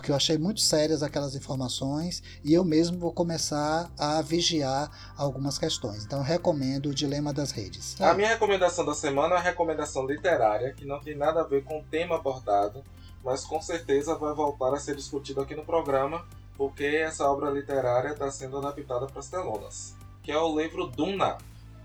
porque 0.00 0.10
eu 0.10 0.16
achei 0.16 0.38
muito 0.38 0.62
sérias 0.62 1.02
aquelas 1.02 1.34
informações 1.34 2.22
e 2.42 2.54
eu 2.54 2.64
mesmo 2.64 2.98
vou 2.98 3.12
começar 3.12 3.90
a 3.98 4.22
vigiar 4.22 4.90
algumas 5.14 5.58
questões. 5.58 6.06
Então 6.06 6.22
recomendo 6.22 6.86
o 6.86 6.94
Dilema 6.94 7.34
das 7.34 7.50
Redes. 7.50 8.00
A 8.00 8.14
minha 8.14 8.28
recomendação 8.28 8.82
da 8.86 8.94
semana 8.94 9.34
é 9.34 9.36
uma 9.36 9.42
recomendação 9.42 10.06
literária, 10.06 10.72
que 10.72 10.86
não 10.86 11.00
tem 11.00 11.14
nada 11.14 11.42
a 11.42 11.44
ver 11.44 11.64
com 11.64 11.80
o 11.80 11.84
tema 11.84 12.16
abordado, 12.16 12.82
mas 13.22 13.44
com 13.44 13.60
certeza 13.60 14.14
vai 14.14 14.32
voltar 14.32 14.72
a 14.72 14.78
ser 14.78 14.96
discutido 14.96 15.42
aqui 15.42 15.54
no 15.54 15.66
programa, 15.66 16.26
porque 16.56 16.86
essa 16.86 17.28
obra 17.28 17.50
literária 17.50 18.08
está 18.08 18.30
sendo 18.30 18.56
adaptada 18.56 19.06
para 19.06 19.20
as 19.20 19.28
telonas, 19.28 19.94
que 20.22 20.32
é 20.32 20.38
o 20.38 20.58
livro 20.58 20.86
Duna, 20.86 21.36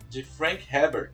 de 0.09 0.23
Frank 0.23 0.65
Herbert. 0.73 1.11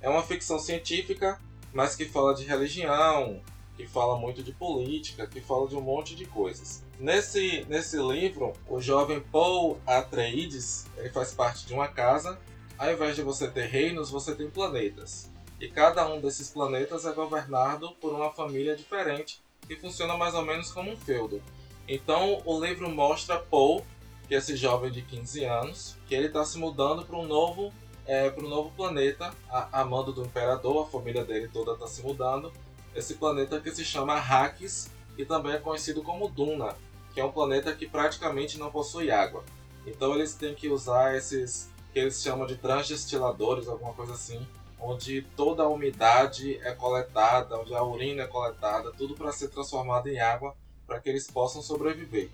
É 0.00 0.08
uma 0.08 0.22
ficção 0.22 0.60
científica, 0.60 1.36
mas 1.72 1.96
que 1.96 2.04
fala 2.04 2.32
de 2.32 2.44
religião, 2.44 3.42
que 3.76 3.86
fala 3.86 4.16
muito 4.18 4.42
de 4.42 4.52
política, 4.52 5.26
que 5.26 5.40
fala 5.40 5.68
de 5.68 5.76
um 5.76 5.80
monte 5.80 6.14
de 6.14 6.24
coisas. 6.24 6.82
Nesse, 6.98 7.64
nesse 7.68 7.96
livro, 7.96 8.52
o 8.68 8.80
jovem 8.80 9.20
Paul 9.20 9.78
Atreides 9.86 10.86
ele 10.96 11.10
faz 11.10 11.32
parte 11.32 11.66
de 11.66 11.74
uma 11.74 11.88
casa. 11.88 12.38
Ao 12.78 12.92
invés 12.92 13.16
de 13.16 13.22
você 13.22 13.48
ter 13.48 13.66
reinos, 13.66 14.10
você 14.10 14.34
tem 14.34 14.48
planetas. 14.48 15.30
E 15.60 15.68
cada 15.68 16.06
um 16.06 16.20
desses 16.20 16.48
planetas 16.50 17.04
é 17.04 17.12
governado 17.12 17.92
por 18.00 18.12
uma 18.12 18.30
família 18.30 18.76
diferente, 18.76 19.40
que 19.66 19.76
funciona 19.76 20.16
mais 20.16 20.34
ou 20.34 20.42
menos 20.42 20.72
como 20.72 20.90
um 20.90 20.96
feudo. 20.96 21.42
Então 21.88 22.42
o 22.44 22.64
livro 22.64 22.88
mostra 22.88 23.38
Paul, 23.38 23.84
que 24.28 24.34
é 24.34 24.38
esse 24.38 24.56
jovem 24.56 24.90
de 24.90 25.02
15 25.02 25.44
anos, 25.44 25.96
que 26.06 26.14
ele 26.14 26.26
está 26.26 26.44
se 26.44 26.58
mudando 26.58 27.04
para 27.04 27.16
um 27.16 27.26
novo 27.26 27.72
é, 28.06 28.30
para 28.30 28.44
um 28.44 28.48
novo 28.48 28.70
planeta, 28.70 29.34
a, 29.48 29.80
a 29.80 29.84
mando 29.84 30.12
do 30.12 30.24
imperador, 30.24 30.86
a 30.86 30.90
família 30.90 31.24
dele 31.24 31.48
toda 31.48 31.72
está 31.72 31.86
se 31.86 32.02
mudando, 32.02 32.52
esse 32.94 33.14
planeta 33.14 33.60
que 33.60 33.70
se 33.70 33.84
chama 33.84 34.14
Arrakis 34.14 34.90
e 35.16 35.24
também 35.24 35.52
é 35.52 35.58
conhecido 35.58 36.02
como 36.02 36.28
Duna, 36.28 36.74
que 37.12 37.20
é 37.20 37.24
um 37.24 37.32
planeta 37.32 37.74
que 37.74 37.86
praticamente 37.86 38.58
não 38.58 38.70
possui 38.70 39.10
água. 39.10 39.44
Então 39.86 40.14
eles 40.14 40.34
têm 40.34 40.54
que 40.54 40.68
usar 40.68 41.14
esses 41.16 41.68
que 41.92 41.98
eles 41.98 42.20
chamam 42.20 42.46
de 42.46 42.56
transdestiladores, 42.56 43.68
alguma 43.68 43.92
coisa 43.92 44.14
assim, 44.14 44.44
onde 44.80 45.22
toda 45.36 45.62
a 45.62 45.68
umidade 45.68 46.58
é 46.62 46.72
coletada, 46.72 47.56
onde 47.56 47.74
a 47.74 47.82
urina 47.82 48.24
é 48.24 48.26
coletada, 48.26 48.92
tudo 48.92 49.14
para 49.14 49.32
ser 49.32 49.48
transformado 49.48 50.08
em 50.08 50.18
água 50.18 50.56
para 50.86 51.00
que 51.00 51.08
eles 51.08 51.26
possam 51.30 51.62
sobreviver. 51.62 52.30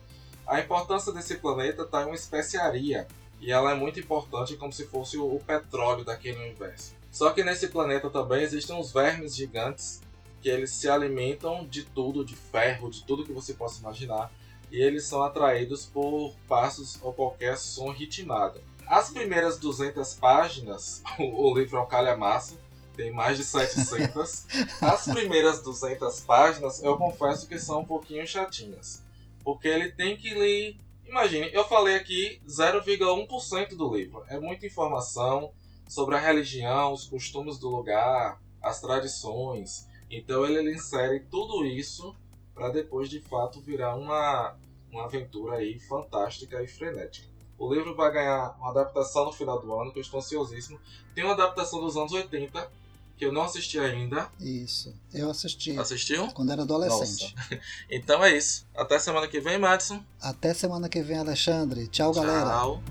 A 0.46 0.60
importância 0.60 1.12
desse 1.12 1.36
planeta 1.36 1.82
está 1.82 2.02
em 2.02 2.06
uma 2.06 2.14
especiaria 2.14 3.06
e 3.40 3.52
ela 3.52 3.70
é 3.70 3.74
muito 3.74 4.00
importante 4.00 4.56
como 4.56 4.72
se 4.72 4.86
fosse 4.86 5.16
o 5.16 5.38
petróleo 5.46 6.04
daquele 6.04 6.38
universo. 6.38 6.94
Só 7.10 7.30
que 7.30 7.44
nesse 7.44 7.68
planeta 7.68 8.08
também 8.10 8.42
existem 8.42 8.74
uns 8.74 8.92
vermes 8.92 9.36
gigantes 9.36 10.00
que 10.40 10.48
eles 10.48 10.70
se 10.70 10.88
alimentam 10.88 11.66
de 11.66 11.84
tudo, 11.84 12.24
de 12.24 12.34
ferro, 12.34 12.90
de 12.90 13.04
tudo 13.04 13.24
que 13.24 13.32
você 13.32 13.54
possa 13.54 13.80
imaginar, 13.80 14.32
e 14.70 14.80
eles 14.80 15.04
são 15.04 15.22
atraídos 15.22 15.86
por 15.86 16.34
passos 16.48 16.98
ou 17.02 17.12
qualquer 17.12 17.58
som 17.58 17.90
ritmado. 17.90 18.60
As 18.86 19.10
primeiras 19.10 19.58
200 19.58 20.14
páginas, 20.14 21.02
o 21.18 21.54
livro 21.56 21.78
é 21.78 21.80
um 21.80 21.86
calhamaço, 21.86 22.58
tem 22.96 23.12
mais 23.12 23.36
de 23.36 23.44
700. 23.44 24.46
As 24.80 25.04
primeiras 25.04 25.62
200 25.62 26.20
páginas, 26.20 26.82
eu 26.82 26.96
confesso 26.96 27.46
que 27.46 27.58
são 27.58 27.80
um 27.80 27.84
pouquinho 27.84 28.26
chatinhas, 28.26 29.02
porque 29.44 29.68
ele 29.68 29.92
tem 29.92 30.16
que 30.16 30.34
lhe 30.34 30.76
Imagine, 31.10 31.50
eu 31.52 31.64
falei 31.64 31.96
aqui 31.96 32.40
0,1% 32.46 33.74
do 33.74 33.92
livro. 33.92 34.22
É 34.28 34.38
muita 34.38 34.64
informação 34.64 35.50
sobre 35.88 36.14
a 36.14 36.20
religião, 36.20 36.92
os 36.92 37.04
costumes 37.04 37.58
do 37.58 37.68
lugar, 37.68 38.40
as 38.62 38.80
tradições. 38.80 39.88
Então 40.10 40.44
ele, 40.44 40.58
ele 40.58 40.74
insere 40.74 41.20
tudo 41.30 41.64
isso 41.64 42.14
para 42.54 42.70
depois 42.70 43.08
de 43.08 43.20
fato 43.20 43.60
virar 43.60 43.94
uma, 43.96 44.56
uma 44.90 45.04
aventura 45.04 45.56
aí 45.56 45.78
fantástica 45.78 46.62
e 46.62 46.66
frenética. 46.66 47.28
O 47.56 47.72
livro 47.72 47.94
vai 47.94 48.10
ganhar 48.10 48.56
uma 48.58 48.70
adaptação 48.70 49.26
no 49.26 49.32
final 49.32 49.60
do 49.60 49.72
ano, 49.78 49.92
que 49.92 49.98
eu 49.98 50.02
estou 50.02 50.18
ansiosíssimo. 50.18 50.80
Tem 51.14 51.22
uma 51.22 51.34
adaptação 51.34 51.80
dos 51.80 51.94
anos 51.96 52.10
80, 52.10 52.70
que 53.18 53.26
eu 53.26 53.32
não 53.32 53.42
assisti 53.42 53.78
ainda. 53.78 54.30
Isso. 54.40 54.94
Eu 55.12 55.30
assisti. 55.30 55.78
Assistiu? 55.78 56.28
Quando 56.28 56.52
era 56.52 56.62
adolescente. 56.62 57.34
Nossa. 57.36 57.60
Então 57.90 58.24
é 58.24 58.34
isso. 58.34 58.66
Até 58.74 58.98
semana 58.98 59.28
que 59.28 59.40
vem, 59.40 59.58
Madison. 59.58 60.02
Até 60.20 60.54
semana 60.54 60.88
que 60.88 61.02
vem, 61.02 61.18
Alexandre. 61.18 61.86
Tchau, 61.86 62.14
galera. 62.14 62.48
Tchau. 62.48 62.82